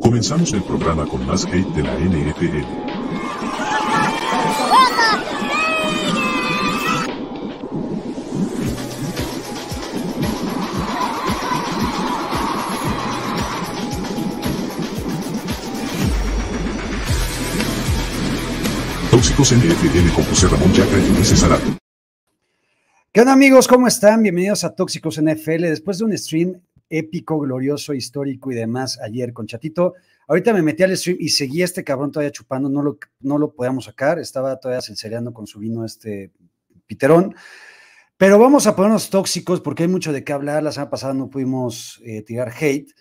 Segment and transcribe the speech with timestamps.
[0.00, 2.62] Comenzamos el programa con más hate de la NFL.
[19.10, 21.76] Tóxicos NFL con José Ramón Yaca y Ulises Arato.
[23.12, 23.66] ¿Qué onda amigos?
[23.66, 24.22] ¿Cómo están?
[24.22, 25.62] Bienvenidos a Tóxicos NFL.
[25.62, 29.94] Después de un stream épico, glorioso, histórico y demás ayer con Chatito,
[30.28, 33.38] ahorita me metí al stream y seguí a este cabrón todavía chupando, no lo, no
[33.38, 36.30] lo podíamos sacar, estaba todavía sincereando con su vino este
[36.86, 37.34] piterón.
[38.18, 40.62] Pero vamos a ponernos tóxicos porque hay mucho de qué hablar.
[40.62, 42.94] La semana pasada no pudimos eh, tirar hate.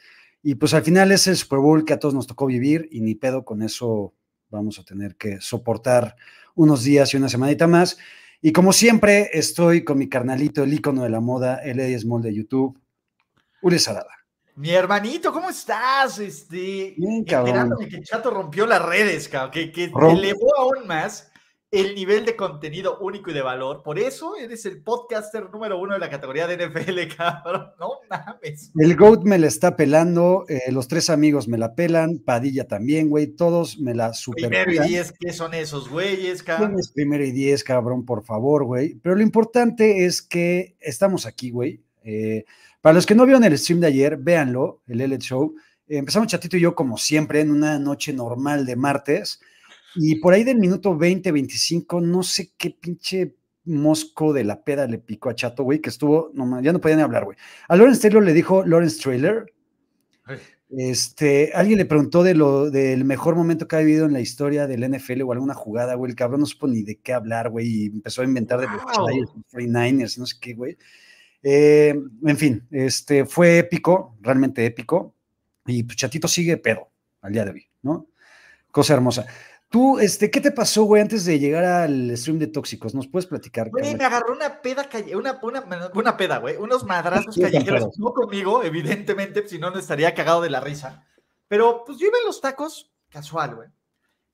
[0.43, 2.99] Y pues al final es el Super Bowl que a todos nos tocó vivir y
[2.99, 4.13] ni pedo con eso
[4.49, 6.15] vamos a tener que soportar
[6.53, 7.97] unos días y una semanita más.
[8.41, 12.21] Y como siempre, estoy con mi carnalito, el ícono de la moda, el Eddie Small
[12.21, 12.77] de YouTube,
[13.65, 14.11] Uli Salada.
[14.57, 16.19] Mi hermanito, ¿cómo estás?
[16.19, 21.31] Este, Bien, enterándome que Chato rompió las redes, cabrón, que, que elevó aún más
[21.71, 23.81] el nivel de contenido único y de valor.
[23.81, 27.71] Por eso eres el podcaster número uno de la categoría de NFL, cabrón.
[27.79, 28.71] No mames.
[28.77, 33.09] El GOAT me la está pelando, eh, los tres amigos me la pelan, Padilla también,
[33.09, 36.81] güey, todos me la super Primero y diez, ¿qué son esos güeyes, ¿Quién cabrón?
[36.93, 38.93] primero y diez, cabrón, por favor, güey?
[39.01, 41.81] Pero lo importante es que estamos aquí, güey.
[42.03, 42.45] Eh,
[42.85, 45.55] para los que no vieron el stream de ayer, véanlo, el LL Show.
[45.87, 49.39] Eh, empezamos Chatito y yo, como siempre, en una noche normal de martes.
[49.95, 54.85] Y por ahí del minuto 20, 25, no sé qué pinche mosco de la peda
[54.85, 57.35] le picó a Chato, güey, que estuvo, no, ya no podía ni hablar, güey.
[57.67, 59.51] A Lawrence Taylor le dijo Lawrence Trailer.
[60.25, 60.37] Ay.
[60.69, 64.67] Este, alguien le preguntó de lo, del mejor momento que ha vivido en la historia
[64.67, 66.11] del NFL o alguna jugada, güey.
[66.11, 69.07] El cabrón no supo ni de qué hablar, güey, y empezó a inventar de Wow.
[69.21, 70.77] Los 49ers, no sé qué, güey.
[71.47, 71.93] Eh,
[72.25, 75.13] en fin, este, fue épico, realmente épico.
[75.67, 76.89] Y pues Chatito sigue pedo
[77.21, 78.07] al día de hoy, ¿no?
[78.71, 79.27] Cosa hermosa.
[79.69, 82.95] Tú, este, ¿qué te pasó, güey, antes de llegar al stream de Tóxicos?
[82.95, 83.69] ¿Nos puedes platicar?
[83.69, 88.11] Güey, me agarró una peda calle, una, una, una peda, güey, unos madrazos callejeros, no
[88.11, 91.05] conmigo, evidentemente, si no, no estaría cagado de la risa.
[91.47, 93.69] Pero pues yo iba en los tacos, casual, güey.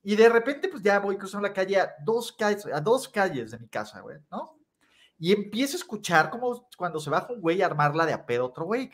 [0.02, 3.50] Y de repente, pues ya voy cruzando la calle a dos calles, a dos calles
[3.50, 4.61] de mi casa, güey, ¿no?
[5.18, 8.46] Y empiezo a escuchar como cuando se baja un güey a armarla de a pedo
[8.46, 8.90] otro güey.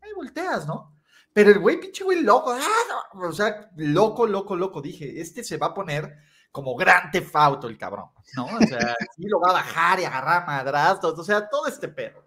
[0.00, 0.98] Ahí volteas, ¿no?
[1.32, 3.08] Pero el güey, pinche güey, loco, ¡ah!
[3.14, 6.16] o sea, loco, loco, loco, dije, este se va a poner
[6.50, 8.46] como gran tefauto el cabrón, ¿no?
[8.46, 12.24] O sea, sí lo va a bajar y agarrar madrazos, o sea, todo este pedo,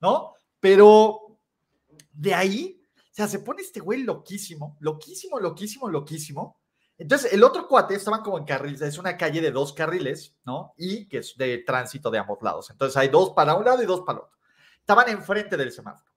[0.00, 0.34] ¿no?
[0.58, 1.38] Pero
[2.12, 6.59] de ahí, o sea, se pone este güey loquísimo, loquísimo, loquísimo, loquísimo.
[7.00, 10.74] Entonces, el otro cuate estaban como en carriles, es una calle de dos carriles, ¿no?
[10.76, 12.68] Y que es de tránsito de ambos lados.
[12.68, 14.38] Entonces, hay dos para un lado y dos para el otro.
[14.78, 16.10] Estaban enfrente del semáforo.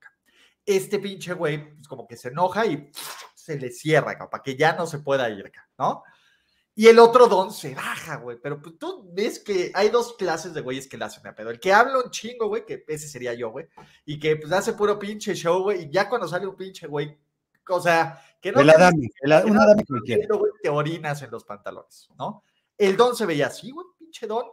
[0.66, 2.92] Este pinche güey, pues como que se enoja y
[3.34, 6.04] se le cierra, para que ya no se pueda ir, ca, ¿no?
[6.76, 8.38] Y el otro don se baja, güey.
[8.42, 11.50] Pero pues, tú ves que hay dos clases de güeyes que le hacen a pedo.
[11.50, 13.68] El que habla un chingo, güey, que ese sería yo, güey.
[14.06, 15.84] Y que pues hace puro pinche show, güey.
[15.84, 17.18] Y ya cuando sale un pinche güey,
[17.69, 20.28] o sea, que no El Adami, el Adami te cualquiera.
[20.62, 22.44] te orinas en los pantalones, ¿no?
[22.78, 24.46] El don se veía así, güey, pinche don.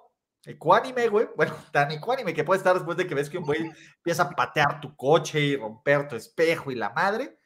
[0.44, 1.28] Ecuánime, güey.
[1.37, 4.31] Bueno, tan ecuánime que puede estar después de que ves que un güey empieza a
[4.31, 7.38] patear tu coche y romper tu espejo y la madre.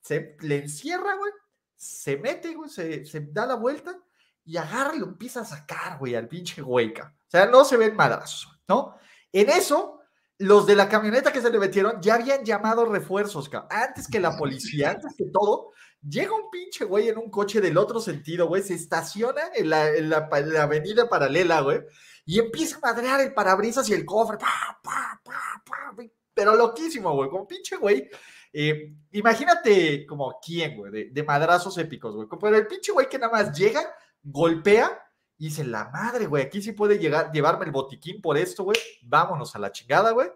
[0.00, 1.32] Se le encierra, güey.
[1.76, 3.96] Se mete, güey, se, se da la vuelta
[4.44, 7.14] y agarra y lo empieza a sacar, güey, al pinche güeyca.
[7.14, 8.96] O sea, no se ven madrazos, ¿no?
[9.30, 9.97] En eso,
[10.38, 13.70] los de la camioneta que se le metieron ya habían llamado refuerzos, cabrón.
[13.72, 15.72] Antes que la policía, antes que todo,
[16.08, 19.88] llega un pinche güey en un coche del otro sentido, güey, se estaciona en la,
[19.94, 21.80] en la pa- en la avenida paralela, güey,
[22.24, 25.94] y empieza a madrear el parabrisas y el cofre, pa, pa, pa,
[26.34, 28.08] pero loquísimo, güey, como pinche güey.
[28.52, 32.28] Eh, imagínate como quién, güey, de, de madrazos épicos, güey.
[32.40, 33.82] Pero el pinche güey que nada más llega,
[34.22, 35.02] golpea
[35.38, 38.76] y dice, la madre, güey, aquí sí puede llegar, llevarme el botiquín por esto, güey.
[39.02, 40.28] Vámonos a la chingada, güey.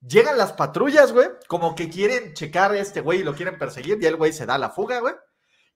[0.00, 3.98] Llegan las patrullas, güey, como que quieren checar a este güey y lo quieren perseguir,
[4.00, 5.14] y el güey se da la fuga, güey,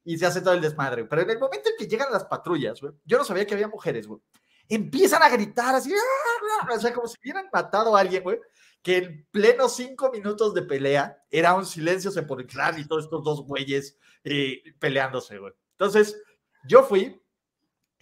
[0.04, 1.04] y se hace todo el desmadre.
[1.04, 3.68] Pero en el momento en que llegan las patrullas, güey, yo no sabía que había
[3.68, 4.20] mujeres, güey.
[4.68, 6.68] Empiezan a gritar así, ¡ah!
[6.72, 8.38] o sea, como si hubieran matado a alguien, güey,
[8.80, 13.42] que en pleno cinco minutos de pelea era un silencio sepulcral y todos estos dos
[13.42, 15.52] güeyes eh, peleándose, güey.
[15.72, 16.16] Entonces,
[16.64, 17.21] yo fui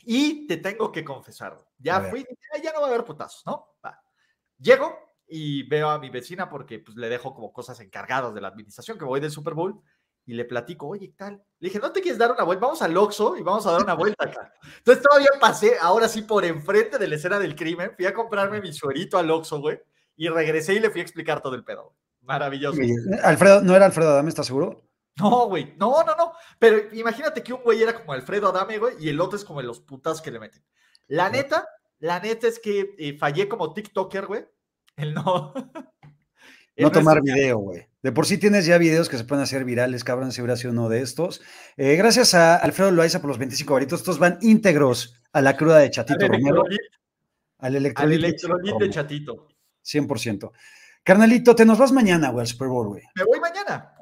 [0.05, 3.76] y te tengo que confesar, ya fui, ya, ya no va a haber putazos, ¿no?
[3.85, 4.00] Va.
[4.58, 8.49] Llego y veo a mi vecina porque pues le dejo como cosas encargadas de la
[8.49, 9.81] administración, que voy del Super Bowl,
[10.26, 11.43] y le platico, oye, ¿qué tal?
[11.58, 12.67] Le dije, ¿no te quieres dar una vuelta?
[12.67, 14.52] Vamos al Oxxo y vamos a dar una vuelta acá.
[14.79, 18.61] Entonces todavía pasé, ahora sí, por enfrente de la escena del crimen, fui a comprarme
[18.61, 19.81] mi suerito al Oxxo, güey,
[20.17, 21.85] y regresé y le fui a explicar todo el pedo.
[21.85, 21.96] güey.
[22.23, 22.79] Maravilloso.
[23.23, 24.90] Alfredo, ¿no era Alfredo Adame, estás seguro?
[25.20, 26.32] No, güey, no, no, no.
[26.58, 29.61] Pero imagínate que un güey era como Alfredo Adame, güey, y el otro es como
[29.62, 30.62] los putas que le meten.
[31.08, 31.69] La neta,
[31.99, 34.46] la neta es que eh, fallé como TikToker, güey.
[34.96, 35.52] El no.
[36.76, 37.87] no tomar video, güey.
[38.02, 40.72] De por sí tienes ya videos que se pueden hacer virales, cabrón, si hubiera sido
[40.72, 41.43] uno de estos.
[41.76, 44.00] Eh, gracias a Alfredo Loaiza por los 25 varitos.
[44.00, 46.64] Estos van íntegros a la cruda de Chatito al Romero.
[47.58, 48.38] Al electrolit
[48.78, 49.49] de Chatito.
[49.84, 50.50] 100%.
[51.02, 53.02] Carnalito, te nos vas mañana, güey, al Super Bowl, güey.
[53.14, 53.94] Me voy mañana.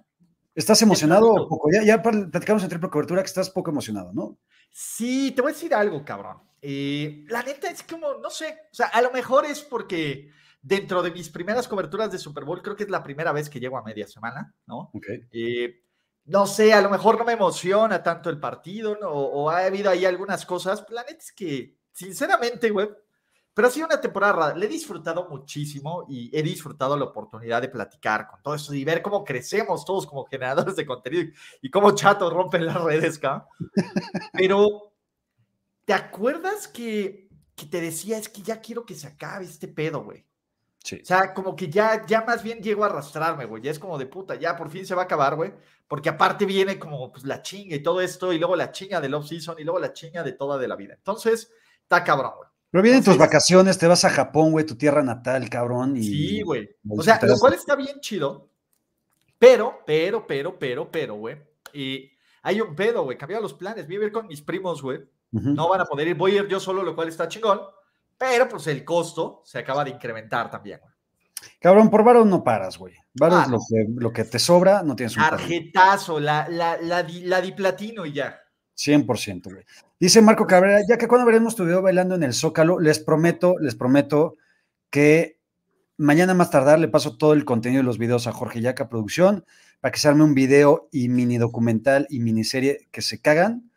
[0.59, 1.71] ¿Estás emocionado o poco?
[1.73, 4.41] Ya, ya platicamos en triple cobertura que estás poco emocionado, ¿no?
[4.73, 6.39] Sí, te voy a decir algo, cabrón.
[6.61, 11.01] Eh, la neta es como, no sé, o sea, a lo mejor es porque dentro
[11.01, 13.79] de mis primeras coberturas de Super Bowl, creo que es la primera vez que llego
[13.79, 14.91] a media semana, ¿no?
[14.95, 15.07] Ok.
[15.31, 15.85] Eh,
[16.25, 19.11] no sé, a lo mejor no me emociona tanto el partido, ¿no?
[19.11, 20.85] o, ha habido ahí algunas cosas.
[20.91, 22.89] La neta es que, sinceramente, güey,
[23.59, 24.55] pero ha sido una temporada rara.
[24.57, 28.85] Le he disfrutado muchísimo y he disfrutado la oportunidad de platicar con todo eso y
[28.85, 33.49] ver cómo crecemos todos como generadores de contenido y cómo chato rompen las redes, ¿ca?
[34.33, 34.93] Pero,
[35.85, 40.05] ¿te acuerdas que, que te decía, es que ya quiero que se acabe este pedo,
[40.05, 40.25] güey?
[40.85, 41.01] Sí.
[41.03, 43.61] O sea, como que ya, ya más bien llego a arrastrarme, güey.
[43.61, 45.53] Ya es como de puta, ya por fin se va a acabar, güey.
[45.89, 49.15] Porque aparte viene como pues, la chinga y todo esto, y luego la chinga del
[49.15, 50.95] off-season, y luego la chinga de toda de la vida.
[50.95, 51.51] Entonces,
[51.83, 52.49] está cabrón, güey.
[52.71, 55.97] Pero vienen tus vacaciones, te vas a Japón, güey, tu tierra natal, cabrón.
[55.97, 56.69] Y sí, güey.
[56.89, 58.51] O sea, lo cual está bien chido.
[59.39, 61.37] Pero, pero, pero, pero, pero, güey.
[61.73, 62.11] Y
[62.43, 63.17] hay un pedo, güey.
[63.17, 63.87] Cambiaron los planes.
[63.87, 65.01] Voy a ir con mis primos, güey.
[65.31, 66.15] No van a poder ir.
[66.15, 67.61] Voy a ir yo solo, lo cual está chingón.
[68.19, 70.93] Pero, pues, el costo se acaba de incrementar también, güey.
[71.61, 72.95] Cabrón, por varo no paras, güey.
[73.15, 77.07] Varo ah, lo, que, lo que te sobra, no tienes un Tarjetazo, la, la, la,
[77.09, 78.41] la diplatino y ya.
[78.79, 79.65] 100%, güey.
[79.99, 83.57] Dice Marco Cabrera, ya que cuando veremos tu video bailando en el Zócalo, les prometo,
[83.59, 84.37] les prometo
[84.91, 85.39] que
[85.97, 89.45] mañana más tardar le paso todo el contenido de los videos a Jorge Yaca Producción
[89.81, 93.71] para que se arme un video y mini documental y miniserie que se cagan,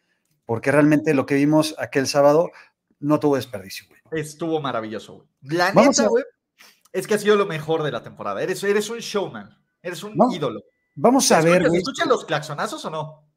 [0.45, 2.51] porque realmente lo que vimos aquel sábado
[3.00, 4.21] no tuvo desperdicio, güey.
[4.21, 5.27] Estuvo maravilloso, güey.
[5.42, 6.24] La neta, güey,
[6.94, 8.42] es que ha sido lo mejor de la temporada.
[8.42, 10.62] Eres, eres un showman, eres un ídolo.
[10.94, 11.80] Vamos a ver, güey.
[11.80, 13.31] ¿Escuchan los claxonazos o no?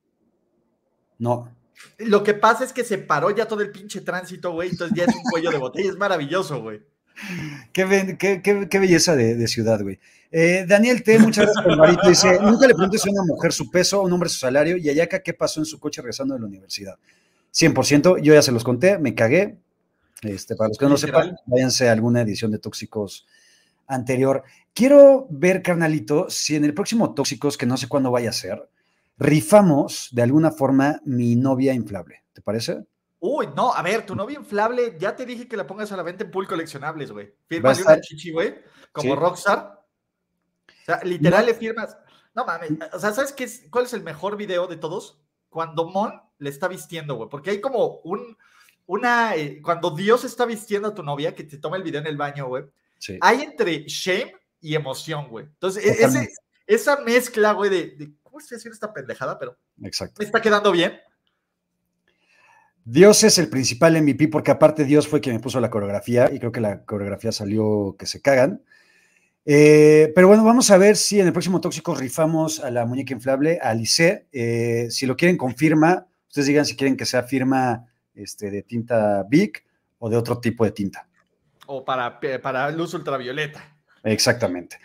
[1.19, 1.55] No.
[1.99, 5.05] Lo que pasa es que se paró ya todo el pinche tránsito, güey, entonces ya
[5.05, 6.83] es un cuello de botella, es maravilloso, güey.
[7.73, 10.01] Qué, qué, belleza de, ciudad, güey.
[10.33, 12.09] Eh, Daniel T, muchas gracias por el marito.
[12.09, 14.89] Dice: Nunca le preguntes a una mujer su peso, a un hombre su salario, y
[14.99, 16.99] acá qué pasó en su coche regresando de la universidad.
[17.55, 19.59] 100%, yo ya se los conté, me cagué.
[20.23, 23.27] Este, para los que no lo sepan, váyanse a alguna edición de Tóxicos
[23.87, 24.43] anterior.
[24.73, 28.69] Quiero ver, carnalito, si en el próximo Tóxicos, que no sé cuándo vaya a ser,
[29.17, 32.25] rifamos de alguna forma mi novia inflable.
[32.33, 32.85] ¿Te parece?
[33.21, 36.03] Uy, no, a ver, tu novia inflable, ya te dije que la pongas a la
[36.03, 37.35] venta en pool coleccionables, güey.
[37.47, 38.55] Fírmale una chichi, güey,
[38.93, 39.83] como Rockstar.
[40.69, 41.97] O sea, literal le firmas.
[42.35, 45.23] No mames, o sea, ¿sabes qué es, cuál es el mejor video de todos?
[45.49, 48.37] Cuando Mon le está vistiendo, güey, porque hay como un,
[48.87, 52.09] una, eh, cuando Dios está vistiendo a tu novia, que te toma el video en
[52.09, 52.65] el baño, güey,
[53.21, 55.47] hay entre shame y emoción, güey.
[55.47, 56.29] Entonces, e, ese,
[56.67, 59.39] esa mezcla, güey, de ¿cómo estoy haciendo esta pendejada?
[59.39, 60.17] Pero Exacto.
[60.19, 60.95] me está quedando bien.
[62.85, 66.41] Dios es el principal MVP porque aparte Dios fue quien me puso la coreografía y
[66.41, 68.65] creo que la coreografía salió que se cagan.
[69.47, 73.15] Eh, pero bueno, vamos a ver si en el próximo Tóxico rifamos a la muñeca
[73.15, 74.27] inflable, a Alice.
[74.33, 78.63] Eh, si lo quieren con firma, ustedes digan si quieren que sea firma este, de
[78.63, 79.63] tinta Big
[79.99, 81.07] o de otro tipo de tinta.
[81.67, 83.77] O para, para luz ultravioleta.
[84.03, 84.81] Exactamente.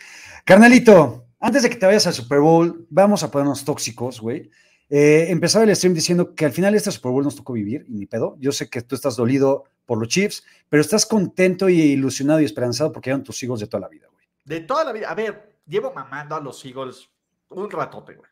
[0.46, 4.50] Carnalito, antes de que te vayas al Super Bowl, vamos a ponernos tóxicos, güey.
[4.90, 7.94] Eh, empezaba el stream diciendo que al final este Super Bowl nos tocó vivir, y
[7.94, 8.36] ni pedo.
[8.40, 12.46] Yo sé que tú estás dolido por los Chiefs, pero estás contento y ilusionado y
[12.46, 14.26] esperanzado porque eran tus hijos de toda la vida, güey.
[14.44, 15.10] De toda la vida.
[15.10, 17.10] A ver, llevo mamando a los Eagles
[17.50, 18.30] un ratote, güey.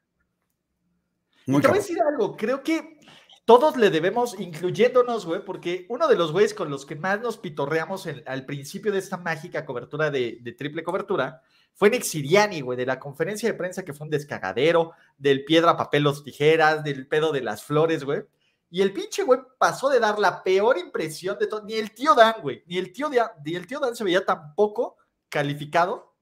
[1.46, 3.00] y te voy a decir algo, creo que
[3.46, 7.38] todos le debemos, incluyéndonos, güey, porque uno de los güeyes con los que más nos
[7.38, 11.42] pitorreamos al principio de esta mágica cobertura de, de triple cobertura
[11.78, 15.78] fue Nick Siriani, güey, de la conferencia de prensa que fue un descagadero, del piedra,
[15.78, 18.24] papel, los tijeras, del pedo de las flores, güey.
[18.72, 21.64] Y el pinche güey pasó de dar la peor impresión de todo.
[21.64, 23.12] Ni el tío Dan, güey, ni el tío,
[23.46, 24.98] ni el tío Dan se veía tan poco
[25.30, 26.16] calificado.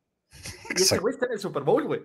[0.77, 2.03] Y ese güey está en el Super Bowl, güey.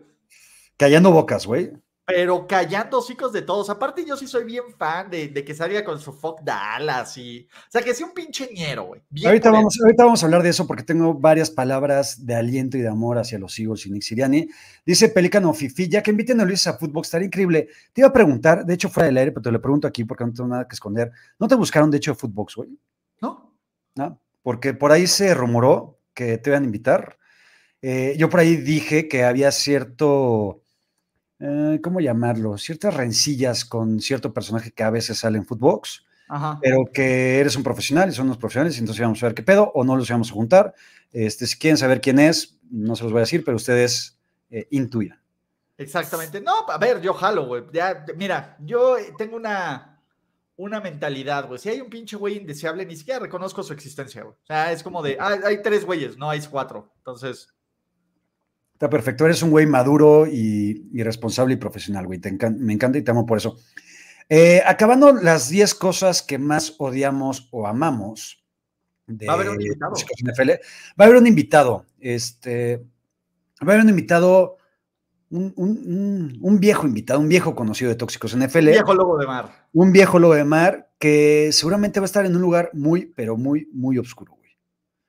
[0.77, 1.73] Callando bocas, güey
[2.11, 3.71] pero callando hocicos de todos.
[3.71, 7.49] Aparte, yo sí soy bien fan de, que salga con su fuck Dallas y.
[7.51, 9.01] O sea, que sea un pinche ñero, güey.
[9.25, 12.81] Ahorita vamos, ahorita vamos a hablar de eso porque tengo varias palabras de aliento y
[12.81, 14.49] de amor hacia los Eagles y Nick Siriani.
[14.85, 17.69] Dice Pelícano Fifi, ya que inviten a Luis a fútbol, estaría increíble.
[17.93, 20.25] Te iba a preguntar, de hecho, fuera del aire, pero te lo pregunto aquí porque
[20.25, 21.11] no tengo nada que esconder.
[21.39, 22.71] ¿No te buscaron, de hecho, Footbox, güey?
[23.21, 23.55] No.
[23.95, 27.19] No, porque por ahí se rumoró que te iban a invitar.
[27.83, 30.63] Eh, yo por ahí dije que había cierto
[31.41, 32.59] eh, ¿cómo llamarlo?
[32.59, 36.59] Ciertas rencillas con cierto personaje que a veces sale en Footbox, Ajá.
[36.63, 39.73] pero que eres un profesional y son unos profesionales, entonces vamos a ver qué pedo,
[39.75, 40.75] o no los vamos a juntar.
[41.13, 44.19] Este, si quieren saber quién es, no se los voy a decir, pero ustedes
[44.51, 45.21] eh, intuyan.
[45.77, 46.43] Exactamente.
[46.43, 47.65] No, a ver, yo jalo, güey.
[47.73, 49.99] Ya, mira, yo eh, tengo una,
[50.57, 51.59] una mentalidad, güey.
[51.59, 54.35] Si hay un pinche güey indeseable, ni siquiera reconozco su existencia, güey.
[54.35, 56.93] O sea, es como de, ah, hay tres güeyes, no hay cuatro.
[56.99, 57.49] Entonces,
[58.81, 62.19] Está perfecto, eres un güey maduro y, y responsable y profesional, güey.
[62.19, 63.59] Te encan- me encanta y te amo por eso.
[64.27, 68.43] Eh, acabando las 10 cosas que más odiamos o amamos
[69.07, 69.93] de Va a haber un invitado.
[69.93, 70.51] Tóxicos NFL,
[70.99, 71.85] va a haber un invitado.
[71.99, 72.79] Este,
[73.63, 74.57] va a haber un invitado,
[75.29, 79.27] un, un- un- un viejo invitado, un viejo conocido de Tóxicos NFL, viejo lobo de
[79.27, 79.69] mar.
[79.75, 83.37] un viejo lobo de mar que seguramente va a estar en un lugar muy, pero
[83.37, 84.39] muy, muy oscuro,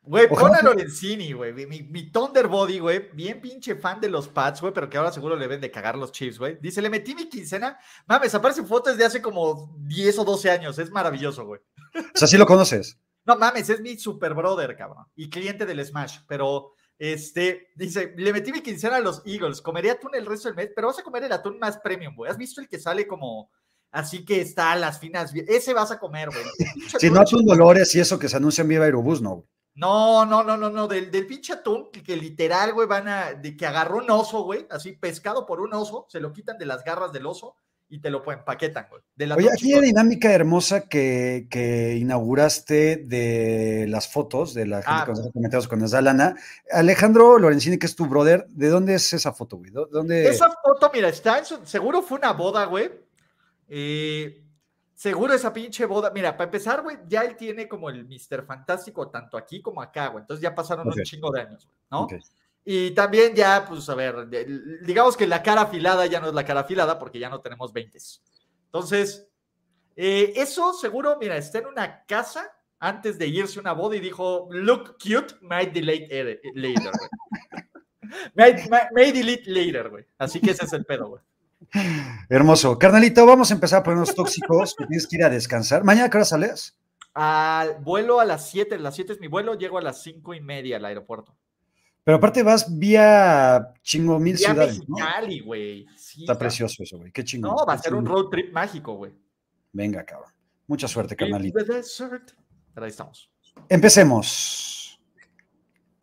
[0.04, 0.28] güey.
[0.28, 1.54] Pon a Lorenzini, güey.
[1.54, 3.10] Mi, mi, Thunderbody, güey.
[3.14, 5.98] Bien pinche fan de los Pats, güey, pero que ahora seguro le ven de cagar
[5.98, 6.58] los Chiefs, güey.
[6.62, 7.78] Dice, le metí mi quincena.
[8.08, 10.80] Mames, aparecen fotos de hace como 10 o 12 años.
[10.80, 11.62] Es maravilloso, güey.
[11.96, 12.98] O sea, sí lo conoces.
[13.26, 15.06] No mames, es mi super brother, cabrón.
[15.16, 16.20] Y cliente del Smash.
[16.28, 19.62] Pero, este, dice, le metí mi quincena a los Eagles.
[19.62, 22.32] Comeré atún el resto del mes, pero vas a comer el atún más premium, güey.
[22.32, 23.52] ¿Has visto el que sale como
[23.92, 25.34] así que está a las finas?
[25.48, 26.44] Ese vas a comer, güey.
[27.00, 29.48] Si atún no son dolores y eso que se anuncia en Viva Aerobús, no, güey.
[29.76, 33.34] No, no, no, no, no, del, del pinche atún, que, que literal, güey, van a,
[33.34, 36.66] de que agarró un oso, güey, así pescado por un oso, se lo quitan de
[36.66, 37.56] las garras del oso
[37.88, 39.02] y te lo empaquetan, güey.
[39.32, 39.82] Oye, aquella chingón.
[39.84, 45.06] dinámica hermosa que, que inauguraste de las fotos de la gente Ah.
[45.06, 46.36] con los comentarios con Lana.
[46.72, 49.72] Alejandro Lorenzini, que es tu brother, ¿de dónde es esa foto, güey?
[49.72, 50.28] ¿Dó- ¿Dónde?
[50.28, 52.92] Esa foto, mira, está en su- seguro fue una boda, güey.
[53.68, 54.42] Eh,
[55.02, 56.12] seguro esa pinche boda.
[56.12, 58.46] Mira, para empezar, güey, ya él tiene como el Mr.
[58.46, 60.22] Fantástico tanto aquí como acá, güey.
[60.22, 62.02] Entonces ya pasaron un chingo de años, güey, ¿no?
[62.64, 64.28] Y también ya, pues, a ver,
[64.84, 67.74] digamos que la cara afilada ya no es la cara afilada porque ya no tenemos
[67.74, 67.98] 20.
[68.66, 69.28] Entonces,
[69.96, 74.00] eh, eso seguro, mira, está en una casa antes de irse a una boda y
[74.02, 77.10] dijo, look cute, might delete er- later, güey.
[78.36, 80.06] may, may- may delete later, güey.
[80.20, 81.22] Así que ese es el pedo, güey.
[82.30, 82.78] Hermoso.
[82.78, 85.84] Carnalito, vamos a empezar a ponernos tóxicos, que tienes que ir a descansar.
[85.84, 86.78] ¿Mañana qué hora sales?
[87.14, 90.42] Al vuelo a las 7, las 7 es mi vuelo, llego a las 5 y
[90.42, 91.36] media al aeropuerto.
[92.04, 94.82] Pero aparte vas vía chingo mil ciudades,
[96.20, 97.12] Está precioso eso, güey.
[97.12, 97.56] Qué chingón.
[97.56, 99.14] No, va a ser un road trip mágico, güey.
[99.72, 100.32] Venga, cabrón.
[100.68, 101.60] Mucha suerte, carnalito.
[101.64, 103.30] Pero ahí estamos.
[103.70, 104.81] Empecemos.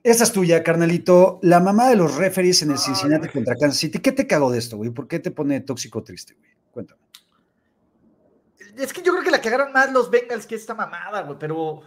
[0.09, 1.39] Esta es tuya, carnalito.
[1.43, 3.99] La mamá de los referees en el Cincinnati contra Kansas City.
[3.99, 4.89] ¿Qué te cagó de esto, güey?
[4.89, 6.51] ¿Por qué te pone tóxico triste, güey?
[6.71, 7.03] Cuéntame.
[8.79, 11.83] Es que yo creo que la cagaron más los Bengals que esta mamada, güey, pero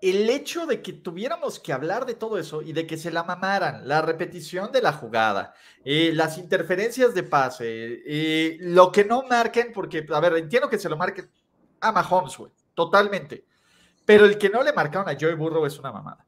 [0.00, 3.24] el hecho de que tuviéramos que hablar de todo eso y de que se la
[3.24, 7.66] mamaran, la repetición de la jugada, eh, las interferencias de pase,
[8.06, 11.28] eh, lo que no marquen, porque, a ver, entiendo que se lo marquen
[11.80, 13.44] a Mahomes, güey, totalmente,
[14.04, 16.24] pero el que no le marcaron a Joey Burrow es una mamada.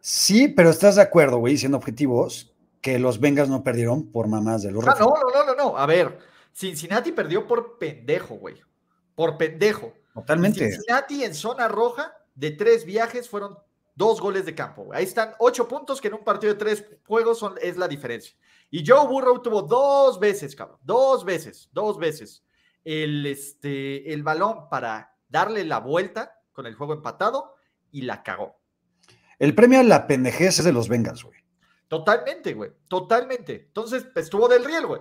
[0.00, 4.62] Sí, pero estás de acuerdo, güey, siendo objetivos, que los Bengals no perdieron por mamás
[4.62, 6.18] de los Ah, no, no, no, no, no, a ver,
[6.52, 8.56] Cincinnati perdió por pendejo, güey,
[9.14, 9.92] por pendejo.
[10.14, 10.70] Totalmente.
[10.70, 13.58] Cincinnati en zona roja de tres viajes fueron
[13.94, 14.84] dos goles de campo.
[14.84, 14.98] güey.
[14.98, 18.36] Ahí están ocho puntos que en un partido de tres juegos son, es la diferencia.
[18.70, 22.44] Y Joe Burrow tuvo dos veces, cabrón, dos veces, dos veces
[22.84, 27.54] el, este, el balón para darle la vuelta con el juego empatado
[27.90, 28.57] y la cagó.
[29.38, 31.38] El premio a la pendejez es de los Bengals, güey.
[31.86, 32.70] Totalmente, güey.
[32.88, 33.54] Totalmente.
[33.68, 35.00] Entonces, pues, estuvo del riel, güey.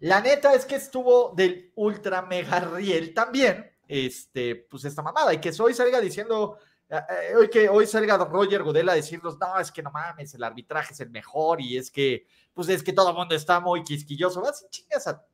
[0.00, 3.70] La neta es que estuvo del ultra mega riel también.
[3.88, 5.32] Este, pues esta mamada.
[5.32, 6.58] Y que hoy salga diciendo,
[6.90, 6.96] eh,
[7.30, 10.42] eh, hoy que hoy salga Roger Godel a decirnos, no, es que no mames, el
[10.42, 13.82] arbitraje es el mejor y es que, pues es que todo el mundo está muy
[13.84, 14.42] quisquilloso.
[14.42, 15.24] Vas chingas a-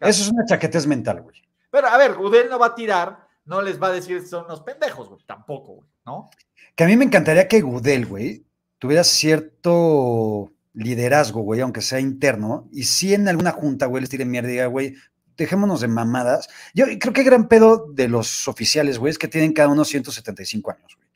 [0.00, 1.42] Eso es una chaquetez mental, güey.
[1.70, 4.60] Pero a ver, Godel no va a tirar, no les va a decir son unos
[4.60, 5.20] pendejos, güey.
[5.26, 6.30] Tampoco, güey, ¿no?
[6.76, 8.46] Que a mí me encantaría que Gudel, güey,
[8.78, 14.24] tuviera cierto liderazgo, güey, aunque sea interno, y si en alguna junta, güey, les tire
[14.24, 14.94] mierda y diga, güey,
[15.36, 16.48] dejémonos de mamadas.
[16.74, 20.70] Yo creo que gran pedo de los oficiales, güey, es que tienen cada uno 175
[20.70, 21.08] años, güey.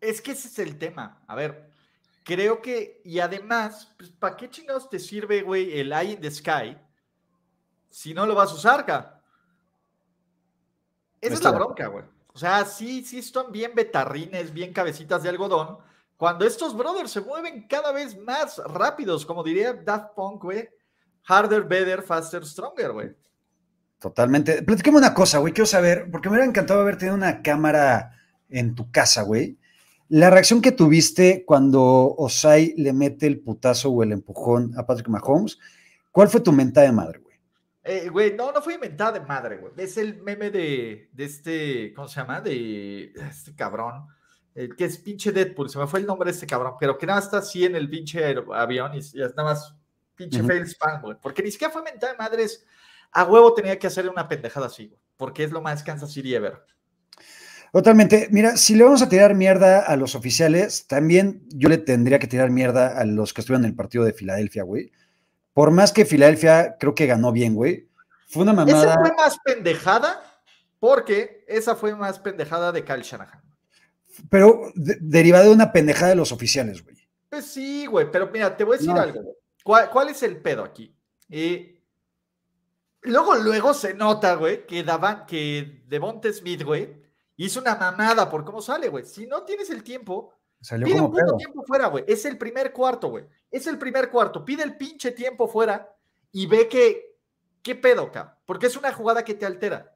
[0.00, 1.22] Es que ese es el tema.
[1.28, 1.70] A ver,
[2.24, 6.30] creo que, y además, pues, ¿para qué chingados te sirve, güey, el Eye in the
[6.32, 6.76] Sky
[7.90, 9.13] si no lo vas a usar, ca?
[11.26, 12.04] Esa es la bronca, güey.
[12.32, 15.78] O sea, sí, sí están bien betarrines, bien cabecitas de algodón.
[16.16, 20.68] Cuando estos brothers se mueven cada vez más rápidos, como diría Daft Punk, güey.
[21.26, 23.12] Harder, better, faster, stronger, güey.
[23.98, 24.62] Totalmente.
[24.62, 28.12] Platícame una cosa, güey, quiero saber, porque me hubiera encantado haber tenido una cámara
[28.48, 29.58] en tu casa, güey.
[30.08, 35.08] La reacción que tuviste cuando Osai le mete el putazo o el empujón a Patrick
[35.08, 35.58] Mahomes,
[36.14, 37.23] ¿Cuál fue tu mentada de madre, güey?
[37.84, 39.72] Eh, güey, no, no fue inventada de madre, güey.
[39.76, 42.40] Es el meme de, de este, ¿cómo se llama?
[42.40, 44.06] De este cabrón.
[44.54, 47.06] El que es pinche Deadpool, se me fue el nombre de este cabrón, pero que
[47.06, 49.74] nada está así en el pinche avión y, y es nada más
[50.14, 50.48] pinche Ujú.
[50.48, 51.16] fail spam, güey.
[51.20, 52.64] Porque ni siquiera fue mentada de madres.
[53.12, 55.00] A huevo tenía que hacerle una pendejada así, güey.
[55.16, 56.62] Porque es lo más Kansas City ever.
[57.72, 58.28] Totalmente.
[58.30, 62.28] Mira, si le vamos a tirar mierda a los oficiales, también yo le tendría que
[62.28, 64.92] tirar mierda a los que estuvieron en el partido de Filadelfia, güey.
[65.54, 67.88] Por más que Filadelfia creo que ganó bien, güey.
[68.28, 68.98] Fue una Esa mamada.
[69.00, 70.22] fue más pendejada
[70.78, 73.40] porque esa fue más pendejada de Kyle Shanahan.
[74.28, 76.96] Pero de- derivada de una pendejada de los oficiales, güey.
[77.30, 79.00] Pues sí, güey, pero mira, te voy a decir No.
[79.00, 79.22] algo.
[79.22, 79.34] güey.
[79.64, 80.94] ¿Cuál, cuál es el pedo aquí?
[81.30, 81.80] Eh,
[83.02, 84.84] luego, luego se nota, güey, que
[85.26, 87.02] que Devonte Smith, güey,
[87.36, 89.04] hizo una mamada por cómo sale, güey.
[89.04, 90.32] Si no tienes el tiempo,
[90.64, 91.36] Salió pide como un puto pedo.
[91.36, 92.04] tiempo fuera, güey.
[92.08, 93.24] Es el primer cuarto, güey.
[93.50, 94.44] Es el primer cuarto.
[94.44, 95.94] Pide el pinche tiempo fuera
[96.32, 97.18] y ve que,
[97.62, 98.34] ¿qué pedo, cabrón?
[98.46, 99.94] Porque es una jugada que te altera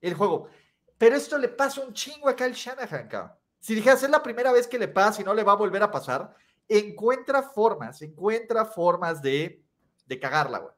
[0.00, 0.48] el juego.
[0.96, 3.32] Pero esto le pasa un chingo a Kyle Shanahan, cabrón.
[3.58, 5.82] Si dijeras, es la primera vez que le pasa y no le va a volver
[5.82, 6.32] a pasar,
[6.68, 9.64] encuentra formas, encuentra formas de,
[10.06, 10.72] de cagarla, güey.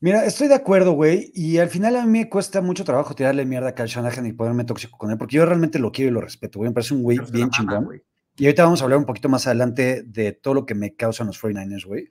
[0.00, 3.44] Mira, estoy de acuerdo, güey, y al final a mí me cuesta mucho trabajo tirarle
[3.44, 6.14] mierda a Kyle Shanahan y ponerme tóxico con él, porque yo realmente lo quiero y
[6.14, 7.84] lo respeto, güey, me parece un güey bien chingón.
[7.84, 8.02] güey.
[8.40, 11.26] Y ahorita vamos a hablar un poquito más adelante de todo lo que me causan
[11.26, 12.08] los 49ers, güey.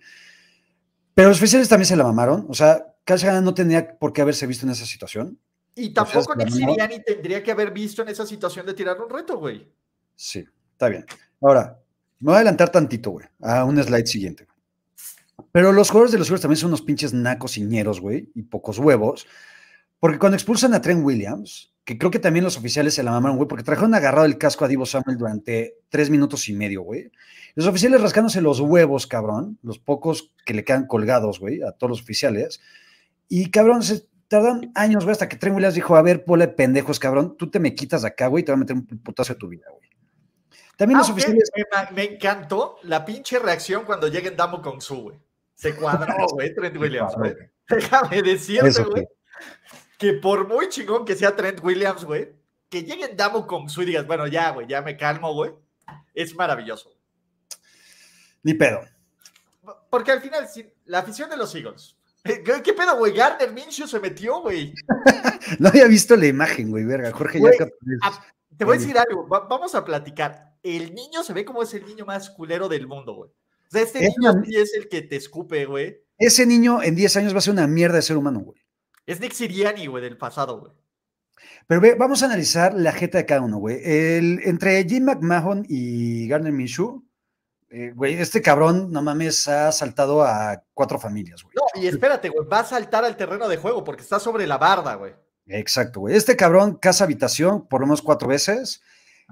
[1.15, 4.45] Pero los oficiales también se la mamaron, o sea, Shanahan no tenía por qué haberse
[4.45, 5.39] visto en esa situación.
[5.73, 6.73] Y tampoco Nick mamó.
[6.73, 9.67] Sirianni tendría que haber visto en esa situación de tirar un reto, güey.
[10.15, 11.03] Sí, está bien.
[11.41, 11.79] Ahora,
[12.19, 14.45] me voy a adelantar tantito, güey, a un slide siguiente.
[15.51, 18.77] Pero los jugadores de los Steelers también son unos pinches nacos ñeros, güey, y pocos
[18.77, 19.25] huevos.
[19.99, 23.35] Porque cuando expulsan a Trent Williams, que creo que también los oficiales se la mamaron,
[23.35, 27.11] güey, porque trajeron agarrado el casco a Divo Samuel durante tres minutos y medio, güey.
[27.55, 31.89] Los oficiales rascándose los huevos, cabrón, los pocos que le quedan colgados, güey, a todos
[31.89, 32.61] los oficiales.
[33.27, 36.99] Y, cabrón, se tardan años, güey, hasta que Trent Williams dijo, a ver, pole pendejos,
[36.99, 39.39] cabrón, tú te me quitas de acá, güey, te voy a meter un putazo de
[39.39, 39.89] tu vida, güey.
[40.77, 41.51] También los Aunque oficiales...
[41.95, 45.17] me, encantó la pinche reacción cuando llega en Damo con su, güey.
[45.55, 47.33] Se cuadró, güey, Trent Williams, güey.
[47.67, 49.07] Déjame decirte, güey,
[49.99, 52.33] que por muy chingón que sea Trent Williams, güey,
[52.69, 55.51] que llegue en Damo con su y digas, bueno, ya, güey, ya me calmo, güey.
[56.15, 56.91] Es maravilloso.
[58.43, 58.79] Ni pedo.
[59.89, 60.47] Porque al final,
[60.85, 61.97] la afición de los Eagles.
[62.23, 63.13] ¿Qué, pedo, güey?
[63.13, 64.73] Gardner Minshew se metió, güey.
[65.59, 67.11] No había visto la imagen, güey, verga.
[67.11, 67.65] Jorge Güey, ya
[68.03, 68.23] a-
[68.57, 70.53] Te voy a decir algo, va- vamos a platicar.
[70.61, 73.31] El niño se ve como es el niño más culero del mundo, güey.
[73.31, 76.01] O sea, este Es niño una- es el que te escupe, güey.
[76.17, 78.59] Ese niño en 10 años va a ser una mierda de ser humano, güey.
[79.09, 80.71] Es Nick Siriani, güey, del pasado, güey.
[81.65, 83.79] Pero ve, vamos a analizar la jeta de cada uno, güey.
[83.83, 87.03] El- entre Jim McMahon y Gardner Minshew,
[87.71, 91.55] eh, güey, este cabrón, no mames, ha saltado a cuatro familias, güey.
[91.55, 94.57] No, y espérate, güey, va a saltar al terreno de juego porque está sobre la
[94.57, 95.13] barda, güey.
[95.47, 96.15] Exacto, güey.
[96.15, 98.81] Este cabrón, casa habitación, por lo menos cuatro veces.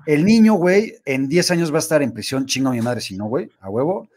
[0.08, 3.02] El niño, güey, en 10 años va a estar en prisión, chingo a mi madre
[3.02, 4.08] si no, güey, a huevo.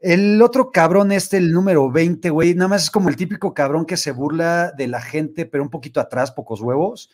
[0.00, 3.84] El otro cabrón, este, el número 20, güey, nada más es como el típico cabrón
[3.84, 7.10] que se burla de la gente, pero un poquito atrás, pocos huevos.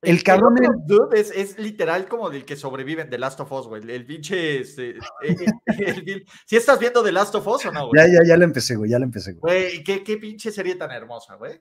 [0.00, 3.68] El cabrón el- dude es, es literal como del que sobreviven de Last of Us,
[3.68, 3.82] güey.
[3.88, 4.60] El, pinche.
[4.60, 5.36] este, eh, eh,
[6.04, 8.12] vil- ¿Sí estás viendo The Last of Us o no, Ya, güey?
[8.14, 9.40] ya, ya la empecé, güey, ya la empecé, güey.
[9.70, 11.60] Güey, ¿qué, qué pinche serie tan hermosa, güey.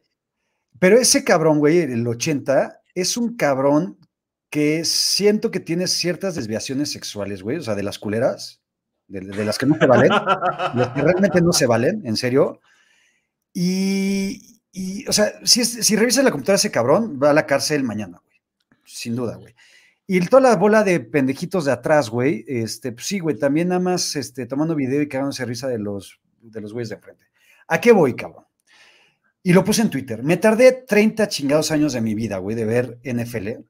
[0.79, 3.99] Pero ese cabrón, güey, el 80, es un cabrón
[4.49, 8.60] que siento que tiene ciertas desviaciones sexuales, güey, o sea, de las culeras,
[9.11, 12.61] de, las que no se valen, las que realmente no se valen, en serio.
[13.53, 18.21] Y, o sea, si, si revisas la computadora ese cabrón, va a la cárcel mañana,
[18.23, 18.41] güey,
[18.85, 19.53] sin duda, güey.
[20.07, 23.79] Y toda la bola de pendejitos de atrás, güey, este, pues sí, güey, también nada
[23.79, 27.25] más este, tomando video y cagándose risa de los, de los güeyes de enfrente.
[27.67, 28.45] ¿A qué voy, cabrón?
[29.43, 30.21] Y lo puse en Twitter.
[30.23, 33.63] Me tardé 30 chingados años de mi vida, güey, de ver NFL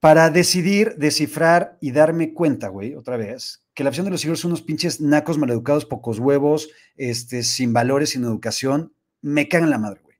[0.00, 4.40] para decidir, descifrar y darme cuenta, güey, otra vez, que la opción de los Eagles
[4.40, 8.92] son unos pinches nacos maleducados, pocos huevos, este, sin valores, sin educación.
[9.22, 10.16] Me cagan la madre, güey.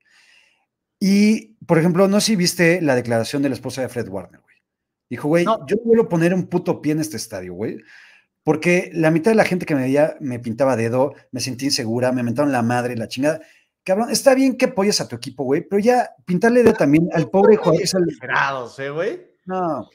[1.00, 4.40] Y, por ejemplo, no sé si viste la declaración de la esposa de Fred Warner,
[4.40, 4.56] güey.
[5.10, 5.64] Dijo, güey, No.
[5.66, 7.78] yo a poner un puto pie en este estadio, güey.
[8.42, 12.12] Porque la mitad de la gente que me veía me pintaba dedo, me sentí insegura,
[12.12, 13.40] me mentaron la madre, la chingada.
[13.84, 17.30] Cabrón, está bien que apoyes a tu equipo, güey, pero ya pintarle dedo también al
[17.30, 19.27] pobre sale- Exagerados, ¿eh, güey?
[19.48, 19.88] No.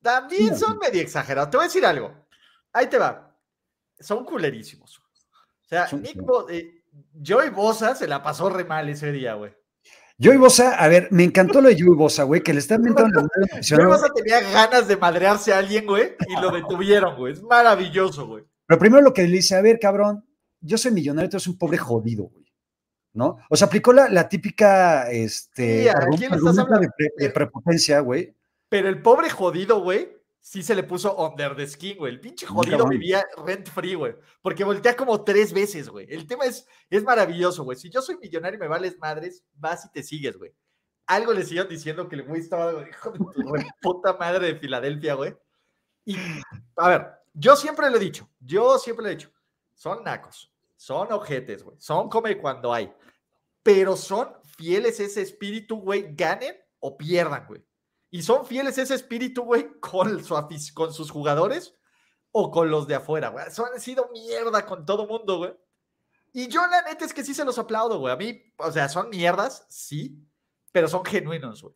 [0.00, 1.50] También son medio exagerados.
[1.50, 2.14] Te voy a decir algo.
[2.72, 3.36] Ahí te va.
[3.98, 4.98] Son culerísimos.
[4.98, 6.84] O sea, Son- Nick Bo- eh,
[7.24, 9.52] Joey Bosa se la pasó re mal ese día, güey.
[10.22, 13.22] Joey Bosa, a ver, me encantó lo de Joey Bosa, güey, que le está inventando
[13.22, 13.86] la Joey.
[13.86, 17.32] Bosa tenía ganas de madrearse a alguien, güey, y lo detuvieron, güey.
[17.32, 18.44] Es maravilloso, güey.
[18.66, 20.24] Pero primero lo que le dice, a ver, cabrón,
[20.60, 22.40] yo soy millonario, tú eres un pobre jodido, güey.
[23.12, 23.38] ¿no?
[23.50, 26.80] O sea, aplicó la, la típica, este, Sí, ¿a quién le estás argumento hablando?
[26.80, 28.36] de, pre- de prepotencia, güey.
[28.70, 32.14] Pero el pobre jodido, güey, sí se le puso under the skin, güey.
[32.14, 34.14] El pinche jodido vivía rent free, güey.
[34.40, 36.06] Porque voltea como tres veces, güey.
[36.08, 37.76] El tema es, es maravilloso, güey.
[37.76, 40.54] Si yo soy millonario y me vales madres, vas y te sigues, güey.
[41.06, 43.34] Algo le siguen diciendo que el güey estaba, hijo de tu
[43.82, 45.36] puta madre de Filadelfia, güey.
[46.04, 46.16] Y,
[46.76, 49.32] a ver, yo siempre lo he dicho, yo siempre lo he dicho,
[49.74, 51.76] son nacos, son ojetes, güey.
[51.80, 52.92] Son come cuando hay.
[53.62, 57.62] Pero son fieles a ese espíritu, güey, ganen o pierdan, güey.
[58.10, 60.34] Y son fieles ese espíritu, güey, con, su
[60.74, 61.74] con sus jugadores
[62.32, 63.46] o con los de afuera, güey.
[63.46, 65.54] Eso han sido mierda con todo mundo, güey.
[66.32, 68.12] Y yo la neta es que sí se los aplaudo, güey.
[68.12, 70.24] A mí, o sea, son mierdas, sí,
[70.72, 71.74] pero son genuinos, güey.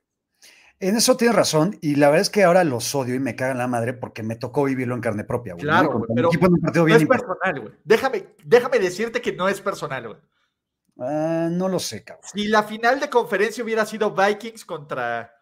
[0.80, 3.58] En eso tienes razón, y la verdad es que ahora los odio y me cagan
[3.58, 5.62] la madre porque me tocó vivirlo en carne propia, güey.
[5.62, 7.72] Claro, güey, pero equipo No es personal, güey.
[7.84, 10.18] Déjame, déjame decirte que no es personal, güey.
[10.98, 12.28] Ah, no lo sé, cabrón.
[12.32, 15.33] Si la final de conferencia hubiera sido Vikings contra,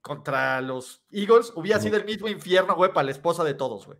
[0.00, 3.98] contra los Eagles, hubiera sido el mismo infierno, güey, para la esposa de todos, güey.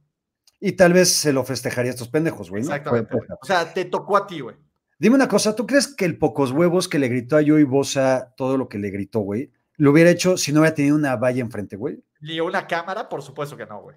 [0.61, 2.63] Y tal vez se lo festejaría a estos pendejos, güey.
[2.63, 2.69] ¿no?
[2.69, 3.15] Exactamente.
[3.15, 3.29] Güey.
[3.41, 4.57] O sea, te tocó a ti, güey.
[4.99, 8.35] Dime una cosa, ¿tú crees que el pocos huevos que le gritó a Joey Bosa
[8.37, 11.41] todo lo que le gritó, güey, lo hubiera hecho si no hubiera tenido una valla
[11.41, 12.05] enfrente, güey?
[12.21, 13.97] Ni una cámara, por supuesto que no, güey.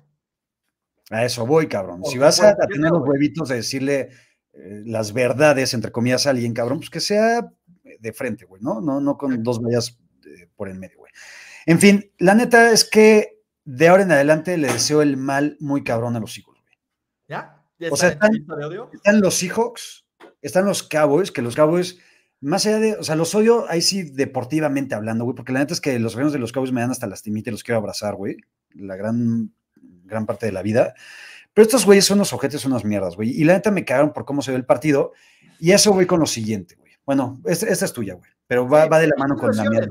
[1.09, 1.99] A eso voy, cabrón.
[1.99, 4.09] Por si vas a, tener los huevitos de decirle
[4.53, 7.51] eh, las verdades, entre comillas, a alguien, cabrón, pues que sea
[7.99, 8.79] de frente, güey, ¿no?
[8.79, 11.11] No, no con dos vallas eh, por el medio, güey.
[11.65, 15.83] En fin, la neta es que de ahora en adelante le deseo el mal muy
[15.83, 16.75] cabrón a los Eagles, güey.
[17.27, 17.63] ¿Ya?
[17.79, 20.05] ¿Ya O sea, están- los Seahawks,
[20.41, 21.97] están los Cowboys, que los Cowboys,
[22.41, 25.73] más allá de, o sea, los odio ahí sí deportivamente hablando, güey, porque la neta
[25.73, 28.15] es que los reinos de los Cowboys me dan hasta lastimita y los quiero abrazar,
[28.15, 28.37] güey,
[28.71, 29.53] la gran,
[30.03, 30.93] gran parte de la vida.
[31.53, 33.29] Pero estos güeyes son unos ojetes, unas mierdas, güey.
[33.29, 35.13] Y la neta me cagaron por cómo se ve el partido.
[35.59, 36.91] Y eso voy con lo siguiente, güey.
[37.05, 38.29] Bueno, esta, esta es tuya, güey.
[38.47, 39.87] Pero va, Sí, va de la mano con la mierda.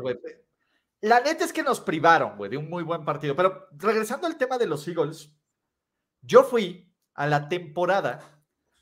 [1.03, 3.37] La neta es que nos privaron, güey, de un muy buen partido.
[3.37, 5.35] Pero regresando al tema de los Eagles,
[6.21, 8.21] yo fui a la temporada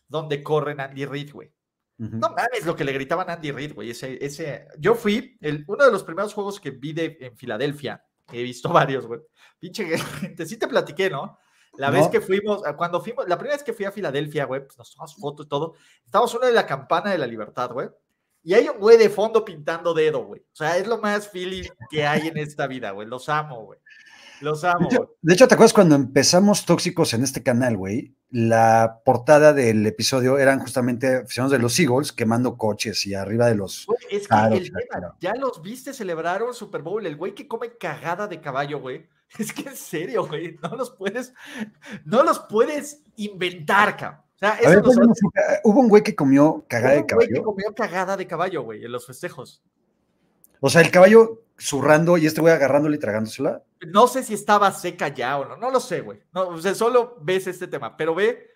[0.06, 1.52] donde corren Andy Reid, güey.
[1.96, 3.90] No mames lo que le gritaban a Andy Reid, güey.
[3.90, 4.66] Ese, ese...
[4.78, 8.02] Yo fui, el, uno de los primeros juegos que vi de, en Filadelfia,
[8.32, 9.20] he visto varios, güey.
[9.58, 11.38] Pinche gente, sí te platiqué, ¿no?
[11.76, 11.94] La No.
[11.98, 14.90] vez que fuimos, cuando fuimos, la primera vez que fui a Filadelfia, güey, pues nos
[14.92, 15.74] tomamos fotos y todo.
[16.04, 17.88] Estábamos uno de la campana de la libertad, güey.
[18.42, 20.40] Y hay un güey de fondo pintando dedo, güey.
[20.40, 23.06] O sea, es lo más Philly que hay en esta vida, güey.
[23.06, 23.78] Los amo, güey.
[24.40, 28.14] Los amo, hecho, de hecho, ¿te acuerdas cuando empezamos Tóxicos en este canal, güey?
[28.30, 33.56] La portada del episodio eran justamente aficionados de los Eagles quemando coches y arriba de
[33.56, 33.84] los...
[33.84, 35.14] Güey, es que el tema, claro.
[35.20, 39.06] ya los viste celebraron Super Bowl, el güey que come cagada de caballo, güey.
[39.38, 41.34] Es que en serio, güey, no los puedes,
[42.04, 44.29] no los puedes inventar, cabrón.
[44.42, 47.06] O sea, A eso ver, nosotros- cuéntanos, hubo un güey que comió cagada de hubo
[47.06, 47.44] un güey que caballo.
[47.44, 49.62] comió cagada de caballo, güey, en los festejos.
[50.60, 53.62] O sea, el caballo zurrando y este güey agarrándole y tragándosela.
[53.86, 56.20] No sé si estaba seca ya o no, no lo sé, güey.
[56.32, 58.46] No, o sea, solo ves este tema, pero ve,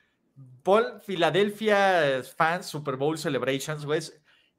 [0.62, 4.00] Paul Philadelphia Fans Super Bowl Celebrations, güey.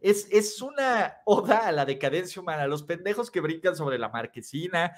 [0.10, 4.10] Es- Es, una oda a la decadencia humana, a los pendejos que brincan sobre la
[4.10, 4.94] marquesina.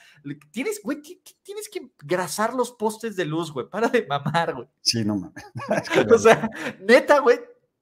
[0.52, 3.68] Tienes, güey, ti- ti- tienes que grasar los postes de luz, güey.
[3.70, 4.68] Para de mamar, güey.
[4.82, 5.44] Sí, no mames.
[6.14, 7.40] O sea, neta, güey,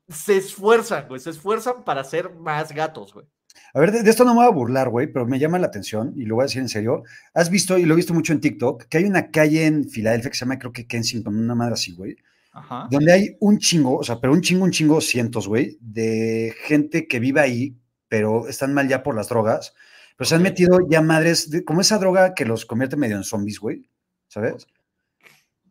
[0.07, 1.19] se esfuerzan, güey.
[1.19, 3.25] Se esfuerzan para ser más gatos, güey.
[3.73, 5.67] A ver, de, de esto no me voy a burlar, güey, pero me llama la
[5.67, 7.03] atención y lo voy a decir en serio.
[7.33, 10.29] Has visto, y lo he visto mucho en TikTok, que hay una calle en Filadelfia
[10.29, 12.15] que se llama, creo que Kensington, una madre así, güey,
[12.57, 12.87] Ajá.
[12.89, 17.05] donde hay un chingo, o sea, pero un chingo, un chingo, cientos, güey, de gente
[17.07, 17.75] que vive ahí,
[18.07, 19.73] pero están mal ya por las drogas,
[20.17, 23.23] pero se han metido ya madres, de- como esa droga que los convierte medio en
[23.25, 23.89] zombies, güey,
[24.29, 24.67] ¿sabes?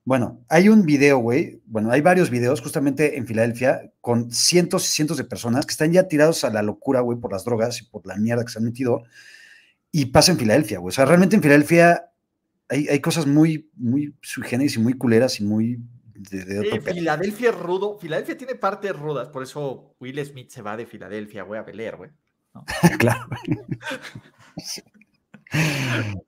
[0.05, 4.93] Bueno, hay un video, güey, bueno, hay varios videos justamente en Filadelfia con cientos y
[4.93, 7.85] cientos de personas que están ya tirados a la locura, güey, por las drogas y
[7.87, 9.05] por la mierda que se han metido,
[9.91, 12.11] y pasa en Filadelfia, güey, o sea, realmente en Filadelfia
[12.69, 15.79] hay, hay cosas muy, muy sui generis y muy culeras y muy
[16.15, 16.95] de, de otro Eh, pedo.
[16.95, 17.99] Filadelfia es rudo.
[17.99, 21.97] Filadelfia tiene partes rudas, por eso Will Smith se va de Filadelfia, güey, a Bel
[21.97, 22.11] güey.
[22.99, 23.27] claro.
[24.59, 24.83] Sí.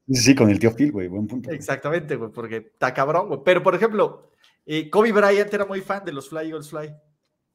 [0.09, 1.49] Sí, con el tío Phil, güey, buen punto.
[1.49, 1.57] güey.
[1.59, 3.41] Exactamente, güey, porque está cabrón, güey.
[3.45, 4.31] Pero, por ejemplo,
[4.65, 6.95] eh, Kobe Bryant era muy fan de los Fly Eagles Fly.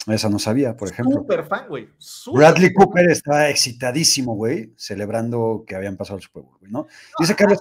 [0.07, 1.19] Esa no sabía, por ejemplo.
[1.19, 1.89] Súper fan, güey.
[2.33, 2.73] Bradley fan.
[2.73, 6.87] Cooper estaba excitadísimo, güey, celebrando que habían pasado el Super Bowl, güey, ¿no?
[7.19, 7.59] Dice Carlos,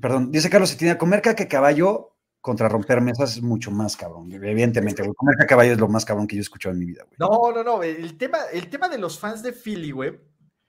[0.00, 2.13] perdón, dice Carlos Cetina, comer caca caballo
[2.44, 5.14] contra romper mesas es mucho más cabrón, evidentemente, güey.
[5.14, 7.16] Comer caca caballo es lo más cabrón que yo he escuchado en mi vida, güey.
[7.18, 7.82] No, no, no.
[7.82, 10.10] El tema, el tema de los fans de Philly, güey,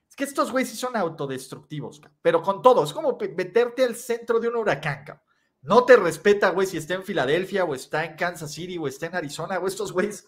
[0.08, 2.82] es que estos güeyes sí son autodestructivos, pero con todo.
[2.82, 5.22] Es como meterte al centro de un huracán, ca.
[5.60, 9.04] No te respeta, güey, si está en Filadelfia o está en Kansas City o está
[9.04, 10.26] en Arizona, o estos güeyes.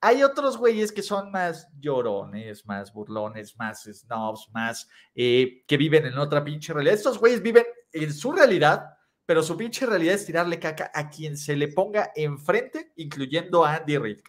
[0.00, 6.06] hay otros güeyes que son más llorones, más burlones, más snobs, más eh, que viven
[6.06, 6.94] en otra pinche realidad.
[6.94, 8.95] Estos güeyes viven en su realidad,
[9.26, 13.76] pero su pinche realidad es tirarle caca a quien se le ponga enfrente, incluyendo a
[13.76, 14.20] Andy Reid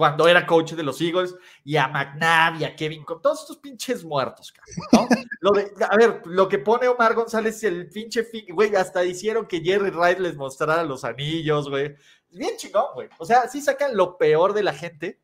[0.00, 3.58] cuando era coach de los Eagles, y a McNabb y a Kevin, con todos estos
[3.58, 4.50] pinches muertos,
[4.92, 5.06] ¿no?
[5.42, 9.60] Lo de, a ver, lo que pone Omar González, el pinche, güey, hasta hicieron que
[9.60, 11.94] Jerry Wright les mostrara los anillos, güey.
[12.30, 13.08] Bien chingón, güey.
[13.18, 15.20] O sea, sí sacan lo peor de la gente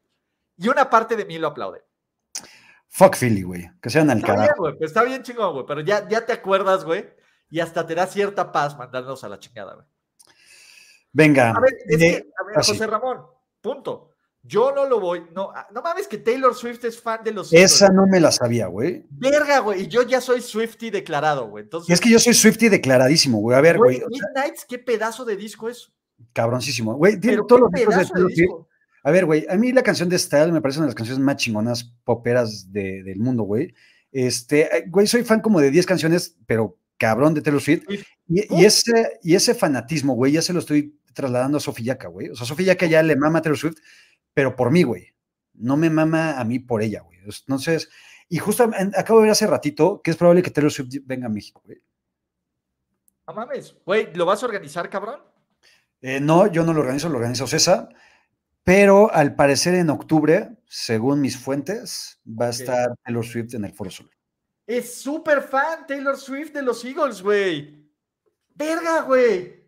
[0.59, 1.83] y una parte de mí lo aplaude.
[2.89, 3.71] Fuck Philly, güey.
[3.81, 4.63] Que sean al carajo.
[4.63, 5.65] Bien, pues está bien chingón, güey.
[5.67, 7.09] Pero ya, ya te acuerdas, güey.
[7.51, 9.87] Y hasta te da cierta paz mandarnos a la chingada, güey.
[11.13, 11.51] Venga.
[11.51, 13.25] A ver, es que, a ver, José Ramón,
[13.61, 14.13] punto.
[14.43, 17.53] Yo no lo voy, no, ah, no mames que Taylor Swift es fan de los.
[17.53, 19.05] Esa no me la sabía, güey.
[19.11, 21.65] Verga, güey, y yo ya soy Swifty declarado, güey.
[21.65, 23.57] Entonces, es que yo soy Swifty declaradísimo, güey.
[23.57, 24.01] A ver, güey.
[24.09, 25.91] Midnights, qué pedazo de disco es.
[26.33, 27.19] Cabroncísimo, güey.
[27.19, 28.69] Tiene todos los discos de, disco.
[29.03, 31.25] A ver, güey, a mí la canción de Style me parece una de las canciones
[31.25, 33.75] más chingonas poperas del mundo, güey.
[34.13, 37.85] Este, güey, soy fan como de 10 canciones, pero cabrón de Taylor Swift.
[38.29, 42.31] Y, ese, y ese fanatismo, güey, ya se lo estoy trasladando a Sofía Yaka, güey.
[42.31, 43.79] O sea, Sofía Yaka ya le mama a Taylor Swift
[44.37, 45.15] pero por mí, güey.
[45.55, 47.19] No me mama a mí por ella, güey.
[47.21, 47.89] Entonces,
[48.29, 51.31] y justo acabo de ver hace ratito que es probable que Taylor Swift venga a
[51.31, 51.79] México, güey.
[53.27, 55.23] No mames, güey, ¿lo vas a organizar, cabrón?
[56.03, 57.89] Eh, no, yo no lo organizo, lo organizo César,
[58.63, 63.73] pero al parecer en octubre, según mis fuentes, va a estar Taylor Swift en el
[63.73, 64.11] Foro Sol.
[64.67, 67.89] Es súper fan Taylor Swift de los Eagles, güey.
[68.55, 69.65] Verga, güey.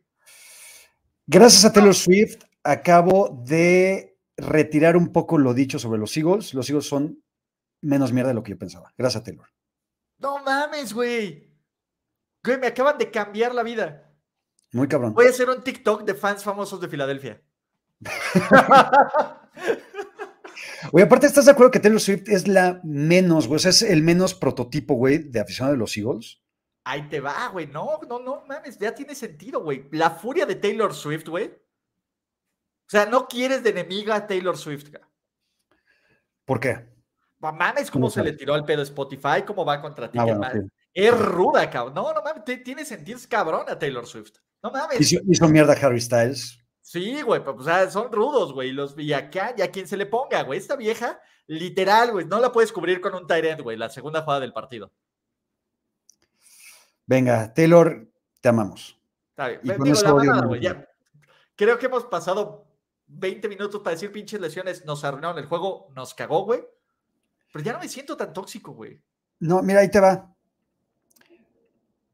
[1.26, 6.54] Gracias a Taylor Swift, acabo de retirar un poco lo dicho sobre los Eagles.
[6.54, 7.22] Los Eagles son
[7.80, 8.92] menos mierda de lo que yo pensaba.
[8.96, 9.46] Gracias a Taylor.
[10.18, 11.52] No mames, güey.
[12.42, 14.10] Güey, me acaban de cambiar la vida.
[14.72, 15.14] Muy cabrón.
[15.14, 17.42] Voy a hacer un TikTok de fans famosos de Filadelfia.
[20.92, 23.56] Güey, aparte, ¿estás de acuerdo que Taylor Swift es la menos, güey?
[23.56, 26.40] O sea, es el menos prototipo, güey, de aficionado de los Eagles.
[26.84, 27.66] Ahí te va, güey.
[27.66, 29.88] No, no, no, mames, ya tiene sentido, güey.
[29.92, 31.50] La furia de Taylor Swift, güey,
[32.88, 34.86] o sea, no quieres de enemiga a Taylor Swift.
[36.46, 36.88] ¿Por qué?
[37.38, 40.18] Mames, cómo se le tiró al pedo Spotify, cómo va contra ti.
[40.18, 40.54] Ah,
[40.94, 41.92] es ruda, cabrón.
[41.92, 44.38] No, no mames, tiene sentido, es cabrón a Taylor Swift.
[44.62, 45.12] No mames.
[45.12, 46.58] Hizo, mierda Harry Styles.
[46.88, 48.72] Sí, güey, pues, o sea, son rudos, güey.
[48.72, 50.58] Los y acá, y a quien se le ponga, güey.
[50.58, 54.40] Esta vieja, literal, güey, no la puedes cubrir con un tight güey, la segunda jugada
[54.40, 54.90] del partido.
[57.04, 58.08] Venga, Taylor,
[58.40, 58.98] te amamos.
[59.28, 59.60] Está bien.
[59.66, 60.88] la güey, ya.
[61.56, 62.66] Creo que hemos pasado
[63.08, 66.64] 20 minutos para decir pinches lesiones, nos arruinaron el juego, nos cagó, güey.
[67.52, 68.98] Pero ya no me siento tan tóxico, güey.
[69.40, 70.34] No, mira, ahí te va.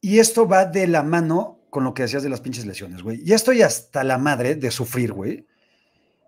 [0.01, 3.25] Y esto va de la mano con lo que decías de las pinches lesiones, güey.
[3.25, 5.45] Ya estoy hasta la madre de sufrir, güey.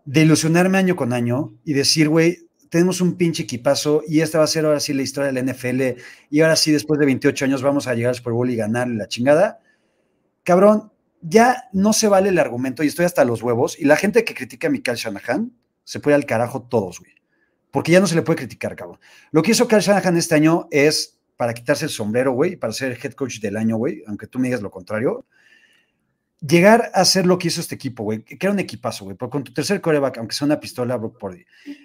[0.04, 4.44] De ilusionarme año con año y decir, güey, tenemos un pinche equipazo y esta va
[4.44, 7.44] a ser ahora sí la historia de la NFL y ahora sí, después de 28
[7.44, 9.60] años, vamos a llegar al Super Bowl y ganar la chingada.
[10.42, 13.78] Cabrón, ya no se vale el argumento y estoy hasta los huevos.
[13.78, 15.52] Y la gente que critica a Mikael Shanahan
[15.84, 17.12] se puede al carajo todos, güey.
[17.70, 18.98] Porque ya no se le puede criticar, cabrón.
[19.30, 22.98] Lo que hizo Kyle Shanahan este año es para quitarse el sombrero, güey, para ser
[23.00, 25.24] head coach del año, güey, aunque tú me digas lo contrario.
[26.40, 29.42] Llegar a ser lo que hizo este equipo, güey, que era un equipazo, güey, con
[29.42, 31.44] tu tercer coreback, aunque sea una pistola, Brock Purdy.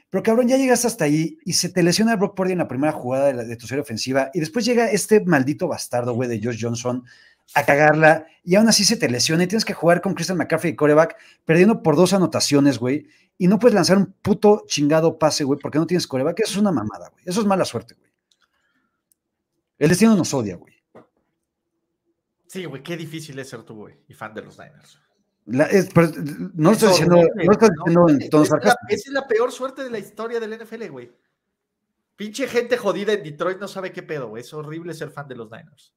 [0.10, 2.92] Pero cabrón, ya llegas hasta ahí y se te lesiona Brock Purdy en la primera
[2.92, 6.62] jugada de, de tu serie ofensiva y después llega este maldito bastardo, güey, de Josh
[6.62, 7.04] Johnson
[7.54, 10.74] a cagarla y aún así se te lesiona y tienes que jugar con Christian McCaffrey
[10.74, 15.44] y coreback perdiendo por dos anotaciones, güey, y no puedes lanzar un puto chingado pase,
[15.44, 16.42] güey, porque no tienes coreback.
[16.42, 17.24] Eso es una mamada, güey.
[17.26, 18.12] Eso es mala suerte, güey.
[19.80, 20.76] El destino nos odia, güey.
[22.52, 25.00] Sí, güey, qué difícil es ser tú, güey, y fan de los Niners.
[25.46, 30.00] no estoy diciendo, no estoy diciendo en tono Esa es la peor suerte de la
[30.00, 31.16] historia del NFL, güey.
[32.18, 34.42] Pinche gente jodida en Detroit no sabe qué pedo, güey.
[34.42, 35.96] Es horrible ser fan de los Niners.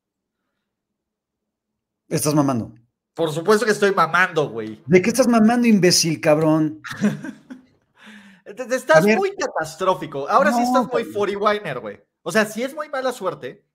[2.06, 2.72] Estás mamando.
[3.14, 4.80] Por supuesto que estoy mamando, güey.
[4.86, 6.80] ¿De qué estás mamando, imbécil, cabrón?
[8.44, 10.28] estás muy catastrófico.
[10.28, 12.00] Ahora sí estás muy 40 winer, güey.
[12.22, 13.66] O sea, sí es muy mala suerte.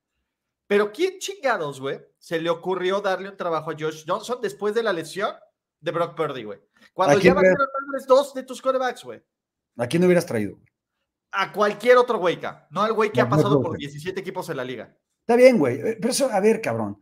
[0.66, 4.84] Pero ¿quién chingados, güey, se le ocurrió darle un trabajo a Josh Johnson después de
[4.84, 5.34] la lesión
[5.80, 6.60] de Brock Purdy, güey?
[6.94, 7.56] Cuando ya van a
[8.08, 9.24] dos de tus quarterbacks, güey.
[9.78, 10.60] ¿A quién hubieras traído?
[11.32, 14.66] A cualquier otro güey, no al güey que ha pasado por 17 equipos en la
[14.66, 14.96] liga.
[15.22, 15.80] Está bien, güey.
[16.00, 17.00] Pero eso, a ver, cabrón.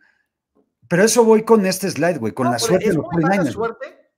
[0.88, 3.46] Pero eso voy con este slide, güey, con la suerte es de los muy mala
[3.46, 4.12] suerte,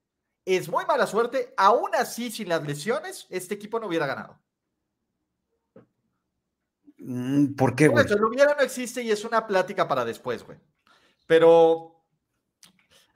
[0.46, 1.54] Es muy mala suerte.
[1.58, 4.40] Aún así, sin las lesiones, este equipo no hubiera ganado.
[6.98, 8.06] Mm, ¿Por qué, güey?
[8.08, 10.58] Lo hubiera no existe y es una plática para después, güey.
[11.30, 12.04] Pero.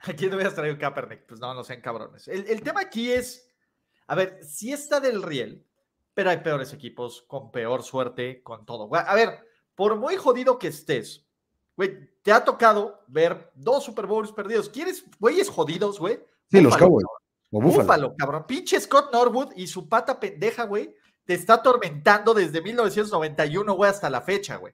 [0.00, 1.26] Aquí no hubieras traído Kaepernick.
[1.26, 2.28] Pues no, no sean cabrones.
[2.28, 3.50] El, el tema aquí es.
[4.06, 5.66] A ver, si está del riel
[6.14, 8.88] pero hay peores equipos con peor suerte, con todo.
[8.94, 9.40] A ver,
[9.74, 11.26] por muy jodido que estés,
[11.76, 14.68] güey, te ha tocado ver dos Super Bowls perdidos.
[14.68, 16.24] ¿Quieres güeyes jodidos, güey?
[16.50, 17.04] Sí, los Cowboys.
[17.50, 17.82] O Buffalo.
[17.82, 18.44] Búfalo, cabrón.
[18.46, 24.08] Pinche Scott Norwood y su pata pendeja, güey, te está atormentando desde 1991, güey, hasta
[24.08, 24.72] la fecha, güey.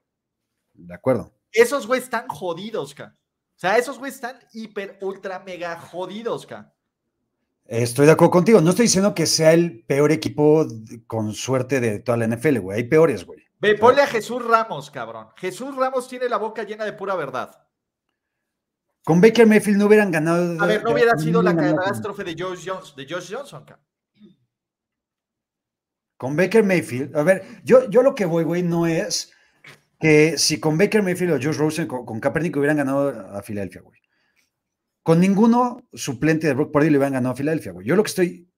[0.73, 1.31] De acuerdo.
[1.51, 3.15] Esos güey están jodidos, ca.
[3.61, 6.73] O sea, esos güey están hiper, ultra, mega jodidos, ca.
[7.65, 8.59] Estoy de acuerdo contigo.
[8.59, 10.65] No estoy diciendo que sea el peor equipo
[11.05, 12.77] con suerte de toda la NFL, güey.
[12.79, 13.45] Hay peores, güey.
[13.59, 15.27] Ve, ponle a Jesús Ramos, cabrón.
[15.35, 17.51] Jesús Ramos tiene la boca llena de pura verdad.
[19.03, 20.59] Con Baker Mayfield no hubieran ganado.
[20.59, 23.79] A ver, no hubiera sido la catástrofe de Josh Johnson, de Josh Johnson, ca.
[26.17, 27.15] Con Baker Mayfield.
[27.15, 29.31] A ver, yo, yo lo que voy, güey, no es
[30.01, 33.81] que si con Baker Mayfield o Josh Rosen, con, con Kaepernick hubieran ganado a Filadelfia,
[33.81, 33.99] güey.
[35.03, 37.87] Con ninguno suplente de Brock Purdy le hubieran ganado a Filadelfia, güey.
[37.87, 38.51] Yo lo que estoy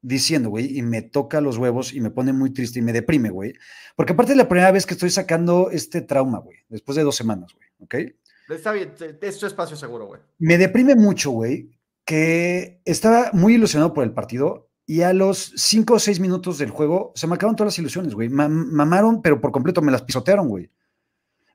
[0.00, 3.30] diciendo, güey, y me toca los huevos y me pone muy triste y me deprime,
[3.30, 3.54] güey.
[3.96, 7.16] Porque aparte es la primera vez que estoy sacando este trauma, güey, después de dos
[7.16, 8.14] semanas, güey, ¿ok?
[8.50, 10.20] Está bien, es tu espacio seguro, güey.
[10.38, 11.70] Me deprime mucho, güey,
[12.04, 16.70] que estaba muy ilusionado por el partido y a los cinco o seis minutos del
[16.70, 18.28] juego se me acabaron todas las ilusiones, güey.
[18.30, 20.70] Ma- mamaron, pero por completo, me las pisotearon, güey.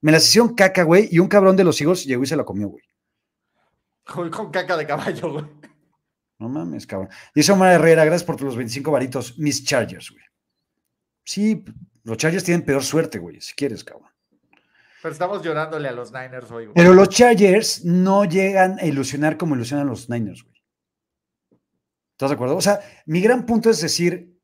[0.02, 2.46] Me las hicieron caca, güey, y un cabrón de los higos llegó y se la
[2.46, 2.84] comió, güey.
[4.06, 5.46] Con caca de caballo, güey.
[6.38, 7.10] No mames, cabrón.
[7.34, 10.24] Dice Omar Herrera, gracias por los 25 varitos, mis Chargers, güey.
[11.24, 11.66] Sí,
[12.04, 14.10] los Chargers tienen peor suerte, güey, si quieres, cabrón.
[15.02, 16.76] Pero estamos llorándole a los Niners hoy, güey.
[16.76, 20.53] Pero los Chargers no llegan a ilusionar como ilusionan los Niners, güey.
[22.14, 22.56] ¿Estás de acuerdo?
[22.56, 24.40] O sea, mi gran punto es decir,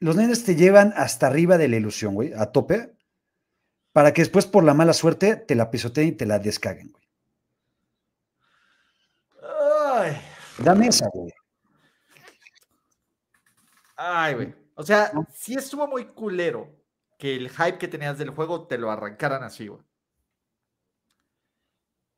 [0.00, 2.96] los Niners te llevan hasta arriba de la ilusión, güey, a tope,
[3.92, 7.02] para que después por la mala suerte te la pisoteen y te la descaguen, güey.
[9.94, 10.20] Ay,
[10.58, 11.32] Dame esa, güey.
[13.96, 14.54] ay, güey.
[14.74, 15.26] O sea, ¿No?
[15.32, 16.74] sí estuvo muy culero
[17.18, 19.82] que el hype que tenías del juego te lo arrancaran así, güey.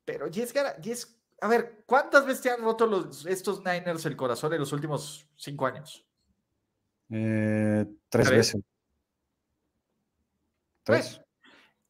[0.05, 1.09] Pero Jess-
[1.44, 5.28] a ver, ¿cuántas veces te han roto los, estos Niners el corazón en los últimos
[5.37, 6.02] cinco años?
[7.11, 8.30] Eh, tres ¿Tres?
[8.30, 8.62] veces.
[10.83, 11.11] Tres.
[11.16, 11.26] Bueno,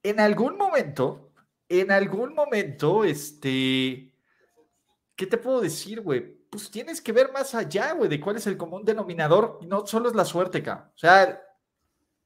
[0.02, 1.30] en algún momento,
[1.68, 4.12] en algún momento, este,
[5.14, 6.36] ¿qué te puedo decir, güey?
[6.50, 9.60] Pues tienes que ver más allá, güey, de cuál es el común denominador.
[9.68, 10.90] No solo es la suerte, ca.
[10.96, 11.40] O sea,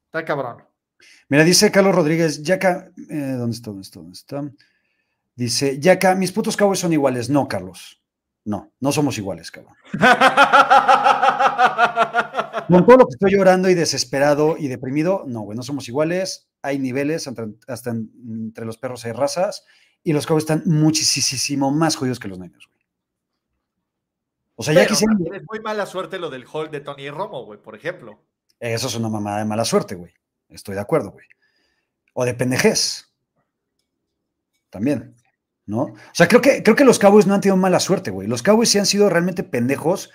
[0.05, 0.63] está cabrón.
[1.27, 3.69] Mira, dice Carlos Rodríguez, Yaca, eh, ¿dónde está?
[3.69, 3.99] ¿Dónde está?
[3.99, 4.51] ¿Dónde está?
[5.39, 7.29] Dice, Yaca, mis putos Cowboys son iguales.
[7.29, 8.01] No, Carlos.
[8.43, 9.73] No, no somos iguales, cabrón.
[12.67, 16.49] Con todo lo que estoy llorando y desesperado y deprimido, no, güey, no somos iguales.
[16.61, 19.63] Hay niveles, entre- hasta en- entre los perros hay razas,
[20.03, 22.79] y los Cowboys están muchísimo más jodidos que los Niners, güey.
[24.57, 27.45] O sea, ya Pero también es muy mala suerte lo del hold de Tony Romo,
[27.45, 28.19] güey, por ejemplo.
[28.59, 30.11] Eso es una mamada de mala suerte, güey.
[30.49, 31.25] Estoy de acuerdo, güey.
[32.13, 33.05] O de pendejez.
[34.69, 35.15] También.
[35.69, 35.81] ¿No?
[35.83, 38.27] O sea, creo que, creo que los Cowboys no han tenido mala suerte, güey.
[38.27, 40.09] Los Cowboys sí han sido realmente pendejos.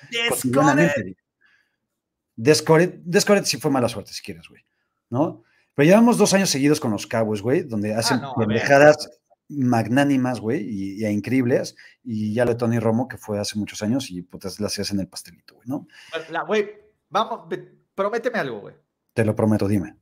[2.36, 4.64] Descoret, sí fue mala suerte, si quieres, güey.
[5.10, 5.44] ¿No?
[5.74, 8.48] Pero llevamos dos años seguidos con los Cowboys, güey, donde hacen no, a ver.
[8.48, 9.08] pendejadas
[9.48, 11.76] magnánimas, güey, y, y increíbles.
[12.02, 14.98] Y ya lo de Tony Romo, que fue hace muchos años, y putas las hacen
[14.98, 15.86] el pastelito, güey, ¿no?
[16.30, 16.68] La- Güey,
[17.10, 17.48] vamos,
[17.94, 18.74] prométeme algo, güey.
[19.12, 19.94] Te lo prometo, dime.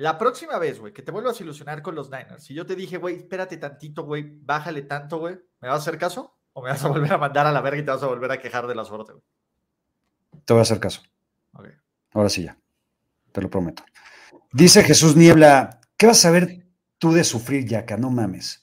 [0.00, 2.74] La próxima vez, güey, que te vuelvas a ilusionar con los Niners, si yo te
[2.74, 6.38] dije, güey, espérate tantito, güey, bájale tanto, güey, ¿me vas a hacer caso?
[6.54, 8.32] ¿O me vas a volver a mandar a la verga y te vas a volver
[8.32, 9.24] a quejar de la suerte, güey?
[10.46, 11.02] Te voy a hacer caso.
[11.52, 11.66] Ok.
[12.14, 12.56] Ahora sí ya.
[13.30, 13.84] Te lo prometo.
[14.54, 17.98] Dice Jesús Niebla, ¿qué vas a saber tú de sufrir, Yaca?
[17.98, 18.62] No mames.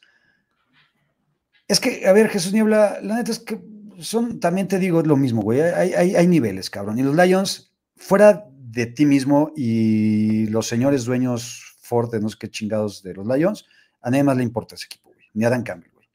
[1.68, 3.62] Es que, a ver, Jesús Niebla, la neta es que
[4.00, 5.62] son, también te digo lo mismo, güey.
[5.62, 6.98] Hay, hay, hay niveles, cabrón.
[6.98, 12.50] Y los Lions, fuera de ti mismo y los señores dueños Ford, no sé qué
[12.50, 13.66] chingados de los Lions,
[14.02, 15.26] a nadie más le importa ese equipo, güey.
[15.34, 16.10] Ni a Dan güey.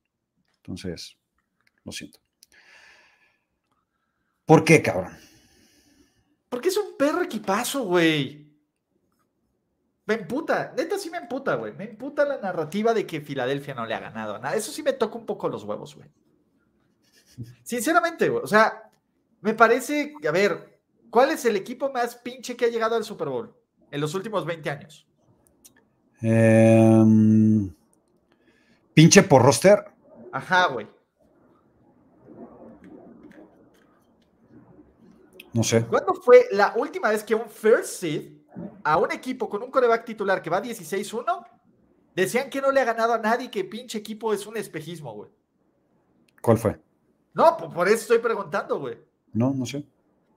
[0.56, 1.16] Entonces,
[1.84, 2.20] lo siento.
[4.44, 5.16] ¿Por qué, cabrón?
[6.48, 8.42] Porque es un perro equipazo, güey.
[10.04, 11.72] Me emputa, neta sí me emputa, güey.
[11.72, 14.56] Me emputa la narrativa de que Filadelfia no le ha ganado nada.
[14.56, 16.10] Eso sí me toca un poco los huevos, güey.
[17.62, 18.44] Sinceramente, güey.
[18.44, 18.90] O sea,
[19.40, 20.71] me parece, a ver,
[21.12, 23.54] ¿cuál es el equipo más pinche que ha llegado al Super Bowl
[23.92, 25.06] en los últimos 20 años?
[26.20, 27.72] Em,
[28.94, 29.84] pinche por roster.
[30.32, 30.88] Ajá, güey.
[35.52, 35.84] No sé.
[35.86, 38.32] ¿Cuándo fue la última vez que un first seed
[38.84, 41.44] a un equipo con un coreback titular que va 16-1
[42.14, 45.30] decían que no le ha ganado a nadie, que pinche equipo es un espejismo, güey?
[46.40, 46.80] ¿Cuál fue?
[47.34, 48.98] No, po- por eso estoy preguntando, güey.
[49.32, 49.84] No, no sé.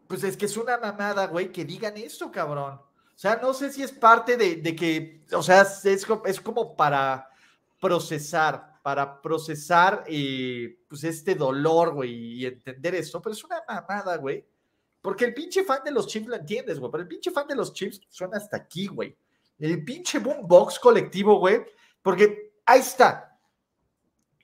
[0.08, 2.74] Pues es que es una mamada, güey, que digan esto, cabrón.
[2.74, 6.76] O sea, no sé si es parte de, de que, o sea, es, es como
[6.76, 7.30] para
[7.80, 14.18] procesar, para procesar eh, pues este dolor, güey, y entender esto, pero es una mamada,
[14.18, 14.46] güey.
[15.02, 17.56] Porque el pinche fan de los Chiefs lo entiendes, güey, pero el pinche fan de
[17.56, 19.16] los Chiefs suena hasta aquí, güey.
[19.60, 21.64] El pinche boombox colectivo, güey,
[22.02, 23.40] porque ahí está.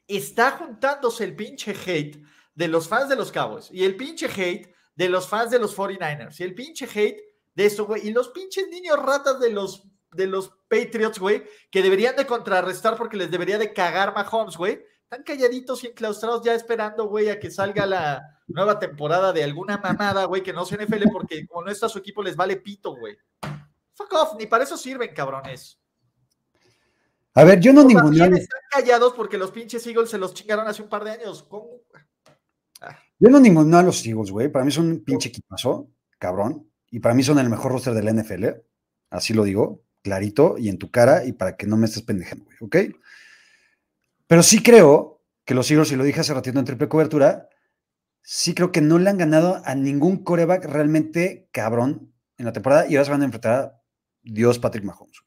[0.07, 4.73] Está juntándose el pinche hate de los fans de los Cowboys y el pinche hate
[4.95, 7.21] de los fans de los 49ers y el pinche hate
[7.53, 9.83] de eso, güey, y los pinches niños ratas de los
[10.13, 14.83] de los Patriots, güey, que deberían de contrarrestar porque les debería de cagar Mahomes, güey.
[15.03, 19.77] Están calladitos y enclaustrados ya esperando, güey, a que salga la nueva temporada de alguna
[19.77, 22.95] mamada, güey, que no sea NFL porque como no está su equipo les vale pito,
[22.95, 23.17] güey.
[23.93, 25.77] Fuck off, ni para eso sirven, cabrones.
[27.33, 30.81] A ver, yo no bien están callados porque los pinches Eagles se los chingaron hace
[30.81, 31.43] un par de años.
[31.43, 31.81] ¿Cómo?
[33.21, 34.49] Yo no ninguneé a los Eagles, güey.
[34.49, 36.67] Para mí son un pinche equipazo, cabrón.
[36.89, 38.45] Y para mí son el mejor roster de la NFL.
[39.11, 42.45] Así lo digo, clarito y en tu cara y para que no me estés pendejando,
[42.45, 42.95] güey, ¿ok?
[44.25, 47.47] Pero sí creo que los Eagles, y lo dije hace ratito en triple cobertura,
[48.23, 52.87] sí creo que no le han ganado a ningún coreback realmente cabrón en la temporada
[52.87, 53.81] y ahora se van a enfrentar a
[54.23, 55.23] Dios Patrick Mahomes.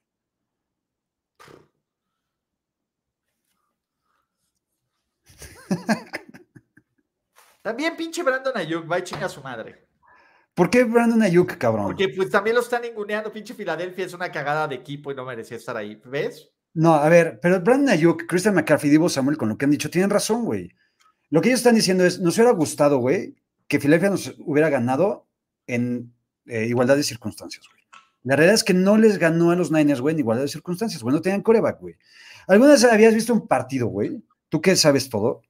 [7.65, 9.87] También pinche Brandon Ayuk, va y chinga a su madre.
[10.53, 11.87] ¿Por qué Brandon Ayuk, cabrón?
[11.87, 13.33] Porque pues también lo están ninguneando.
[13.33, 15.99] Pinche Filadelfia es una cagada de equipo y no merecía estar ahí.
[16.05, 16.51] ¿Ves?
[16.75, 19.89] No, a ver, pero Brandon Ayuk, Christian McCaffrey, Divo Samuel, con lo que han dicho,
[19.89, 20.73] tienen razón, güey.
[21.31, 23.35] Lo que ellos están diciendo es, nos hubiera gustado, güey,
[23.67, 25.27] que Filadelfia nos hubiera ganado
[25.67, 26.13] en
[26.45, 27.83] eh, igualdad de circunstancias, güey.
[28.25, 31.03] La realidad es que no les ganó a los Niners, güey, en igualdad de circunstancias,
[31.03, 31.97] güey, no tenían coreback, güey.
[32.47, 34.23] ¿Alguna vez habías visto un partido, güey?
[34.51, 35.41] Tú que sabes todo,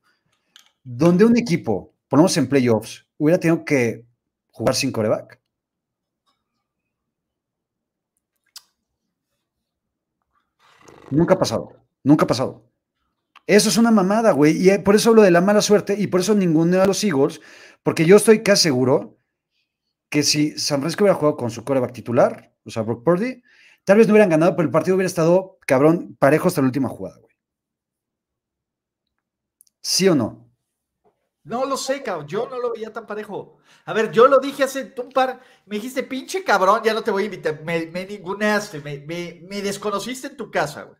[0.84, 4.06] donde un equipo, ponemos en playoffs, hubiera tenido que
[4.50, 5.40] jugar sin coreback.
[11.10, 12.64] Nunca ha pasado, nunca ha pasado.
[13.46, 14.56] Eso es una mamada, güey.
[14.56, 17.04] Y eh, por eso hablo de la mala suerte y por eso ninguno de los
[17.04, 17.40] Eagles,
[17.82, 19.18] porque yo estoy casi seguro
[20.08, 23.42] que si San Francisco hubiera jugado con su coreback titular, o sea, Brock Purdy,
[23.84, 26.88] tal vez no hubieran ganado, pero el partido hubiera estado, cabrón, parejo hasta la última
[26.88, 27.34] jugada, güey.
[29.82, 30.43] ¿Sí o no?
[31.44, 32.26] No lo sé, cabrón.
[32.26, 33.58] Yo no lo veía tan parejo.
[33.84, 35.40] A ver, yo lo dije hace un par.
[35.66, 37.62] Me dijiste, pinche cabrón, ya no te voy a invitar.
[37.62, 40.98] Me, me ninguneaste, me, me, me desconociste en tu casa, güey.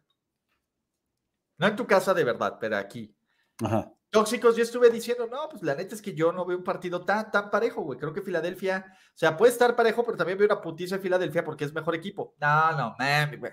[1.57, 3.17] No en tu casa de verdad, pero aquí.
[3.63, 3.91] Ajá.
[4.11, 7.05] Tóxicos, yo estuve diciendo, no, pues la neta es que yo no veo un partido
[7.05, 7.99] tan, tan parejo, güey.
[7.99, 11.45] Creo que Filadelfia, o sea, puede estar parejo, pero también veo una putiza en Filadelfia
[11.45, 12.37] porque es mejor equipo.
[12.39, 13.53] No, no, mami, güey.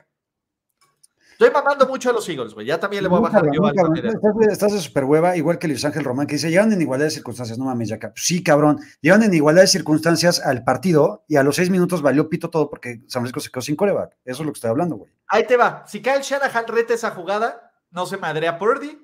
[1.42, 2.68] Estoy mamando mucho a los Eagles, güey.
[2.68, 4.12] Ya también le voy a bajar yo Monterrey.
[4.52, 7.10] estás, de- super hueva, igual que Luis Ángel Román, que dice, llegan en igualdad de
[7.12, 7.98] circunstancias, no mames, ya.
[8.16, 12.30] Sí, cabrón, llegan en igualdad de circunstancias al partido y a los seis minutos valió
[12.30, 14.18] pito todo porque San Francisco se quedó sin coreback.
[14.24, 15.12] Eso es lo que estoy hablando, güey.
[15.30, 15.84] Ahí te va.
[15.88, 19.04] Si Kyle Shanahan reta esa jugada, no se madrea Purdy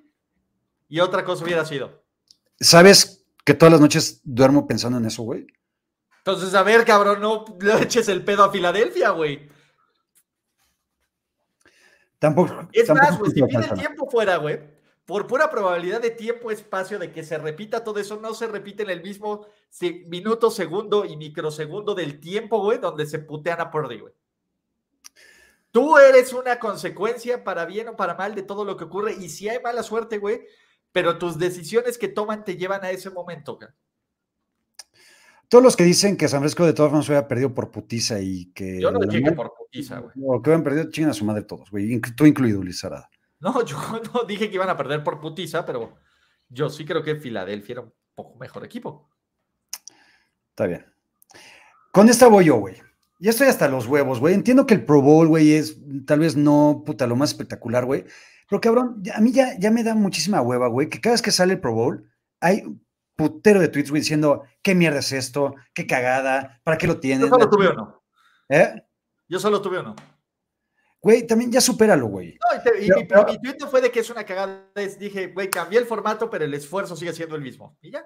[0.90, 2.04] y otra cosa hubiera sido.
[2.60, 5.48] ¿Sabes que todas las noches duermo pensando en eso, güey?
[6.20, 9.50] Entonces, a ver, cabrón, no le eches el pedo a Filadelfia, güey.
[12.20, 12.68] Tampoco.
[12.72, 13.82] Es tampoco más, güey, si pide pensando.
[13.82, 14.60] tiempo fuera, güey,
[15.06, 18.84] por pura probabilidad de tiempo, espacio, de que se repita todo eso, no se repite
[18.84, 19.48] en el mismo
[20.08, 24.14] minuto, segundo y microsegundo del tiempo, güey, donde se putean a Purdy, güey.
[25.72, 29.14] Tú eres una consecuencia para bien o para mal de todo lo que ocurre.
[29.14, 30.42] Y si hay mala suerte, güey,
[30.92, 33.70] pero tus decisiones que toman te llevan a ese momento, güey.
[35.50, 38.52] Todos los que dicen que San Francisco de todas formas hubiera perdido por putiza y
[38.54, 38.82] que.
[38.82, 40.14] Yo no dije por putiza, güey.
[40.22, 42.02] O que hubieran perdido, chingan a su madre todos, güey.
[42.16, 43.10] Tú incluido, Luis Arada.
[43.40, 43.78] No, yo
[44.14, 45.96] no dije que iban a perder por putiza, pero
[46.50, 49.10] yo sí creo que Filadelfia era un poco mejor equipo.
[50.50, 50.86] Está bien.
[51.92, 52.76] Con esta voy yo, güey.
[53.20, 54.34] Ya estoy hasta los huevos, güey.
[54.34, 58.06] Entiendo que el Pro Bowl, güey, es tal vez no, puta, lo más espectacular, güey.
[58.50, 61.32] Pero cabrón, a mí ya, ya me da muchísima hueva, güey, que cada vez que
[61.32, 62.64] sale el Pro Bowl, hay
[63.18, 65.56] putero de tweets, güey, diciendo, ¿qué mierda es esto?
[65.74, 66.62] ¿Qué cagada?
[66.64, 67.28] ¿Para qué lo Yo tienen?
[67.30, 68.02] solo tuve uno.
[68.48, 68.82] ¿Eh?
[69.28, 69.94] Yo solo tuve uno.
[71.02, 72.38] Güey, también ya supéralo, güey.
[72.50, 74.24] No, y, te- y Pero- mi, pero- mi tweet no fue de que es una
[74.24, 74.72] cagada.
[75.00, 77.78] dije, güey, cambié el formato, pero el esfuerzo sigue siendo el mismo.
[77.82, 78.06] Y ya.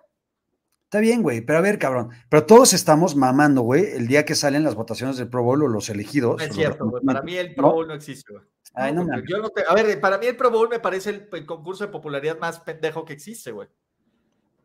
[0.83, 2.09] Está bien, güey, pero a ver, cabrón.
[2.29, 5.67] Pero todos estamos mamando, güey, el día que salen las votaciones del Pro Bowl o
[5.67, 6.37] los elegidos.
[6.37, 7.03] No es cierto, güey.
[7.03, 7.71] Para mí el Pro.
[7.71, 8.43] Bowl no existe, güey.
[8.73, 11.29] Ay, no yo no te- a ver, para mí el Pro Bowl me parece el,
[11.31, 13.67] el concurso de popularidad más pendejo que existe, güey.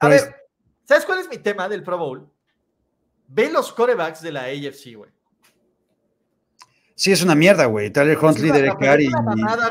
[0.01, 0.36] A Pues- ver,
[0.84, 2.28] ¿sabes cuál es mi tema del Pro Bowl?
[3.28, 5.11] Ve los corebacks de la AFC, güey.
[6.94, 7.90] Sí, es una mierda, güey.
[7.90, 9.11] Tyler Huntley, Derek Carr y.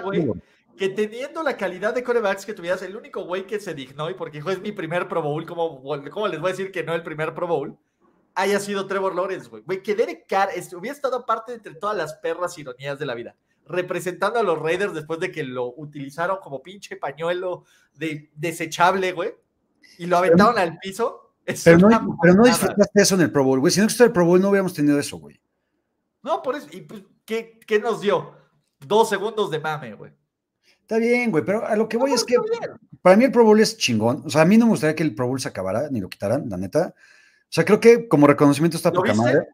[0.03, 0.31] güey.
[0.77, 4.13] que teniendo la calidad de corebacks que tuvieras, el único güey que se dignó, y
[4.13, 6.93] porque hijo, es mi primer Pro Bowl, ¿cómo, cómo les voy a decir que no
[6.93, 7.77] el primer Pro Bowl?
[8.37, 9.63] haya sido Trevor Lawrence, güey.
[9.63, 13.37] Güey, que Derek Carr hubiera estado aparte entre todas las perras ironías de la vida,
[13.65, 17.63] representando a los Raiders después de que lo utilizaron como pinche pañuelo
[17.93, 19.33] de desechable, güey,
[19.97, 21.33] y lo aventaron al piso.
[21.63, 23.71] Pero no, pero no, disfrutaste eso en el Pro Bowl, güey.
[23.71, 25.39] Si no existiera el Pro Bowl, no hubiéramos tenido eso, güey.
[26.23, 26.67] No, por eso.
[26.71, 28.33] ¿Y pues, ¿qué, ¿qué, nos dio?
[28.79, 30.11] Dos segundos de mame, güey.
[30.81, 32.35] Está bien, güey, pero a lo que voy es que
[33.01, 34.23] para mí el Pro Bowl es chingón.
[34.25, 36.09] O sea, a mí no me gustaría que el Pro Bowl se acabara ni lo
[36.09, 36.93] quitaran, la neta.
[36.95, 39.47] O sea, creo que como reconocimiento está poca madre.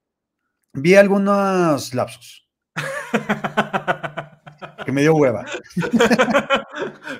[0.73, 2.49] Vi algunos lapsos.
[4.85, 5.45] que me dio hueva.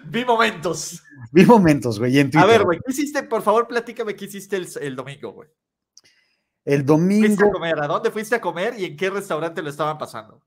[0.05, 1.03] Vi momentos.
[1.31, 2.19] Vi momentos, güey.
[2.19, 3.23] A ver, güey, ¿qué hiciste?
[3.23, 5.49] Por favor, platícame qué hiciste el, domingo, güey.
[6.65, 7.27] El domingo.
[7.27, 7.79] ¿Fuiste a comer?
[7.81, 10.41] ¿A dónde fuiste a comer y en qué restaurante lo estaban pasando?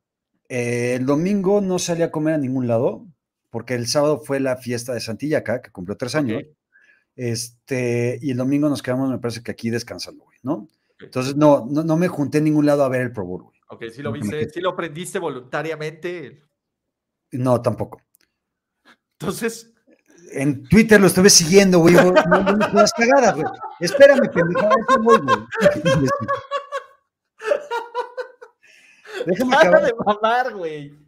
[0.48, 3.06] Eh, el domingo no salí a comer a ningún lado,
[3.50, 6.42] porque el sábado fue la fiesta de Santillaca, que cumplió tres años.
[7.16, 10.68] Este, y el domingo nos quedamos, me parece que aquí descansando, güey, ¿no?
[11.00, 13.58] Entonces, no, no, no, me junté en ningún lado a ver el Pro Bowl, güey.
[13.68, 16.42] Ok, sí lo viste, sí lo aprendiste voluntariamente.
[17.32, 18.02] No, tampoco.
[19.18, 19.73] Entonces.
[20.34, 21.94] En Twitter lo estuve siguiendo, güey.
[21.94, 23.46] No, no, no, cagadas, güey.
[23.78, 24.68] Espérame, pendejo.
[25.00, 25.18] güey.
[29.26, 29.84] Déjame acabar.
[29.84, 30.98] de mamar, güey.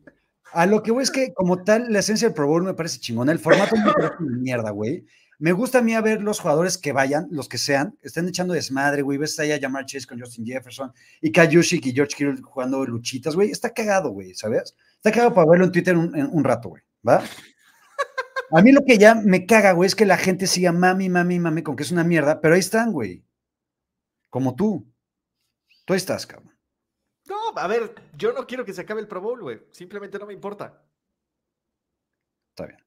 [0.52, 3.00] A lo que voy es que, como tal, la esencia del Pro Bowl me parece
[3.00, 3.32] chingona.
[3.32, 5.04] El formato me parece una mierda, güey.
[5.38, 8.54] Me gusta a mí a ver los jugadores que vayan, los que sean, estén echando
[8.54, 9.18] desmadre, güey.
[9.18, 13.34] Ves ahí a Jamar Chase con Justin Jefferson y Kayushik y George Kittle jugando luchitas,
[13.34, 13.50] güey.
[13.50, 14.76] Está cagado, güey, ¿sabes?
[14.94, 17.22] Está cagado para verlo en Twitter un, un rato, güey, ¿va?
[18.50, 21.38] A mí lo que ya me caga, güey, es que la gente siga mami, mami,
[21.38, 23.24] mami, con que es una mierda, pero ahí están, güey.
[24.30, 24.86] Como tú.
[25.84, 26.56] Tú estás, cabrón.
[27.26, 29.62] No, a ver, yo no quiero que se acabe el Pro Bowl, güey.
[29.72, 30.82] Simplemente no me importa.
[32.50, 32.84] Está bien.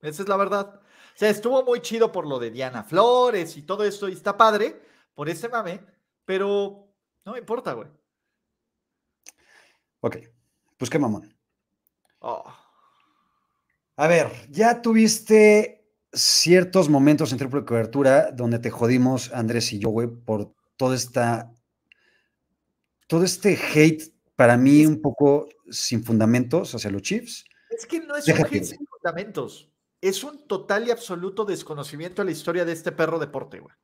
[0.00, 0.80] Esa es la verdad.
[1.14, 4.36] O sea, estuvo muy chido por lo de Diana Flores y todo esto, y está
[4.36, 4.80] padre
[5.14, 5.84] por ese mame,
[6.24, 6.88] pero
[7.24, 7.88] no me importa, güey.
[10.00, 10.16] Ok,
[10.78, 11.32] pues qué mamón.
[12.20, 12.61] Oh.
[13.96, 19.90] A ver, ya tuviste ciertos momentos en triple cobertura donde te jodimos, Andrés y yo,
[19.90, 21.52] güey, por toda esta.
[23.06, 27.44] Todo este hate para mí un poco sin fundamentos hacia los Chiefs.
[27.70, 29.72] Es que no es un hate sin fundamentos
[30.02, 33.74] es un total y absoluto desconocimiento de la historia de este perro deporte, güey.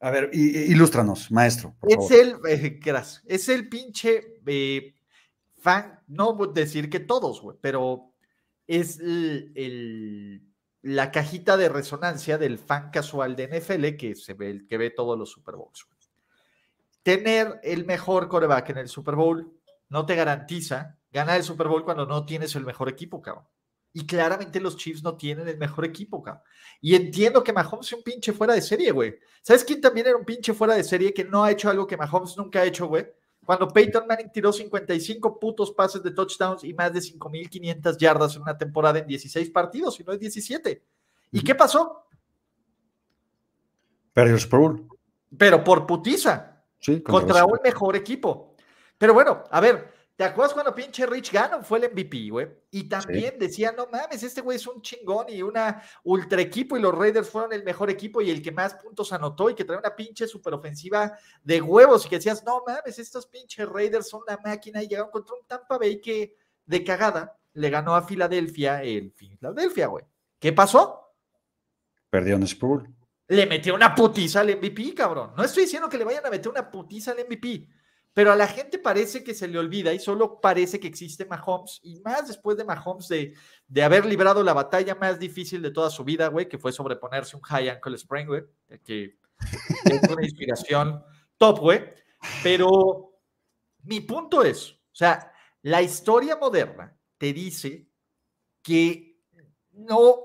[0.00, 1.76] A ver, ilústranos, maestro.
[1.88, 2.80] es el, eh,
[3.24, 4.94] es el pinche eh,
[5.60, 8.11] fan, no decir que todos, güey, pero
[8.66, 10.42] es el,
[10.82, 15.18] la cajita de resonancia del fan casual de NFL que se ve, que ve todos
[15.18, 15.86] los Super Bowls.
[17.02, 19.52] Tener el mejor coreback en el Super Bowl
[19.88, 23.46] no te garantiza ganar el Super Bowl cuando no tienes el mejor equipo, cabrón.
[23.92, 26.42] Y claramente los Chiefs no tienen el mejor equipo, cabrón.
[26.80, 29.18] Y entiendo que Mahomes es un pinche fuera de serie, güey.
[29.42, 31.96] ¿Sabes quién también era un pinche fuera de serie que no ha hecho algo que
[31.96, 33.06] Mahomes nunca ha hecho, güey?
[33.44, 38.42] Cuando Peyton Manning tiró 55 putos pases de touchdowns y más de 5.500 yardas en
[38.42, 40.82] una temporada en 16 partidos, y no es 17.
[41.32, 42.06] ¿Y qué pasó?
[44.12, 44.88] Perdió el Super Bowl.
[45.36, 46.62] Pero por putiza.
[46.78, 48.54] Sí, contra un mejor equipo.
[48.98, 52.48] Pero bueno, a ver, ¿Te acuerdas cuando pinche Rich Gannon fue el MVP, güey?
[52.70, 56.80] Y también decía, no mames, este güey es un chingón y una ultra equipo y
[56.80, 59.78] los Raiders fueron el mejor equipo y el que más puntos anotó y que trae
[59.78, 64.36] una pinche superofensiva de huevos y que decías, no mames, estos pinches Raiders son la
[64.36, 66.36] máquina y llegaron contra un Tampa Bay que
[66.66, 70.04] de cagada le ganó a Filadelfia el Filadelfia, güey.
[70.38, 71.14] ¿Qué pasó?
[72.10, 72.94] Perdió en Super Bowl.
[73.28, 75.32] Le metió una putiza al MVP, cabrón.
[75.34, 77.66] No estoy diciendo que le vayan a meter una putiza al MVP
[78.14, 81.80] pero a la gente parece que se le olvida y solo parece que existe Mahomes,
[81.82, 83.34] y más después de Mahomes de,
[83.66, 87.36] de haber librado la batalla más difícil de toda su vida, güey, que fue sobreponerse
[87.36, 88.42] un high ankle sprain, güey,
[88.84, 89.16] que
[89.84, 91.02] es una inspiración
[91.38, 91.80] top, güey.
[92.42, 93.18] Pero
[93.84, 95.32] mi punto es, o sea,
[95.62, 97.88] la historia moderna te dice
[98.62, 99.18] que
[99.72, 100.16] no,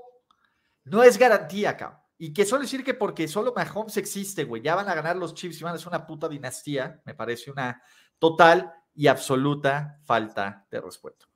[0.84, 1.97] no es garantía, cabrón.
[2.18, 5.34] Y que suele decir que porque solo Mahomes existe, güey, ya van a ganar los
[5.34, 7.80] Chiefs y van a ser una puta dinastía, me parece una
[8.18, 11.26] total y absoluta falta de respeto.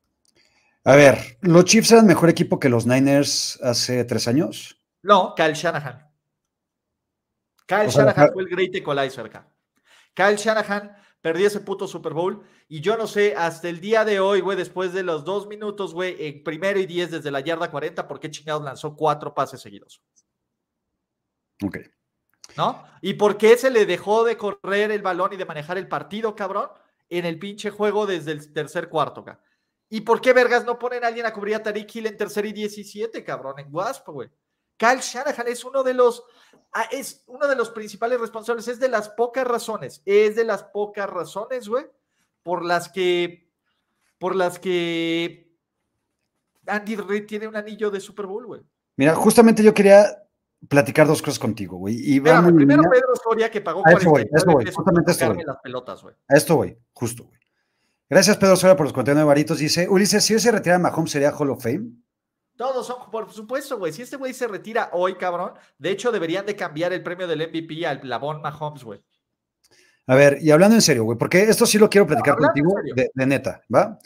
[0.83, 4.77] A ver, ¿los Chiefs eran mejor equipo que los Niners hace tres años?
[5.01, 6.11] No, Kyle Shanahan.
[7.65, 9.47] Kyle Shanahan fue el great equalizer acá.
[10.13, 14.19] Kyle Shanahan perdió ese puto Super Bowl y yo no sé hasta el día de
[14.19, 17.71] hoy, güey, después de los dos minutos, güey, en primero y diez desde la yarda
[17.71, 20.03] 40, ¿por qué chingados lanzó cuatro pases seguidos?
[21.61, 21.77] Ok.
[22.57, 22.83] ¿No?
[23.01, 26.35] ¿Y por qué se le dejó de correr el balón y de manejar el partido,
[26.35, 26.69] cabrón?
[27.09, 29.39] En el pinche juego desde el tercer cuarto, acá.
[29.89, 32.45] ¿Y por qué vergas no ponen a alguien a cubrir a Tariq Hill en tercer
[32.45, 33.59] y 17, cabrón?
[33.59, 34.29] En Wasp, güey.
[34.77, 36.23] Kyle Shanahan es uno de los,
[36.73, 40.63] ah, es uno de los principales responsables, es de las pocas razones, es de las
[40.63, 41.85] pocas razones, güey,
[42.41, 43.51] por las que,
[44.17, 45.55] por las que
[46.65, 48.61] Andy Reid tiene un anillo de Super Bowl, güey.
[48.95, 50.22] Mira, justamente yo quería
[50.69, 51.95] platicar dos cosas contigo, güey.
[51.99, 54.65] Y Espérame, primero línea- Pedro Soria que pagó A eso voy, 49 a eso voy,
[54.65, 55.43] pesos por eso voy.
[55.45, 56.15] las pelotas, güey.
[56.29, 57.39] A esto, güey, justo, güey.
[58.09, 59.57] Gracias, Pedro Sola, por los 49 varitos.
[59.59, 61.89] Dice, Ulises, si hoy se retira Mahomes, ¿sería Hall of Fame?
[62.55, 63.91] Todos son, por supuesto, güey.
[63.91, 67.39] Si este güey se retira hoy, cabrón, de hecho deberían de cambiar el premio del
[67.49, 69.01] MVP al Labón Mahomes, güey.
[70.05, 73.09] A ver, y hablando en serio, güey, porque esto sí lo quiero platicar contigo de,
[73.13, 73.97] de neta, ¿va?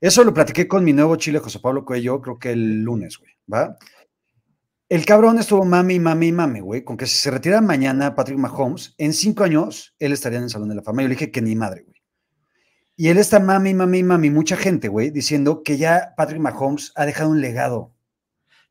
[0.00, 3.30] Eso lo platiqué con mi nuevo chile, José Pablo Cuello, creo que el lunes, güey,
[3.50, 3.76] ¿va?
[4.88, 8.94] El cabrón estuvo mami, mami, mami, güey, con que si se retira mañana Patrick Mahomes,
[8.98, 11.02] en cinco años él estaría en el Salón de la Fama.
[11.02, 11.96] Yo le dije que ni madre, güey.
[12.94, 17.04] Y él está mami, mami, mami, mucha gente, güey, diciendo que ya Patrick Mahomes ha
[17.04, 17.94] dejado un legado.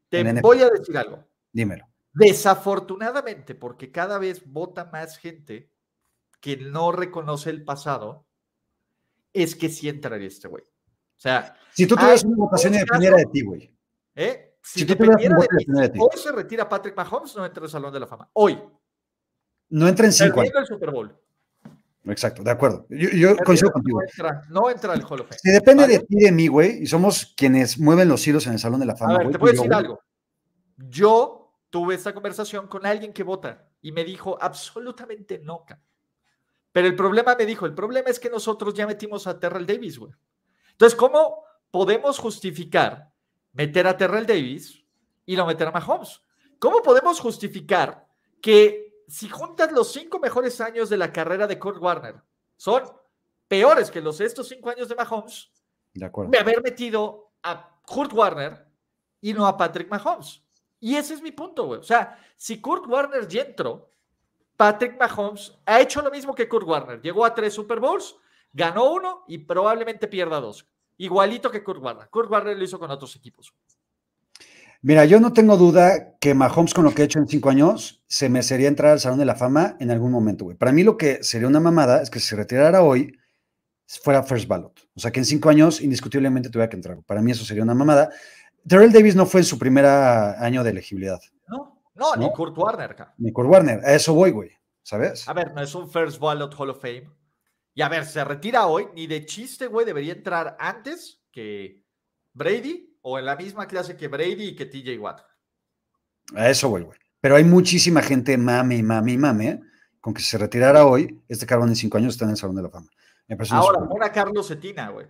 [0.10, 1.24] Te voy a decir algo.
[1.52, 1.86] Dímelo.
[2.14, 5.70] Desafortunadamente, porque cada vez vota más gente
[6.40, 8.26] que no reconoce el pasado,
[9.34, 10.64] es que sí entraría este güey.
[10.64, 13.76] O sea, Si tú tuvieras una votación y un dependiera de ti, güey.
[14.16, 14.55] ¿eh?
[14.66, 16.00] Si, dependiera de mí, de ti.
[16.02, 18.28] hoy se retira Patrick Mahomes, no entra al Salón de la Fama.
[18.34, 18.60] Hoy,
[19.70, 20.54] No entra en cinco años.
[20.58, 21.16] el Super Bowl.
[22.06, 22.86] Exacto, de acuerdo.
[22.90, 24.00] Yo, yo coincido contigo.
[24.00, 25.40] No entra, no entra al Hall of Fame.
[25.40, 25.98] Si depende ¿vale?
[25.98, 28.80] de ti y de mí, güey, y somos quienes mueven los hilos en el Salón
[28.80, 29.16] de la Fama.
[29.16, 30.00] A ver, güey, te yo, decir algo.
[30.78, 35.64] Yo tuve esta conversación con alguien que vota y me dijo absolutamente no.
[35.66, 35.80] ca".
[36.72, 39.98] Pero el problema me dijo, el problema es que nosotros ya metimos a Terrell Davis,
[39.98, 40.12] güey.
[40.72, 43.15] Entonces, ¿cómo podemos justificar
[43.56, 44.84] meter a Terrell Davis
[45.26, 46.22] y no meter a Mahomes?
[46.60, 48.08] ¿Cómo podemos justificar
[48.42, 52.16] que si juntas los cinco mejores años de la carrera de Kurt Warner
[52.58, 52.84] son
[53.48, 55.52] peores que los estos cinco años de Mahomes,
[55.94, 56.32] De acuerdo.
[56.32, 58.66] de haber metido a Kurt Warner
[59.22, 60.42] y no a Patrick Mahomes.
[60.80, 61.80] Y ese es mi punto, güey.
[61.80, 63.90] O sea, si Kurt Warner ya entró,
[64.56, 67.02] Patrick Mahomes ha hecho lo mismo que Kurt Warner.
[67.02, 68.16] Llegó a tres Super Bowls,
[68.54, 70.66] ganó uno y probablemente pierda dos.
[70.98, 72.10] Igualito que Kurt Warner.
[72.10, 73.54] Kurt Warner lo hizo con otros equipos.
[74.82, 78.04] Mira, yo no tengo duda que Mahomes, con lo que ha hecho en cinco años,
[78.08, 80.58] se merecería entrar al Salón de la Fama en algún momento, güey.
[80.58, 83.18] Para mí, lo que sería una mamada es que si se retirara hoy,
[83.88, 84.80] fuera first ballot.
[84.96, 87.02] O sea, que en cinco años, indiscutiblemente, tuviera que entrar.
[87.04, 88.12] Para mí, eso sería una mamada.
[88.68, 92.32] Terrell Davis no fue en su primer año de elegibilidad, No, no, ni.
[92.32, 92.96] Kurt Warner.
[92.96, 93.14] ca.
[93.18, 93.84] ni Kurt Warner.
[93.84, 94.52] A eso voy, güey.
[94.84, 95.28] ¿Sabes?
[95.28, 97.10] A ver, no es un First Ballot Hall of Fame.
[97.76, 101.84] Y a ver, se retira hoy, ni de chiste, güey, debería entrar antes que
[102.34, 105.22] Brady o en la misma clase que Brady y que TJ Watt.
[106.34, 106.98] A eso voy, güey.
[107.20, 109.62] Pero hay muchísima gente mame, mame, mame,
[110.00, 112.56] con que si se retirara hoy, este carbón en cinco años está en el Salón
[112.56, 112.88] de la Fama.
[113.28, 115.08] Me Ahora, pon a Carlos Cetina, güey.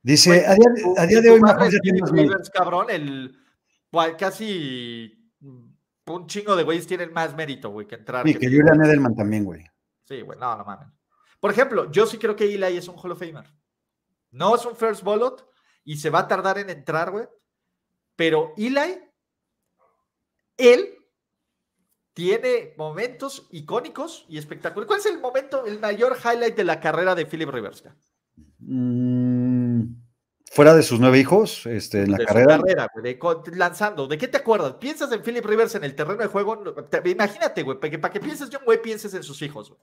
[0.00, 1.56] Dice, Güey, a día, a de hoy más.
[2.10, 3.36] Rivers, cabrón, el
[4.18, 8.26] casi un chingo de güeyes tienen más mérito, güey, que entrar.
[8.26, 8.84] Sí, que que Julian.
[8.84, 9.64] Edelman también, güey.
[10.04, 10.88] Sí, güey, no, no mames.
[11.42, 13.52] Por ejemplo, yo sí creo que Eli es un Hall of Famer.
[14.30, 15.44] No es un first ballot
[15.82, 17.26] y se va a tardar en entrar, güey.
[18.14, 19.00] Pero Eli,
[20.56, 20.94] él
[22.14, 24.86] tiene momentos icónicos y espectaculares.
[24.86, 27.82] ¿Cuál es el momento, el mayor highlight de la carrera de Philip Rivers?
[28.60, 29.82] Mm,
[30.52, 32.58] fuera de sus nueve hijos, este, en la de su carrera.
[32.58, 34.06] carrera, güey, de lanzando.
[34.06, 34.74] ¿De qué te acuerdas?
[34.74, 36.56] ¿Piensas en Philip Rivers en el terreno de juego?
[36.88, 39.80] Te- imagínate, güey, para que, para que pienses un güey, pienses en sus hijos, güey.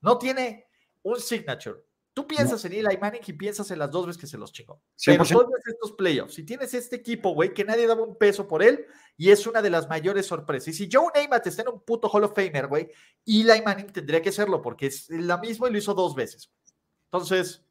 [0.00, 0.68] No tiene
[1.02, 1.80] un signature.
[2.14, 4.82] Tú piensas en Eli Manning y piensas en las dos veces que se los chingó.
[5.06, 5.32] Pero 100%.
[5.32, 8.84] todos estos playoffs, si tienes este equipo, güey, que nadie daba un peso por él
[9.16, 10.68] y es una de las mayores sorpresas.
[10.68, 12.90] Y si Joe Namath está en un puto Hall of Famer, güey,
[13.26, 16.50] Eli Manning tendría que serlo porque es la misma y lo hizo dos veces.
[17.04, 17.64] Entonces,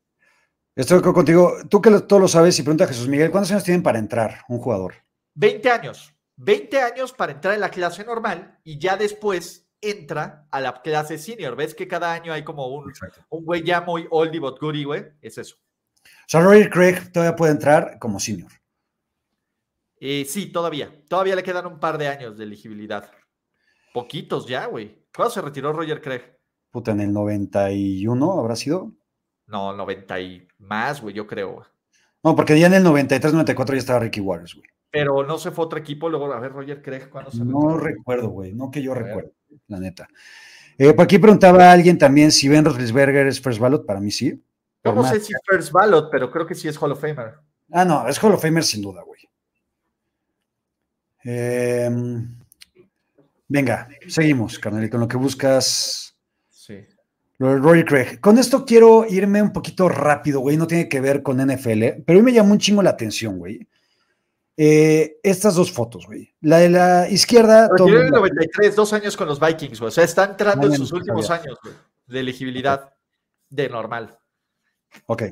[0.74, 1.54] Estoy contigo.
[1.70, 4.00] Tú que lo- todo lo sabes y pregunta a Jesús Miguel, ¿cuántos años tienen para
[4.00, 4.96] entrar un jugador?
[5.36, 6.16] 20 años.
[6.38, 11.18] 20 años para entrar en la clase normal y ya después entra a la clase
[11.18, 11.56] senior.
[11.56, 13.22] ¿Ves que cada año hay como un, Exacto.
[13.30, 15.06] un güey ya muy oldie but goodie, güey?
[15.22, 15.56] Es eso.
[16.04, 18.52] O sea, Rory Craig todavía puede entrar como senior.
[20.00, 20.92] Eh, sí, todavía.
[21.08, 23.12] Todavía le quedan un par de años de elegibilidad.
[23.94, 25.06] Poquitos ya, güey.
[25.16, 26.22] ¿Cuándo se retiró Roger Craig?
[26.72, 28.94] Puta, en el 91 habrá sido.
[29.48, 31.66] No, 90 y más, güey, yo creo.
[32.24, 34.70] No, porque ya en el 93, 94 ya estaba Ricky Waters, güey.
[34.92, 36.10] Pero no se fue otro equipo.
[36.10, 38.54] Luego, a ver, Roger Craig, ¿cuándo se No recuerdo, güey.
[38.54, 39.32] No que yo recuerdo,
[39.68, 40.08] la neta.
[40.78, 43.86] Eh, por aquí preguntaba a alguien también si Ben Roethlisberger es first ballot.
[43.86, 44.42] Para mí sí.
[44.84, 47.36] Yo no sé si first ballot, pero creo que sí es Hall of Famer.
[47.72, 49.22] Ah, no, es Hall of Famer sin duda, güey.
[51.24, 52.36] Em,
[53.48, 56.18] venga, seguimos, carnalito, en lo que buscas.
[56.50, 56.86] Sí.
[57.38, 58.20] Rory Craig.
[58.20, 60.58] Con esto quiero irme un poquito rápido, güey.
[60.58, 63.68] No tiene que ver con NFL, pero hoy me llamó un chingo la atención, güey.
[64.58, 66.34] Eh, estas dos fotos, güey.
[66.42, 67.68] La de la izquierda.
[67.76, 69.88] todo Retiró en el mundo- 93, dos años con los Vikings, güey.
[69.88, 71.74] O sea, está entrando en sus últimos años, güey,
[72.08, 72.94] de elegibilidad
[73.50, 74.18] de normal.
[75.08, 75.24] Ok.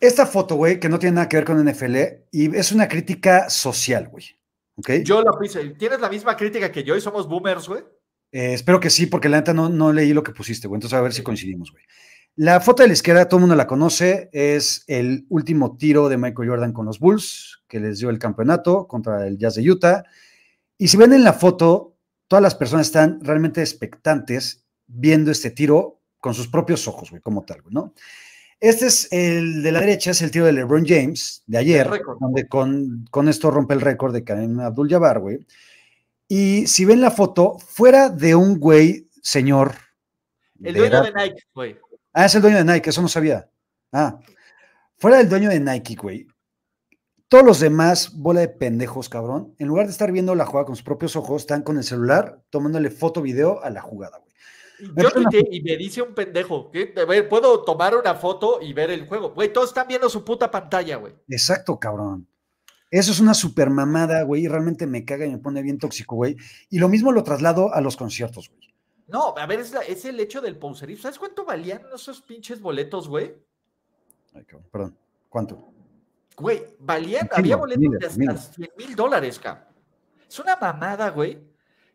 [0.00, 1.96] Esta foto, güey, que no tiene nada que ver con NFL
[2.32, 4.24] y es una crítica social, güey.
[4.76, 4.90] Ok.
[5.04, 5.70] Yo la puse.
[5.70, 7.82] ¿Tienes la misma crítica que yo y somos boomers, güey?
[8.32, 10.78] Eh, espero que sí, porque la neta no, no leí lo que pusiste, güey.
[10.78, 11.84] Entonces a ver si coincidimos, güey.
[12.36, 16.16] La foto de la izquierda, todo el mundo la conoce, es el último tiro de
[16.16, 20.04] Michael Jordan con los Bulls, que les dio el campeonato contra el Jazz de Utah.
[20.78, 21.96] Y si ven en la foto,
[22.28, 27.42] todas las personas están realmente expectantes viendo este tiro con sus propios ojos, güey, como
[27.42, 27.94] tal, güey, ¿no?
[28.60, 32.46] Este es el de la derecha, es el tiro de LeBron James de ayer, donde
[32.46, 35.46] con, con esto rompe el récord de Karim Abdul-Jabbar, güey.
[36.28, 39.74] Y si ven la foto, fuera de un güey, señor.
[40.62, 41.76] El dueño de Nike, güey.
[42.12, 43.48] Ah, es el dueño de Nike, eso no sabía.
[43.92, 44.18] Ah,
[44.96, 46.26] fuera del dueño de Nike, güey.
[47.28, 50.74] Todos los demás, bola de pendejos, cabrón, en lugar de estar viendo la jugada con
[50.74, 54.30] sus propios ojos, están con el celular tomándole foto, video a la jugada, güey.
[54.94, 58.60] Me Yo tuiteé y me dice un pendejo, que a ver, puedo tomar una foto
[58.60, 59.32] y ver el juego.
[59.34, 61.12] Güey, todos están viendo su puta pantalla, güey.
[61.28, 62.26] Exacto, cabrón.
[62.90, 66.16] Eso es una super mamada, güey, y realmente me caga y me pone bien tóxico,
[66.16, 66.36] güey.
[66.70, 68.69] Y lo mismo lo traslado a los conciertos, güey.
[69.10, 71.02] No, a ver, es, la- es el hecho del poserismo.
[71.02, 73.34] ¿Sabes cuánto valían esos pinches boletos, güey?
[74.34, 74.98] Ay, cabrón, perdón.
[75.28, 75.72] ¿Cuánto?
[76.36, 78.50] Güey, valían, había boletos miles, de hasta miles.
[78.54, 79.66] 100 mil dólares, cabrón.
[80.28, 81.38] Es una mamada, güey,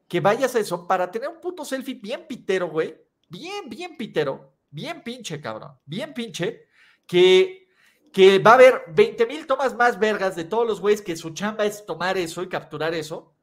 [0.07, 2.95] que vayas a eso para tener un puto selfie bien pitero, güey.
[3.29, 4.53] Bien, bien pitero.
[4.69, 5.71] Bien pinche, cabrón.
[5.85, 6.67] Bien pinche.
[7.07, 7.67] Que,
[8.11, 11.29] que va a haber 20 mil tomas más vergas de todos los güeyes que su
[11.31, 13.33] chamba es tomar eso y capturar eso.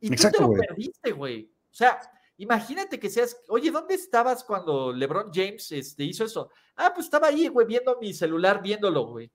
[0.00, 0.68] Y Exacto, tú te lo güey.
[0.68, 1.52] perdiste, güey.
[1.70, 1.98] O sea,
[2.38, 6.50] imagínate que seas, oye, ¿dónde estabas cuando LeBron James este, hizo eso?
[6.76, 9.30] Ah, pues estaba ahí, güey, viendo mi celular, viéndolo, güey.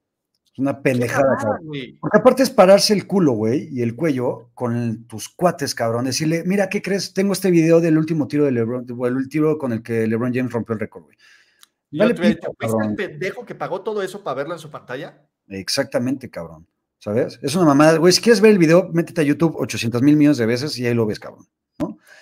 [0.54, 1.66] Es una pendejada, cabrón.
[1.68, 1.98] güey.
[2.00, 6.06] Porque aparte es pararse el culo, güey, y el cuello con tus cuates, cabrón.
[6.06, 7.14] Decirle, mira, ¿qué crees?
[7.14, 10.52] Tengo este video del último tiro de LeBron, el tiro con el que LeBron James
[10.52, 11.18] rompió el récord, güey.
[11.92, 15.26] Te- pito, ¿Fuiste el pendejo que pagó todo eso para verlo en su pantalla?
[15.48, 16.68] Exactamente, cabrón.
[17.00, 17.40] ¿Sabes?
[17.42, 17.98] Es una mamada.
[17.98, 20.86] Güey, si quieres ver el video, métete a YouTube 800 mil millones de veces y
[20.86, 21.48] ahí lo ves, cabrón.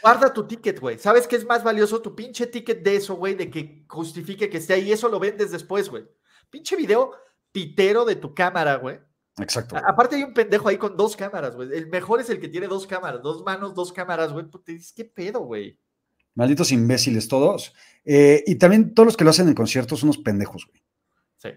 [0.02, 0.98] Guarda tu ticket, güey.
[0.98, 2.02] ¿Sabes qué es más valioso?
[2.02, 4.92] Tu pinche ticket de eso, güey, de que justifique que esté ahí.
[4.92, 6.06] Eso lo vendes después, güey.
[6.50, 7.12] Pinche video
[7.52, 9.00] pitero de tu cámara, güey.
[9.40, 9.76] Exacto.
[9.76, 11.70] A- Aparte hay un pendejo ahí con dos cámaras, güey.
[11.74, 14.46] El mejor es el que tiene dos cámaras, dos manos, dos cámaras, güey.
[14.46, 15.80] Pues te dices, ¿qué pedo, güey?
[16.36, 17.74] Malditos imbéciles todos.
[18.06, 20.82] Eh, y también todos los que lo hacen en conciertos son unos pendejos, güey.
[21.38, 21.50] Sí.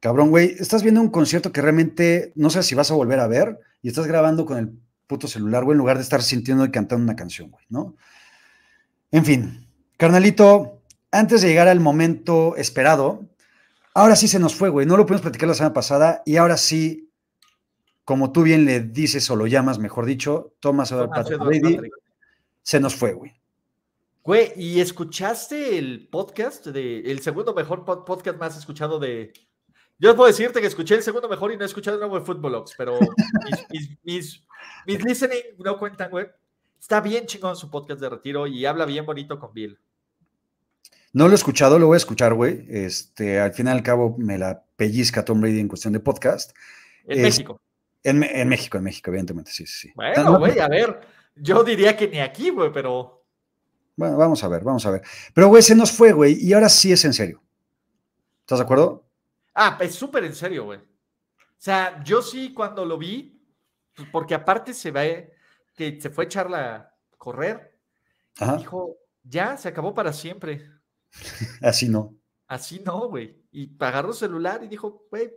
[0.00, 3.28] Cabrón, güey, estás viendo un concierto que realmente no sé si vas a volver a
[3.28, 4.70] ver y estás grabando con el
[5.10, 7.96] puto celular, güey, en lugar de estar sintiendo y cantando una canción, güey, ¿no?
[9.10, 10.80] En fin, carnalito,
[11.10, 13.26] antes de llegar al momento esperado,
[13.92, 16.56] ahora sí se nos fue, güey, no lo pudimos platicar la semana pasada y ahora
[16.56, 17.10] sí,
[18.04, 21.74] como tú bien le dices o lo llamas, mejor dicho, Thomas Edward Thomas Patrick Brady,
[21.74, 21.92] Patrick.
[22.62, 23.32] se nos fue, güey.
[24.22, 29.32] Güey, ¿y escuchaste el podcast de el segundo mejor pod- podcast más escuchado de
[29.98, 32.24] Yo puedo decirte que escuché el segundo mejor y no he escuchado el nuevo de
[32.24, 32.98] Football Ops, pero
[33.44, 34.44] mis, mis, mis,
[34.86, 36.26] mis listening no cuentan, güey.
[36.78, 39.78] Está bien chingón su podcast de retiro y habla bien bonito con Bill.
[41.12, 42.64] No lo he escuchado, lo voy a escuchar, güey.
[42.68, 46.56] Este, al fin y al cabo me la pellizca Tom Brady en cuestión de podcast.
[47.04, 47.60] En Es- México.
[48.02, 49.88] En, en México, en México, evidentemente, sí, sí.
[49.88, 49.92] sí.
[49.94, 51.00] Bueno, güey, a ver.
[51.34, 53.24] Yo diría que ni aquí, güey, pero.
[53.96, 55.02] Bueno, vamos a ver, vamos a ver.
[55.34, 57.42] Pero, güey, se nos fue, güey, y ahora sí es en serio.
[58.40, 59.04] ¿Estás de acuerdo?
[59.54, 60.78] Ah, es súper en serio, güey.
[60.78, 60.82] O
[61.58, 63.39] sea, yo sí cuando lo vi,
[63.94, 65.32] pues, porque aparte se ve
[65.74, 67.78] que se fue a echarla a correr,
[68.38, 70.68] Ajá, dijo, ya, se acabó para siempre.
[71.62, 72.16] así no.
[72.46, 73.40] Así no, güey.
[73.52, 75.32] Y agarró su celular y dijo, güey.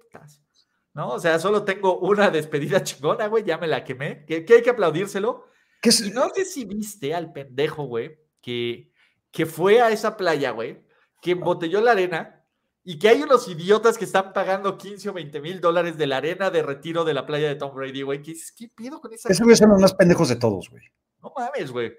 [0.94, 4.26] No, o sea, solo tengo una despedida chingona, güey, ya me la quemé.
[4.26, 5.48] Que, que hay que aplaudírselo.
[5.82, 6.02] ¿Qué es?
[6.02, 8.92] Y no sé si viste al pendejo, güey, que,
[9.32, 10.86] que fue a esa playa, güey,
[11.22, 12.43] que embotelló la arena
[12.86, 16.18] y que hay unos idiotas que están pagando 15 o 20 mil dólares de la
[16.18, 18.20] arena de retiro de la playa de Tom Brady, güey.
[18.20, 19.30] Dices, ¿qué pido con esa?
[19.30, 20.84] Esos güeyes son los más pendejos de todos, güey.
[21.22, 21.94] No mames, güey.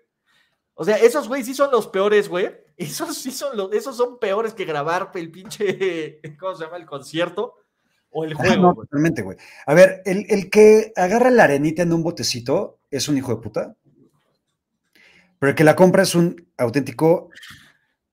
[0.75, 2.51] O sea, esos güey sí son los peores, güey.
[2.77, 6.77] Esos sí son los, esos son peores que grabar el pinche, ¿cómo se llama?
[6.77, 7.55] El concierto
[8.11, 8.57] o el Ah, juego.
[8.63, 8.87] no, güey.
[8.87, 9.39] totalmente, güey.
[9.67, 13.41] A ver, el, el que agarra la arenita en un botecito es un hijo de
[13.41, 13.77] puta.
[15.39, 17.31] Pero el que la compra es un auténtico,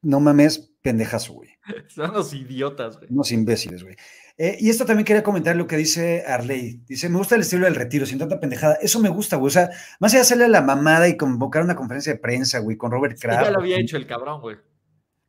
[0.01, 1.50] no mames, pendejazo, güey.
[1.89, 3.09] Son los idiotas, güey.
[3.11, 3.95] Unos imbéciles, güey.
[4.37, 6.81] Eh, y esto también quería comentar lo que dice Arley.
[6.87, 8.75] Dice, me gusta el estilo del retiro, sin tanta pendejada.
[8.81, 9.47] Eso me gusta, güey.
[9.47, 9.69] O sea,
[9.99, 12.91] más allá de hacerle a la mamada y convocar una conferencia de prensa, güey, con
[12.91, 13.43] Robert Sí, Kraft.
[13.45, 14.57] ya lo había hecho el cabrón, güey.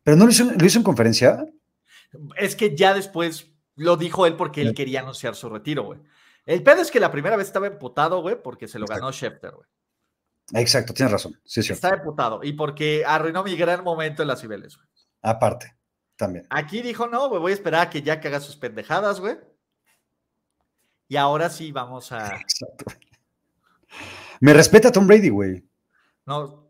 [0.02, 1.44] Pero no lo hizo, lo hizo en conferencia.
[2.36, 4.74] Es que ya después lo dijo él porque él Sí.
[4.74, 6.00] quería anunciar su retiro, güey.
[6.46, 9.00] El pedo es que la primera vez estaba emputado, güey, porque se lo Exacto.
[9.00, 9.66] ganó Schefter, güey.
[10.54, 11.32] Exacto, tienes razón.
[11.44, 11.74] Sí, cierto.
[11.74, 12.40] Estaba emputado.
[12.42, 14.88] Y porque arruinó mi gran momento en las Cibeles, güey.
[15.22, 15.74] Aparte,
[16.22, 16.46] también.
[16.50, 19.36] Aquí dijo, no, güey, voy a esperar a que ya que haga sus pendejadas, güey.
[21.08, 22.36] Y ahora sí vamos a.
[22.40, 22.84] Exacto.
[24.40, 25.64] Me respeta Tom Brady, güey.
[26.26, 26.68] No,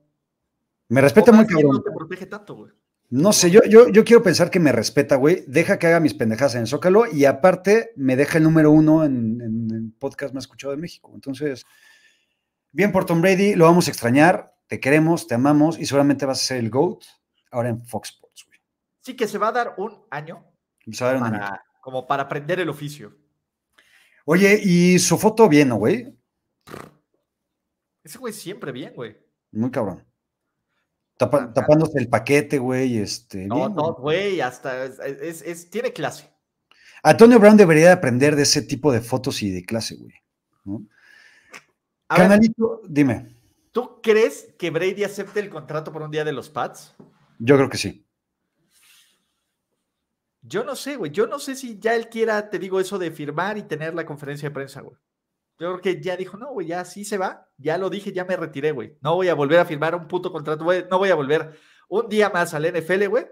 [0.89, 1.77] Me respeta muy cabrón.
[1.77, 2.73] no te protege tanto, güey.
[3.11, 5.45] No sé, yo, yo, yo quiero pensar que me respeta, güey.
[5.47, 9.05] Deja que haga mis pendejadas en el Zócalo y aparte me deja el número uno
[9.05, 11.13] en, en el podcast más escuchado de México.
[11.15, 11.67] Entonces,
[12.71, 16.41] bien por Tom Brady, lo vamos a extrañar, te queremos, te amamos y seguramente vas
[16.41, 17.05] a ser el GOAT
[17.51, 18.22] ahora en Fox.
[19.03, 20.45] Sí, que se va a dar un año
[20.87, 23.17] Vamos a ver un para, como para aprender el oficio.
[24.25, 26.17] Oye, y su foto bien, ¿no, güey?
[28.03, 29.17] Ese güey siempre bien, güey.
[29.53, 30.05] Muy cabrón.
[31.19, 32.99] Tapa- tapándose el paquete, güey.
[32.99, 34.41] Este, No, bien, no, güey.
[34.41, 36.33] hasta es, es- es- tiene clase.
[37.03, 40.15] Antonio Brown debería de aprender de ese tipo de fotos y de clase, güey.
[40.65, 40.87] ¿no?
[42.09, 43.29] A ver, Canalito, dime.
[43.73, 46.95] ¿tú crees que Brady acepte el contrato por un día de los Pats?
[47.39, 48.07] Yo creo que sí.
[50.43, 51.11] Yo no sé, güey.
[51.11, 54.05] Yo no sé si ya él quiera, te digo, eso de firmar y tener la
[54.05, 54.97] conferencia de prensa, güey.
[55.59, 57.49] Yo creo que ya dijo, no, güey, ya sí se va.
[57.57, 58.99] Ya lo dije, ya me retiré, güey.
[59.01, 60.85] No voy a volver a firmar un puto contrato, güey.
[60.91, 61.57] No voy a volver
[61.89, 63.27] un día más al NFL, güey,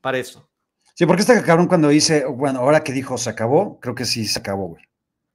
[0.00, 0.50] para eso.
[0.94, 4.26] Sí, porque está cabrón cuando dice, bueno, ahora que dijo se acabó, creo que sí
[4.26, 4.82] se acabó, güey.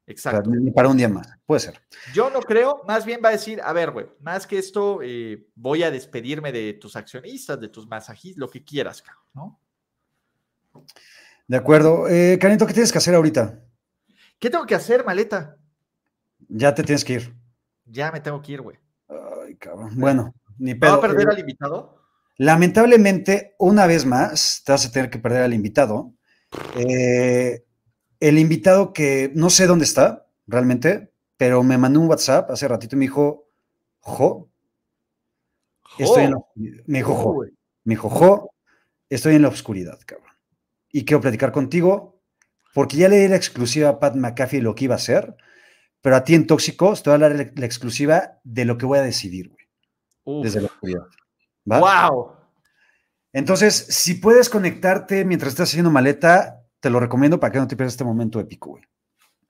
[0.05, 0.49] Exacto.
[0.73, 1.27] para un día más.
[1.45, 1.81] Puede ser.
[2.13, 5.47] Yo no creo, más bien va a decir, a ver, güey, más que esto, eh,
[5.53, 9.61] voy a despedirme de tus accionistas, de tus masajistas, lo que quieras, cabrón, ¿no?
[11.47, 12.07] De acuerdo.
[12.07, 13.59] Eh, Canito, ¿qué tienes que hacer ahorita?
[14.39, 15.57] ¿Qué tengo que hacer, maleta?
[16.49, 17.35] Ya te tienes que ir.
[17.85, 18.77] Ya me tengo que ir, güey.
[19.09, 19.91] Ay, cabrón.
[19.95, 20.93] Bueno, ni ¿Me va pedo.
[20.95, 22.01] a perder Eh, al invitado?
[22.37, 26.13] Lamentablemente, una vez más, te vas a tener que perder al invitado.
[26.75, 27.63] Eh,
[28.19, 32.95] el invitado que no sé dónde está realmente, pero me mandó un WhatsApp hace ratito
[32.95, 33.49] y me dijo,
[33.99, 34.49] Jo,
[35.97, 36.37] estoy en la,
[36.85, 37.41] me dijo, Jo,
[37.83, 38.51] me dijo, Jo,
[39.09, 40.26] estoy en la oscuridad, cabrón.
[40.97, 42.23] Y quiero platicar contigo
[42.73, 45.35] porque ya le di la exclusiva a Pat McAfee lo que iba a hacer,
[46.01, 48.87] pero a ti en Tóxicos te voy a dar la, la exclusiva de lo que
[48.87, 49.51] voy a decidir,
[50.23, 51.03] güey, desde la oscuridad.
[51.65, 52.31] ¡Wow!
[53.31, 57.75] Entonces, si puedes conectarte mientras estás haciendo maleta, te lo recomiendo para que no te
[57.75, 58.83] pierdas este momento épico, güey.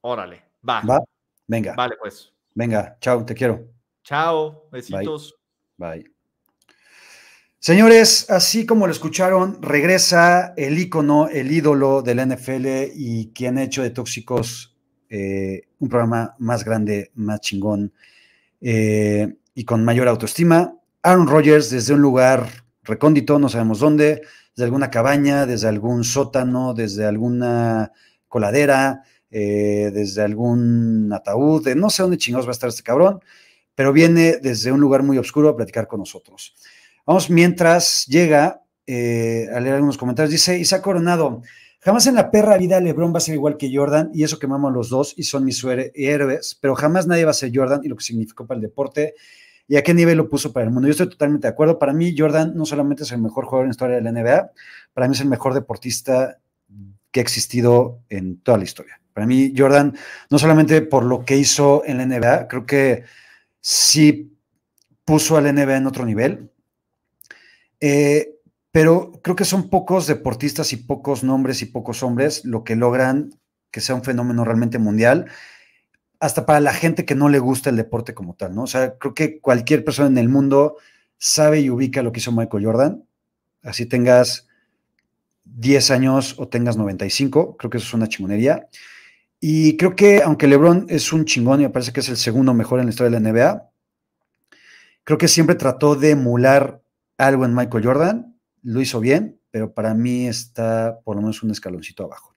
[0.02, 0.82] Órale, va.
[0.82, 1.00] ¿Va?
[1.48, 2.34] Venga, Vale, pues.
[2.56, 3.70] venga, chao, te quiero.
[4.04, 5.34] Chao, besitos.
[5.78, 6.17] Bye.
[7.60, 13.58] Señores, así como lo escucharon, regresa el ícono, el ídolo de la NFL y quien
[13.58, 14.78] ha hecho de Tóxicos
[15.10, 17.94] eh, un programa más grande, más chingón
[18.62, 20.76] eh, y con mayor autoestima.
[21.02, 22.48] Aaron Rodgers desde un lugar
[22.84, 24.22] recóndito, no sabemos dónde,
[24.56, 27.92] desde alguna cabaña, desde algún sótano, desde alguna
[28.28, 29.02] coladera,
[29.32, 33.20] eh, desde algún ataúd, de no sé dónde chingados va a estar este cabrón,
[33.74, 36.54] pero viene desde un lugar muy oscuro a platicar con nosotros.
[37.08, 41.42] Vamos, mientras llega eh, a leer algunos comentarios, dice Isaac Coronado,
[41.80, 44.46] jamás en la perra vida LeBron va a ser igual que Jordan, y eso que
[44.46, 47.88] amamos los dos, y son mis héroes, pero jamás nadie va a ser Jordan y
[47.88, 49.14] lo que significó para el deporte,
[49.70, 50.90] y a qué nivel lo puso para el mundo.
[50.90, 51.80] Yo estoy totalmente de acuerdo.
[51.80, 54.52] Para mí, Jordan no solamente es el mejor jugador en la historia de la NBA,
[54.94, 56.40] para mí es el mejor deportista
[57.10, 59.00] que ha existido en toda la historia.
[59.14, 59.96] Para mí, Jordan,
[60.30, 63.06] no solamente por lo que hizo en la NBA, creo que
[63.62, 64.38] sí
[65.06, 66.52] puso a la NBA en otro nivel.
[67.80, 68.36] Eh,
[68.72, 73.32] pero creo que son pocos deportistas y pocos nombres y pocos hombres lo que logran
[73.72, 75.28] que sea un fenómeno realmente mundial,
[76.20, 78.64] hasta para la gente que no le gusta el deporte como tal, ¿no?
[78.64, 80.78] O sea, creo que cualquier persona en el mundo
[81.18, 83.04] sabe y ubica lo que hizo Michael Jordan,
[83.62, 84.48] así tengas
[85.44, 88.68] 10 años o tengas 95, creo que eso es una chingonería.
[89.40, 92.54] Y creo que aunque LeBron es un chingón y me parece que es el segundo
[92.54, 93.70] mejor en la historia de la NBA,
[95.04, 96.82] creo que siempre trató de emular
[97.18, 101.52] algo en Michael Jordan, lo hizo bien, pero para mí está por lo menos un
[101.52, 102.34] escaloncito abajo.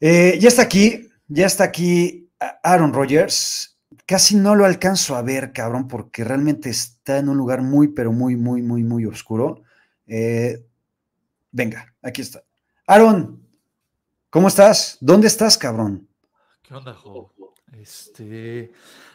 [0.00, 2.30] Eh, ya está aquí, ya está aquí
[2.62, 3.78] Aaron Rodgers.
[4.06, 8.12] Casi no lo alcanzo a ver, cabrón, porque realmente está en un lugar muy, pero
[8.12, 9.62] muy, muy, muy, muy oscuro.
[10.06, 10.66] Eh,
[11.50, 12.42] venga, aquí está.
[12.86, 13.48] Aaron,
[14.28, 14.98] ¿cómo estás?
[15.00, 16.08] ¿Dónde estás, cabrón?
[16.62, 17.32] ¿Qué onda, Jo?
[17.72, 18.72] Este,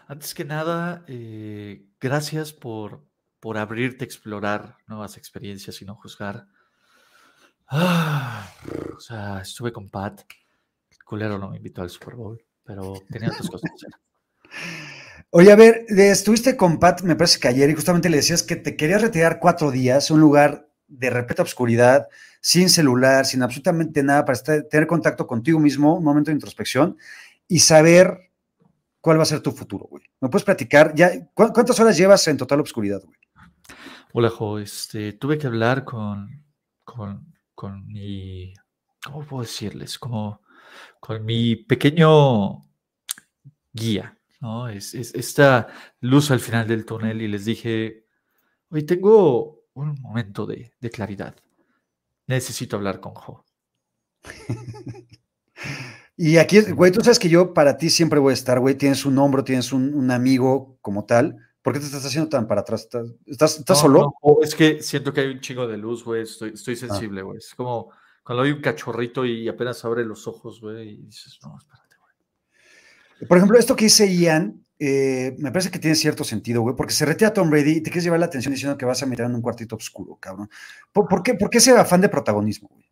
[0.08, 3.04] antes que nada, eh, gracias por,
[3.40, 6.46] por abrirte a explorar nuevas experiencias y no juzgar.
[7.68, 8.52] Ah,
[8.96, 10.22] o sea, estuve con Pat.
[10.92, 13.92] El culero no me invitó al Super Bowl, pero tenía otras cosas que hacer.
[15.32, 18.56] Oye, a ver, estuviste con Pat, me parece que ayer, y justamente le decías que
[18.56, 22.08] te querías retirar cuatro días, un lugar de repeta obscuridad,
[22.42, 26.98] sin celular, sin absolutamente nada, para estar, tener contacto contigo mismo, un momento de introspección.
[27.52, 28.32] y saber
[29.02, 30.04] cuál va a ser tu futuro, güey.
[30.22, 30.94] ¿Me puedes platicar?
[30.96, 33.19] Ya, ¿cu- ¿Cuántas horas llevas en total obscuridad, güey?
[34.14, 36.44] Hola, Jo, este, tuve que hablar con,
[36.84, 38.54] con, con mi,
[39.04, 39.98] ¿cómo puedo decirles?
[40.00, 40.42] Como
[41.00, 42.62] con mi pequeño
[43.74, 44.68] guía, ¿no?
[44.70, 45.68] Es, es esta
[46.02, 48.06] luz al final del túnel y les dije,
[48.70, 51.36] hoy tengo un momento de, de claridad.
[52.28, 53.46] Necesito hablar con Jo.
[56.18, 58.76] Y aquí, güey, tú sabes que yo para ti siempre voy a estar, güey.
[58.76, 61.38] Tienes un hombro, tienes un, un amigo como tal.
[61.70, 62.88] ¿Por qué te estás haciendo tan para atrás?
[63.28, 64.14] ¿Estás, estás, No, solo?
[64.24, 66.24] no, es que siento que hay un chingo de luz, güey.
[66.24, 67.38] Estoy, estoy sensible, güey.
[67.38, 67.92] Es como
[68.24, 73.28] cuando hay un cachorrito y apenas abre los ojos, güey, y dices, no, espérate, güey.
[73.28, 76.94] Por ejemplo, esto que dice Ian, eh, me parece que tiene cierto sentido, güey, porque
[76.94, 79.26] se retira Tom Brady y te quieres llevar la atención diciendo que vas a meter
[79.26, 80.50] en un cuartito oscuro, cabrón.
[80.92, 82.90] ¿Por, por qué, ¿Por qué ese afán de protagonismo, güey?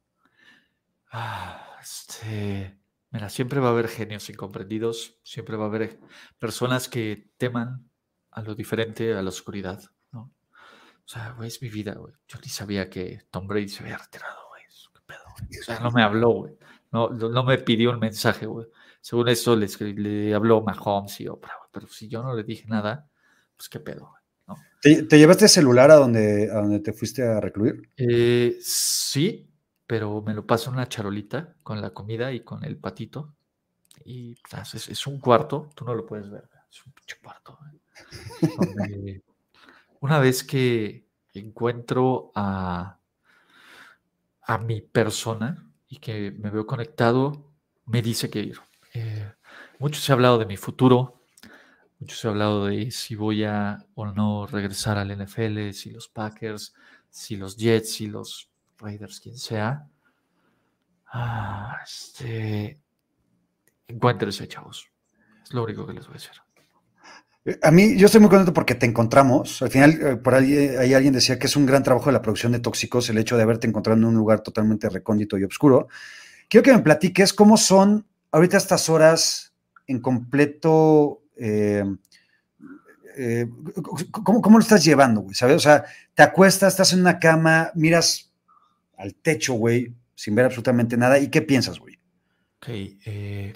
[1.12, 2.78] Ah, este,
[3.10, 6.00] mira, siempre va a haber genios incomprendidos, siempre va a haber
[6.38, 7.90] personas que teman
[8.38, 9.82] a lo diferente, a la oscuridad,
[10.12, 10.32] ¿no?
[10.52, 12.14] O sea, güey, es mi vida, güey.
[12.28, 14.62] Yo ni sabía que Tom Brady se había retirado, güey.
[14.94, 15.60] ¿Qué pedo, güey?
[15.60, 16.54] O sea, no me habló, güey.
[16.92, 18.68] No, no, me pidió un mensaje, güey.
[19.02, 21.70] Según esto le, le habló Mahomes y Oprah, güey.
[21.72, 23.10] Pero si yo no le dije nada,
[23.56, 24.22] pues qué pedo, güey.
[24.48, 24.56] ¿no?
[24.84, 27.90] ¿Te, te llevaste el celular a donde, a donde te fuiste a recluir?
[27.98, 29.50] Eh, sí,
[29.88, 33.34] pero me lo paso en una charolita con la comida y con el patito.
[34.06, 37.58] Y pues, es, es un cuarto, tú no lo puedes ver, es un pinche cuarto.
[37.74, 37.80] ¿eh?
[40.00, 43.00] Una vez que encuentro a,
[44.41, 47.54] a mi persona y que me veo conectado,
[47.86, 48.60] me dice que ir.
[48.93, 49.32] Eh,
[49.80, 51.22] mucho se ha hablado de mi futuro,
[52.00, 56.08] mucho se ha hablado de si voy a o no regresar al NFL, si los
[56.08, 56.74] Packers,
[57.10, 59.88] si los Jets, si los Raiders, quien sea.
[61.08, 62.80] Ah, este,
[64.48, 64.88] chavos.
[65.43, 66.47] Es lo único que les voy a decir.
[67.62, 69.62] A mí, yo estoy muy contento porque te encontramos.
[69.62, 72.12] Al final, eh, por ahí, eh, ahí alguien decía que es un gran trabajo de
[72.12, 75.45] la producción de Tóxicos el hecho de haberte encontrado en un lugar totalmente recóndito y
[75.45, 75.88] oscuro.
[76.50, 79.54] Quiero que me platiques cómo son ahorita estas horas
[79.88, 81.24] en completo.
[81.38, 81.84] eh,
[83.18, 83.48] eh,
[84.12, 85.34] ¿cómo, ¿Cómo lo estás llevando, güey?
[85.34, 85.56] ¿Sabes?
[85.56, 88.32] O sea, te acuestas, estás en una cama, miras
[88.98, 91.18] al techo, güey, sin ver absolutamente nada.
[91.18, 91.98] ¿Y qué piensas, güey?
[92.58, 93.54] Ok, eh,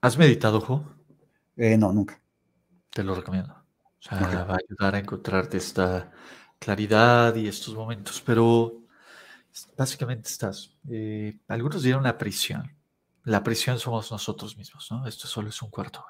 [0.00, 0.84] ¿has meditado, Jo?
[1.56, 2.21] No, nunca.
[2.94, 3.54] Te lo recomiendo.
[3.54, 4.34] O sea, Ok.
[4.44, 6.10] va a ayudar a encontrarte esta
[6.58, 8.82] claridad y estos momentos, pero
[9.76, 10.76] básicamente estás.
[10.90, 12.76] eh, algunos dirán una prisión.
[13.24, 15.06] La prisión somos nosotros mismos, ¿no?
[15.06, 16.04] Esto solo es un cuarto.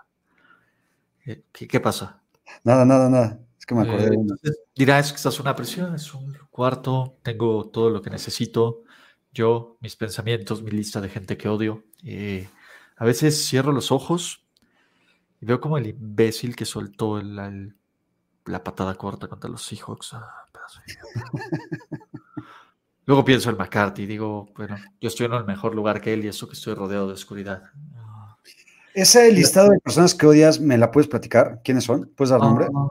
[1.27, 2.23] Eh, ¿qué, qué pasa?
[2.65, 3.41] Nada, nada, nada.
[3.59, 6.33] Es que me acordé Eh, de entonces, dirás que estás en una prisión, es un
[6.51, 8.83] cuarto, tengo todo lo que necesito,
[9.33, 11.85] yo, mis pensamientos, mi lista de gente que odio.
[12.05, 12.49] eh,
[12.97, 14.42] a veces cierro los ojos
[15.43, 17.77] y veo como el imbécil que soltó el- el-
[18.47, 20.15] la patada corta contra los Seahawks.
[20.15, 20.47] ah.
[23.05, 26.25] Luego pienso en McCarthy y digo, bueno, yo estoy en el mejor lugar que él
[26.25, 27.65] y eso que estoy rodeado de oscuridad.
[27.97, 28.37] Ah,
[28.95, 31.61] Ese listado de personas que odias, ¿me la puedes platicar?
[31.65, 32.13] ¿Quiénes son?
[32.17, 32.67] ¿Puedes dar nombre?
[32.73, 32.87] Ah,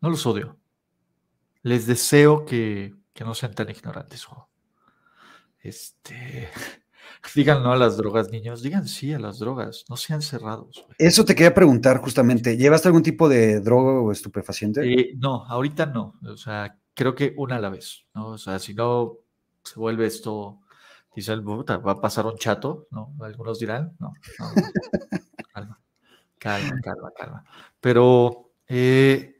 [0.00, 0.56] no los odio.
[1.62, 4.24] Les deseo que, que no sean tan ignorantes.
[5.58, 6.48] Este,
[7.34, 8.62] digan no a las drogas, niños.
[8.62, 9.84] Digan sí a las drogas.
[9.88, 10.82] No sean cerrados.
[10.84, 10.96] güey.
[10.98, 12.56] Eso te quería preguntar justamente.
[12.56, 14.92] ¿Llevaste algún tipo de droga o estupefaciente?
[14.92, 16.14] Eh, no, ahorita no.
[16.26, 18.04] O sea, creo que una a la vez.
[18.14, 18.28] ¿no?
[18.28, 19.18] O sea, si no
[19.62, 20.60] se vuelve esto,
[21.14, 23.14] dice el puta, va a pasar un chato, ¿no?
[23.20, 24.54] Algunos dirán, no, no, no.
[25.52, 25.80] calma,
[26.38, 27.44] calma, calma, calma.
[27.80, 29.36] Pero, eh,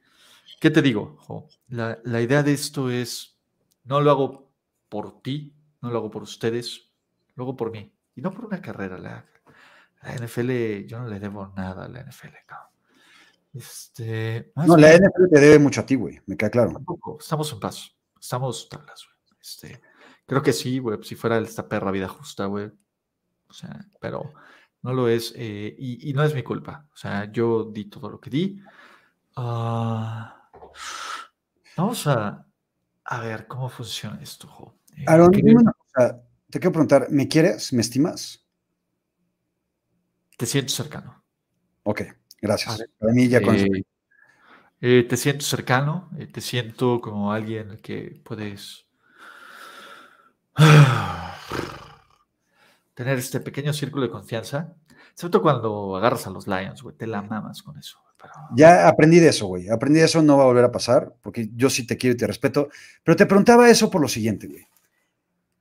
[0.61, 1.17] ¿qué te digo?
[1.21, 1.49] Jo?
[1.69, 3.39] La, la idea de esto es,
[3.85, 4.53] no lo hago
[4.89, 6.90] por ti, no lo hago por ustedes,
[7.41, 7.93] lo hago por mí.
[8.15, 8.99] Y no por una carrera.
[8.99, 9.25] La,
[10.03, 12.69] la NFL, yo no le debo nada a la NFL, cabrón.
[13.53, 16.21] Este, No, la bien- NFL te debe mucho a ti, güey.
[16.27, 16.73] Me queda claro.
[16.73, 17.97] Tampoco, estamos en paz.
[18.21, 19.39] Estamos tablas, güey.
[19.41, 19.81] Este,
[20.27, 20.99] creo que sí, güey.
[21.03, 22.71] Si fuera esta perra vida justa, güey.
[23.49, 24.33] O sea, pero
[24.83, 25.33] no lo es.
[25.37, 26.87] eh, y, y no es mi culpa.
[26.93, 28.61] O sea, yo di todo lo que di.
[29.37, 30.49] Ah,
[31.77, 32.47] vamos a,
[33.05, 34.77] a ver cómo funciona esto, jo.
[34.97, 36.23] Eh, Aaron, ¿qué- dime una cosa.
[36.51, 37.73] Te quiero preguntar, ¿me quieres?
[37.73, 38.45] ¿Me estimas?
[40.37, 41.23] te siento cercano.
[41.83, 42.01] Ok,
[42.41, 42.79] gracias.
[42.79, 43.39] ver, Para mí ya.
[43.41, 43.85] Eh,
[44.81, 48.87] eh, te siento cercano, eh, te siento como alguien al que puedes
[52.95, 54.73] tener este pequeño círculo de confianza.
[55.15, 57.99] Sobre todo cuando agarras a los Lions, güey, te la mamas con eso.
[58.17, 59.69] pero- Ya aprendí de eso, güey.
[59.69, 62.17] Aprendí de eso, no va a volver a pasar, porque yo sí te quiero y
[62.17, 62.71] te respeto.
[63.05, 64.67] Pero te preguntaba eso por lo siguiente, güey.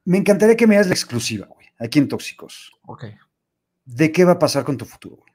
[0.10, 2.72] Me encantaría que me das la exclusiva, güey, aquí en Tóxicos.
[2.82, 3.06] Ok.
[3.86, 5.34] ¿De qué va a pasar con tu futuro, güey?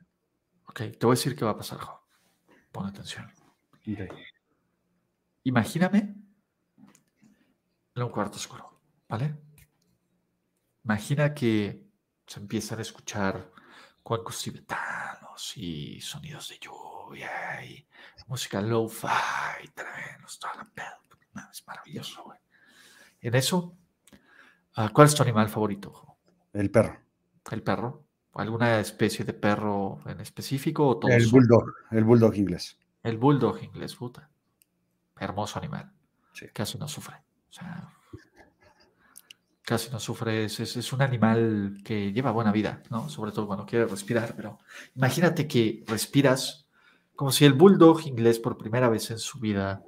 [0.66, 2.04] Ok, te voy a decir qué va a pasar, Jo.
[2.72, 3.32] Pon atención.
[3.72, 4.10] Ok.
[5.44, 6.16] Imagíname
[7.94, 9.36] en un cuarto oscuro, ¿vale?
[10.82, 11.86] Imagina que
[12.26, 13.52] se empiezan a escuchar
[14.02, 17.86] cuencos tibetanos y sonidos de lluvia y
[18.26, 21.48] música lo-fi, trenos, toda la pedo.
[21.52, 22.40] Es maravilloso, güey.
[23.20, 23.78] En eso,
[24.92, 26.16] ¿cuál es tu animal favorito?
[26.52, 26.98] El perro.
[27.50, 28.04] ¿El perro?
[28.34, 31.14] ¿Alguna especie de perro en específico o todos?
[31.14, 31.32] El son?
[31.32, 31.64] bulldog.
[31.92, 32.78] El bulldog inglés.
[33.02, 34.28] El bulldog inglés, puta.
[35.18, 35.92] Hermoso animal.
[36.32, 36.46] Sí.
[36.52, 37.16] Casi no sufre.
[37.48, 37.88] O sea,
[39.62, 40.44] casi no sufre.
[40.46, 43.08] Es, es- es un animal que lleva buena vida, ¿no?
[43.08, 44.34] Sobre todo cuando quiere respirar.
[44.36, 44.58] Pero
[44.96, 46.66] imagínate que respiras
[47.14, 49.82] como si el bulldog inglés por primera vez en su vida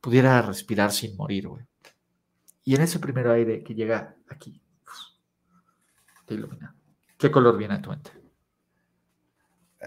[0.00, 1.64] pudiera respirar sin morir, güey.
[2.64, 4.60] Y en ese primer aire que llega aquí,
[6.24, 6.74] te ilumina.
[7.18, 8.10] ¿Qué color viene a tu mente?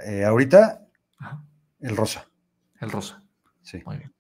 [0.06, 1.44] Eh, ahorita, Ajá,
[1.80, 2.30] el rosa.
[2.80, 3.24] el rosa.
[3.62, 3.82] Sí.
[3.86, 4.14] Muy bien.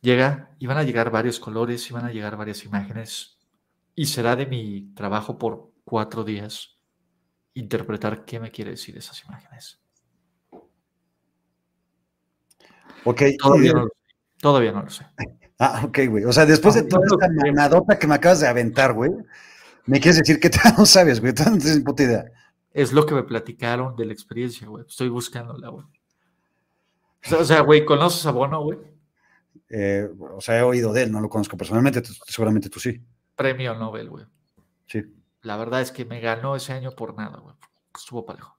[0.00, 3.38] Llega y van a llegar varios colores y van a llegar varias imágenes.
[3.94, 6.80] Y será de mi trabajo por cuatro días
[7.54, 9.80] interpretar qué me quiere decir esas imágenes.
[13.04, 13.22] Ok.
[13.40, 13.94] Todavía no lo sé.
[14.40, 15.06] Todavía no lo sé.
[15.64, 16.24] Ah, ok, güey.
[16.24, 19.12] O sea, después de No, toda esta manadota que me acabas de aventar, güey,
[19.86, 21.32] me quieres decir que tú no sabes, güey.
[21.32, 22.24] Tú no tienes ni puta idea.
[22.72, 24.84] Es lo que me platicaron de la experiencia, güey.
[24.88, 25.86] Estoy buscándola, güey.
[27.38, 28.78] O sea, güey, ¿conoces a Bono, güey?
[29.68, 33.00] Eh, o sea, he oído de él, no lo conozco personalmente, seguramente tú sí.
[33.36, 34.26] Premio Nobel, güey.
[34.88, 35.04] Sí.
[35.42, 37.54] La verdad es que me ganó ese año por nada, güey.
[37.94, 38.58] Estuvo parejo.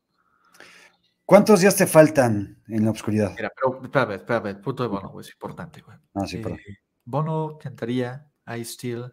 [1.26, 3.34] ¿Cuántos días te faltan en la oscuridad?
[3.36, 4.48] Mira, pero espérame, espérame.
[4.48, 5.98] El punto de Bono, güey, es importante, güey.
[6.14, 6.60] Ah, sí, perdón.
[7.06, 9.12] Bono cantaría I still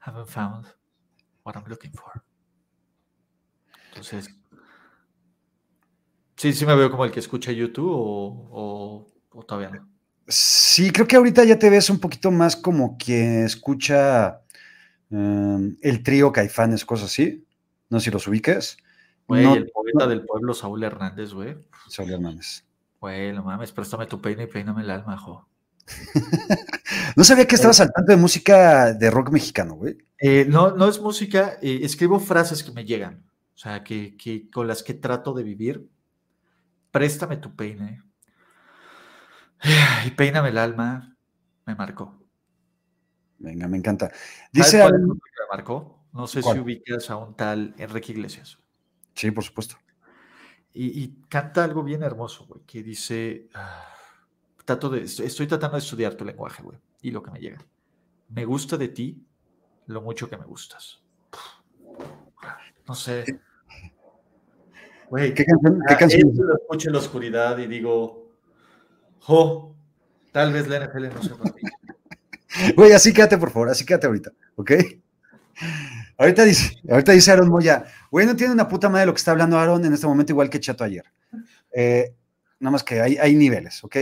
[0.00, 0.66] haven't found
[1.44, 2.22] what I'm looking for.
[3.88, 4.34] Entonces,
[6.36, 9.88] sí, sí me veo como el que escucha YouTube o, o- o todavía no.
[10.28, 14.40] Sí, creo que ahorita ya te ves un poquito más como que escucha
[15.10, 17.46] em, el trío Caifanes, cosas así.
[17.90, 18.76] No sé si los ubiques.
[19.28, 20.06] Güey, No, el poeta no.
[20.08, 21.56] del pueblo, Saúl Hernández, güey.
[21.88, 22.64] Saúl Hernández.
[23.00, 25.48] Güey, no mames, préstame tu peine y peíname el alma, jo.
[27.16, 29.98] No sabía que estabas al tanto de música de rock mexicano, güey.
[30.18, 33.24] Eh, no, no es música, eh, escribo frases que me llegan,
[33.54, 35.88] o sea, que, que con las que trato de vivir.
[36.90, 38.02] Préstame tu peine
[40.06, 41.16] y peíname el alma,
[41.66, 42.22] me marcó.
[43.38, 44.08] Venga, me encanta.
[44.08, 46.04] ¿Sabes Dice que me marcó?
[46.12, 46.56] No sé ¿Cuál?
[46.56, 48.58] si ubicas a un tal Enrique Iglesias.
[49.14, 49.76] Sí, por supuesto.
[50.74, 53.86] Y, y canta algo bien hermoso, güey, que dice, ah,
[54.64, 57.58] trato de, estoy, tratando de estudiar tu lenguaje, güey, y lo que me llega.
[58.28, 59.24] Me gusta de ti
[59.86, 61.02] lo mucho que me gustas.
[62.86, 63.24] No sé.
[65.08, 65.80] Güey, ¿Qué canción?
[65.86, 66.30] ¿Qué ah, canción?
[66.34, 68.32] lo escucho en la oscuridad y digo,
[69.20, 69.76] jo,
[70.32, 71.62] tal vez la NFL no sea para mí.
[72.76, 74.72] Güey, así quédate, por favor, así quédate ahorita, ¿ok?
[76.18, 79.30] Ahorita dice, ahorita dice Aaron Moya, güey, no tiene una puta madre lo que está
[79.30, 81.04] hablando Aaron en este momento, igual que Chato ayer.
[81.72, 82.14] Eh,
[82.60, 83.96] nada más que hay, hay niveles, ¿ok?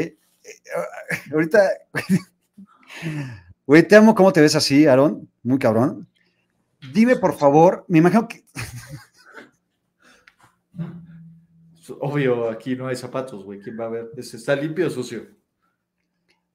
[1.32, 1.61] Ahorita,
[3.66, 6.09] güey, te amo cómo te ves así, Aaron, muy cabrón.
[6.93, 8.45] Dime, por favor, me imagino que,
[11.99, 13.59] Obvio, aquí no hay zapatos, güey.
[13.61, 14.11] ¿Quién va a ver?
[14.16, 15.26] ¿Es- ¿Está limpio o sucio?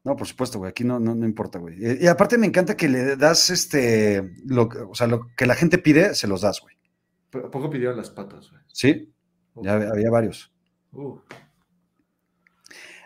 [0.06, 1.84] no, por supuesto, güey, aquí no, no, no importa, güey.
[1.84, 5.48] Eh, Y aparte me encanta que le das, este, lo, que- o sea, lo que
[5.48, 6.76] la gente pide, se los das, güey.
[7.44, 8.62] ¿A poco pidieron las patas, güey?
[8.68, 9.12] ¿Sí?
[9.64, 10.54] Ya había- había varios.
[10.92, 11.18] Uh,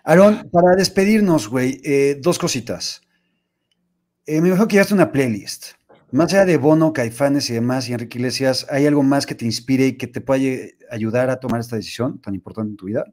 [0.10, 3.04] Aaron, para despedirnos, güey, eh, dos cositas.
[4.26, 5.74] Eh, me imagino que llevaste una playlist.
[6.12, 9.46] Más allá de Bono, Caifanes y demás, y Enrique Iglesias, ¿hay algo más que te
[9.46, 13.06] inspire y que te pueda ayudar a tomar esta decisión tan importante en tu vida?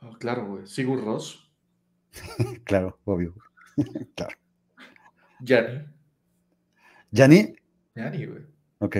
[0.00, 0.66] oh, claro, güey.
[0.66, 1.52] Sigur Ross,
[2.64, 3.34] Claro, obvio.
[5.40, 5.84] Yanni.
[7.10, 7.54] ¿Yanni?
[7.94, 8.46] Yanni, güey.
[8.78, 8.96] Ok.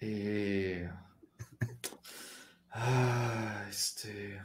[0.00, 0.90] Eh,
[2.72, 4.40] ah, este.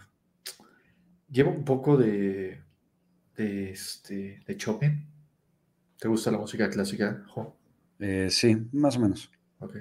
[1.34, 2.62] Llevo un poco de.
[3.36, 4.44] de este.
[4.46, 5.08] de Chopin.
[6.00, 7.58] ¿Te gusta la música clásica, Jo?
[7.98, 9.32] Eh, sí, más o menos.
[9.60, 9.78] Ok.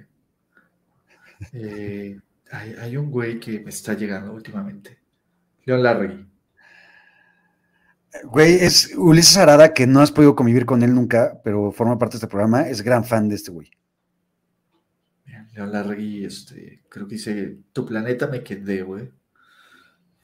[1.52, 2.18] Eh,
[2.52, 4.98] hay, hay un güey que me está llegando últimamente.
[5.64, 6.26] Leon Larregui.
[8.24, 12.14] Güey, es Ulises Arada, que no has podido convivir con él nunca, pero forma parte
[12.14, 13.70] de este programa, es gran fan de este güey.
[15.54, 19.10] Leon Larregui, este, creo que dice, tu planeta me quedé, güey.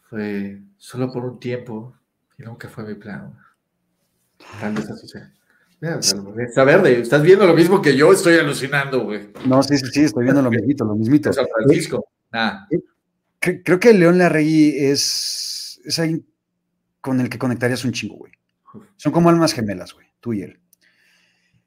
[0.09, 1.95] Fue solo por un tiempo
[2.39, 3.35] y nunca fue mi plan.
[4.61, 5.33] Tal vez así sea.
[5.81, 9.29] Mira, Está verde, estás viendo lo mismo que yo, estoy alucinando, güey.
[9.47, 11.33] No, sí, sí, sí, estoy viendo lo mismito, lo mismito.
[11.33, 12.67] San Francisco, nada.
[13.41, 16.27] cre- creo que León Larregui es, es alguien
[17.01, 18.33] con el que conectarías un chingo, güey.
[18.97, 20.59] Son como almas gemelas, güey, tú y él.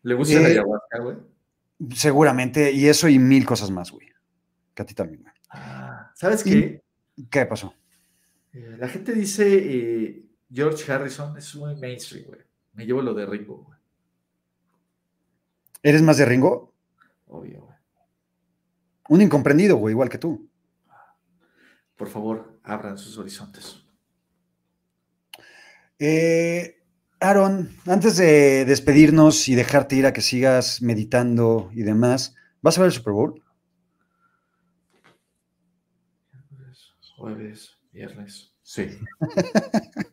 [0.03, 1.18] ¿Le gusta la Eh, ayahuasca, güey?
[1.95, 4.07] Seguramente, y eso y mil cosas más, güey.
[4.76, 5.34] Que a ti también, güey.
[5.51, 6.81] Ah, ¿Sabes qué?
[7.30, 7.73] ¿Qué pasó?
[8.53, 12.41] Eh, la gente dice eh, George Harrison es muy mainstream, güey.
[12.73, 13.79] Me llevo lo de Ringo, güey.
[15.83, 16.73] ¿Eres más de Ringo?
[17.27, 17.77] Obvio, güey.
[19.09, 20.49] Un incomprendido, güey, igual que tú.
[21.95, 23.85] Por favor, abran sus horizontes.
[25.99, 26.81] Eh,
[27.19, 32.81] Aaron, antes de despedirnos y dejarte ir a que sigas meditando y demás, ¿vas a
[32.81, 33.43] ver el Super Bowl?
[36.49, 38.53] Jueves, Jueves, viernes.
[38.63, 38.88] Sí.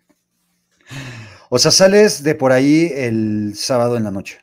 [1.51, 4.39] O sea, sales de por ahí el sábado en la noche.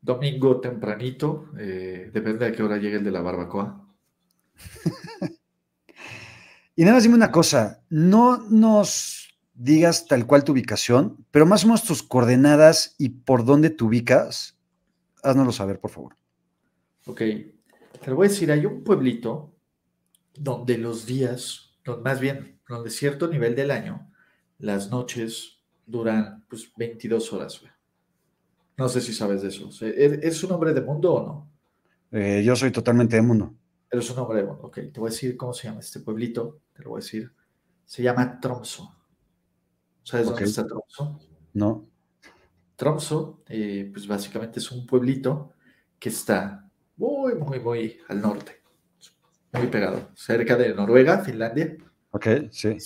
[0.00, 3.88] Domingo tempranito, eh, depende de qué hora llegue el de la barbacoa.
[6.74, 11.64] Y nada más dime una cosa, no nos digas tal cual tu ubicación, pero más
[11.64, 14.58] o menos tus coordenadas y por dónde te ubicas,
[15.22, 16.16] haznoslo saber, por favor.
[17.04, 19.51] Ok, te lo voy a decir, hay un pueblito
[20.34, 24.10] donde los días, más bien, donde cierto nivel del año,
[24.58, 27.72] las noches duran pues 22 horas, güey.
[28.76, 29.68] No sé si sabes de eso.
[29.68, 31.50] O sea, ¿e- ¿Es un hombre de mundo o no?
[32.10, 33.54] Eh, yo soy totalmente de mundo.
[33.90, 34.62] Eres un hombre de mundo.
[34.64, 36.60] Ok, te voy a decir cómo se llama este pueblito.
[36.72, 37.30] Te lo voy a decir.
[37.84, 38.94] Se llama Tromso.
[40.02, 41.20] ¿Sabes dónde está Tromso?
[41.52, 41.86] ¿no?
[42.76, 45.52] Tromso, eh, pues básicamente es un pueblito
[45.98, 48.61] que está muy, muy, muy al norte.
[49.52, 50.10] Muy pegado.
[50.14, 51.76] Cerca de Noruega, Finlandia.
[52.10, 52.76] Ok, sí.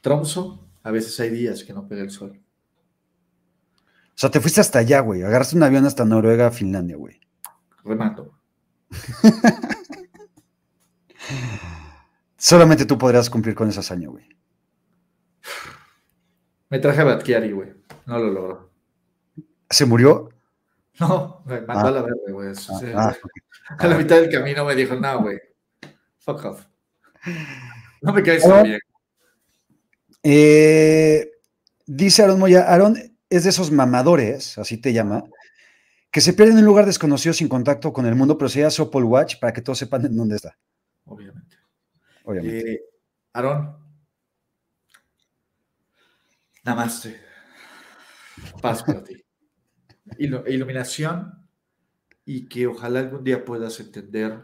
[0.00, 2.40] Tromso, a veces hay días que no pega el sol.
[3.78, 5.22] O sea, te fuiste hasta allá, güey.
[5.22, 7.20] Agarraste un avión hasta Noruega, Finlandia, güey.
[7.84, 8.36] Remando.
[12.36, 14.28] Solamente tú podrías cumplir con esa hazaña, güey.
[16.68, 17.72] Me traje a Batkiari, güey.
[18.06, 18.70] No lo logró.
[19.70, 20.28] ¿Se murió?
[21.00, 21.88] No, me mandó Ah.
[21.88, 22.54] a la verga, güey.
[22.54, 23.16] Sea, Ah,
[23.78, 25.38] A la mitad del camino me dijo, no, güey.
[26.24, 26.66] Fuck off.
[28.02, 28.80] No me caes tan bien.
[30.22, 31.30] Eh,
[31.86, 32.96] dice Aaron Moya, Aaron
[33.28, 35.24] es de esos mamadores, así te llama,
[36.10, 38.72] que se pierden en un lugar desconocido sin contacto con el mundo, pero se llama
[38.78, 40.56] Apple Watch para que todos sepan en dónde está,
[41.04, 41.56] Obviamente.
[42.24, 42.72] obviamente.
[42.72, 42.80] Eh,
[43.34, 43.76] Aarón.
[46.64, 47.20] Namaste.
[48.62, 49.22] Paz para ti.
[50.18, 51.46] Ilu- iluminación
[52.24, 54.40] y que ojalá algún día puedas entender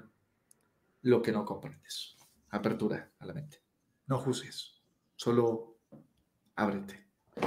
[1.03, 2.17] lo que no comprendes.
[2.51, 3.63] Apertura a la mente.
[4.07, 4.83] No juzgues.
[5.17, 5.79] Solo
[6.57, 7.07] ábrete.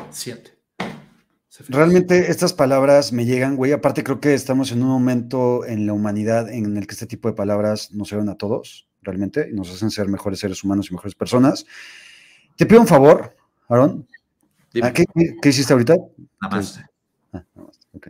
[0.09, 0.59] Siente.
[1.69, 3.73] Realmente estas palabras me llegan, güey.
[3.73, 7.27] Aparte creo que estamos en un momento en la humanidad en el que este tipo
[7.27, 10.93] de palabras nos sirven a todos, realmente, y nos hacen ser mejores seres humanos y
[10.93, 11.65] mejores personas.
[12.55, 13.35] Te pido un favor,
[13.69, 14.07] Aaron.
[14.73, 14.87] Dime.
[14.87, 15.05] ¿A qué,
[15.41, 15.95] qué hiciste ahorita?
[16.41, 16.81] Namaste.
[17.33, 18.07] Ah, nada más, ok.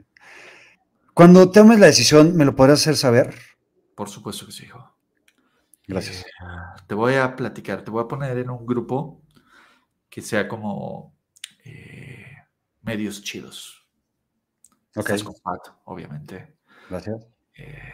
[1.13, 3.35] Cuando tomes la decisión, ¿me lo podrás hacer saber?
[3.93, 4.92] Por supuesto que sí, hijo.
[5.87, 6.21] Gracias.
[6.21, 6.29] Eh,
[6.87, 9.21] te voy a platicar, te voy a poner en un grupo
[10.09, 11.15] que sea como
[11.65, 12.25] eh,
[12.81, 13.85] medios chidos.
[14.95, 16.55] Ok, Estás con Pat, obviamente.
[16.89, 17.25] gracias.
[17.55, 17.93] Eh,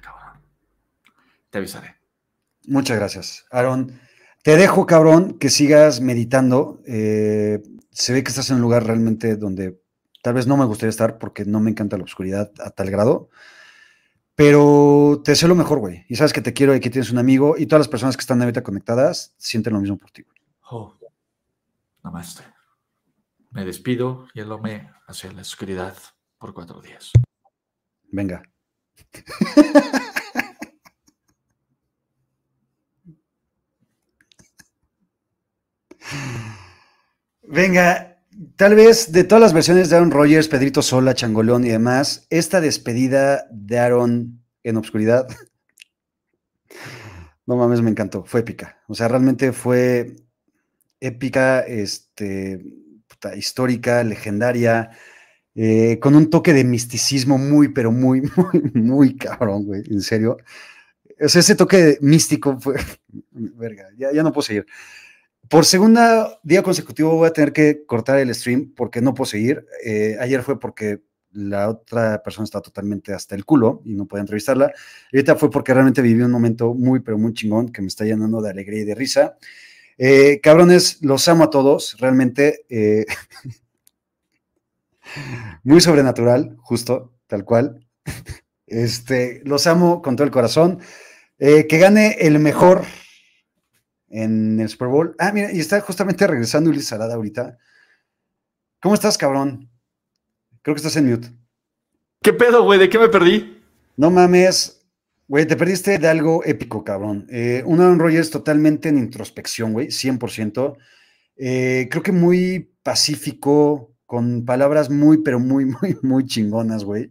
[0.00, 0.42] cabrón.
[1.50, 1.96] Te avisaré.
[2.66, 3.46] Muchas gracias.
[3.50, 3.98] Aaron,
[4.42, 6.80] te dejo, cabrón, que sigas meditando.
[6.86, 9.80] Eh, se ve que estás en un lugar realmente donde
[10.22, 13.30] tal vez no me gustaría estar porque no me encanta la oscuridad a tal grado.
[14.34, 16.04] Pero te deseo lo mejor, güey.
[16.08, 17.54] Y sabes que te quiero y que tienes un amigo.
[17.58, 20.22] Y todas las personas que están ahorita conectadas sienten lo mismo por ti.
[20.22, 20.38] güey.
[20.70, 20.96] Oh,
[22.02, 22.42] namaste.
[23.50, 25.94] Me despido y me hacia la oscuridad
[26.38, 27.12] por cuatro días.
[28.10, 28.42] Venga.
[37.42, 38.11] Venga,
[38.56, 42.60] tal vez de todas las versiones de Aaron Rodgers, Pedrito Sola, Changolón y demás, esta
[42.60, 45.26] despedida de Aaron en obscuridad,
[47.46, 48.78] no mames, me encantó, fue épica.
[48.88, 50.16] O sea, realmente fue
[51.00, 52.64] épica, este,
[53.36, 54.90] histórica, legendaria,
[55.54, 60.38] eh, con un toque de misticismo muy, pero muy, muy, muy cabrón, güey, en serio.
[61.20, 62.76] O sea, ese toque místico fue,
[63.30, 64.66] verga, ya no puedo seguir.
[65.48, 69.66] Por segunda día consecutivo voy a tener que cortar el stream porque no puedo seguir.
[69.84, 71.02] Eh, ayer fue porque
[71.32, 74.72] la otra persona estaba totalmente hasta el culo y no podía entrevistarla.
[75.12, 78.40] Ahorita fue porque realmente viví un momento muy, pero muy chingón que me está llenando
[78.40, 79.36] de alegría y de risa.
[79.98, 82.64] Eh, cabrones, los amo a todos, realmente.
[82.68, 83.04] eh,
[85.64, 87.86] muy sobrenatural, justo, tal cual.
[88.64, 90.78] Este, los amo con todo el corazón.
[91.38, 92.84] Eh, que gane el mejor
[94.12, 95.16] en el Super Bowl.
[95.18, 97.58] Ah, mira, y está justamente regresando Ulises Salada ahorita.
[98.80, 99.70] ¿Cómo estás, cabrón?
[100.60, 101.28] Creo que estás en mute.
[102.20, 102.78] ¿Qué pedo, güey?
[102.78, 103.60] ¿De qué me perdí?
[103.96, 104.86] No mames,
[105.26, 107.26] güey, te perdiste de algo épico, cabrón.
[107.30, 110.76] Eh, un Aaron Rodgers totalmente en introspección, güey, 100%.
[111.36, 117.10] Eh, creo que muy pacífico, con palabras muy, pero muy, muy, muy chingonas, güey.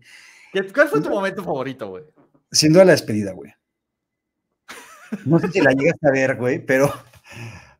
[0.73, 2.03] ¿Cuál fue tu momento favorito, güey?
[2.51, 3.53] Sin duda la despedida, güey.
[5.25, 6.91] No sé si la llegaste a ver, güey, pero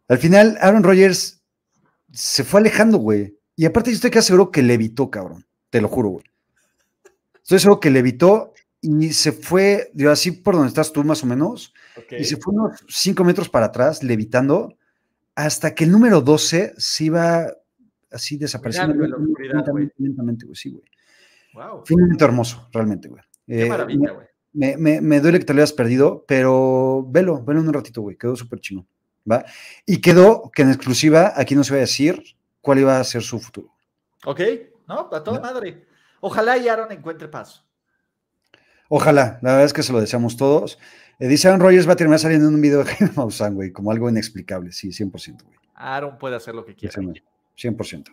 [0.08, 1.42] al final Aaron Rodgers
[2.12, 3.38] se fue alejando, güey.
[3.56, 5.46] Y aparte yo estoy casi seguro que le evitó, cabrón.
[5.70, 6.26] Te lo juro, güey.
[7.42, 11.24] Estoy seguro que le evitó y se fue, digo, así por donde estás tú más
[11.24, 11.74] o menos,
[12.10, 14.76] y se fue unos 5 metros para atrás, levitando,
[15.36, 17.48] hasta que el número 12 se iba
[18.12, 18.96] así desapareciendo.
[18.96, 20.84] Lentamente, lentamente, güey, sí, güey.
[21.54, 21.84] Wow.
[21.86, 23.22] Fue un momento hermoso, realmente, güey.
[23.46, 24.28] Qué Eh, maravilla, güey.
[24.54, 28.18] Me, me, me duele que te lo hayas perdido, pero velo, velo un ratito, güey.
[28.18, 28.86] Quedó súper chino.
[29.30, 29.46] ¿Va?
[29.86, 32.24] Y quedó que en exclusiva aquí no se va a decir
[32.60, 33.72] cuál iba a ser su futuro.
[34.26, 34.42] Ok,
[34.88, 35.86] no, a toda madre.
[36.20, 37.64] Ojalá y Aaron encuentre paz.
[38.90, 40.78] Ojalá, la verdad es que se lo deseamos todos.
[41.20, 43.72] Eh, dice Aaron Rodgers va a terminar saliendo en un video de Jaime Maussan, güey,
[43.72, 44.72] como algo inexplicable.
[44.72, 45.58] Sí, 100%, güey.
[45.76, 46.92] Aaron puede hacer lo que quiera.
[46.92, 47.24] Ese güey,
[47.58, 48.10] 100%.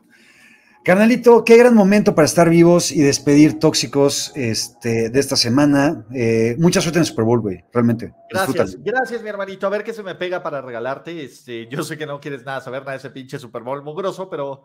[0.89, 6.07] Carnalito, qué gran momento para estar vivos y despedir tóxicos este, de esta semana.
[6.15, 8.15] Eh, mucha suerte en el Super Bowl, güey, realmente.
[8.31, 8.83] Gracias, Disfrútalo.
[8.83, 9.67] gracias, mi hermanito.
[9.67, 11.23] A ver qué se me pega para regalarte.
[11.23, 14.31] Este, yo sé que no quieres nada saber nada de ese pinche Super Bowl mugroso,
[14.31, 14.63] pero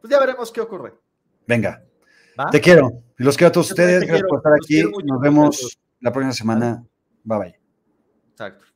[0.00, 0.94] pues ya veremos qué ocurre.
[1.46, 1.84] Venga,
[2.40, 2.48] ¿va?
[2.50, 2.90] te quiero.
[3.18, 4.00] Los quiero a todos Yo ustedes.
[4.00, 4.84] te Gracias quiero, por estar los aquí.
[4.84, 6.82] mucho, Nos vemos la próxima semana.
[7.24, 7.60] Bye bye.
[8.30, 8.71] Exacto.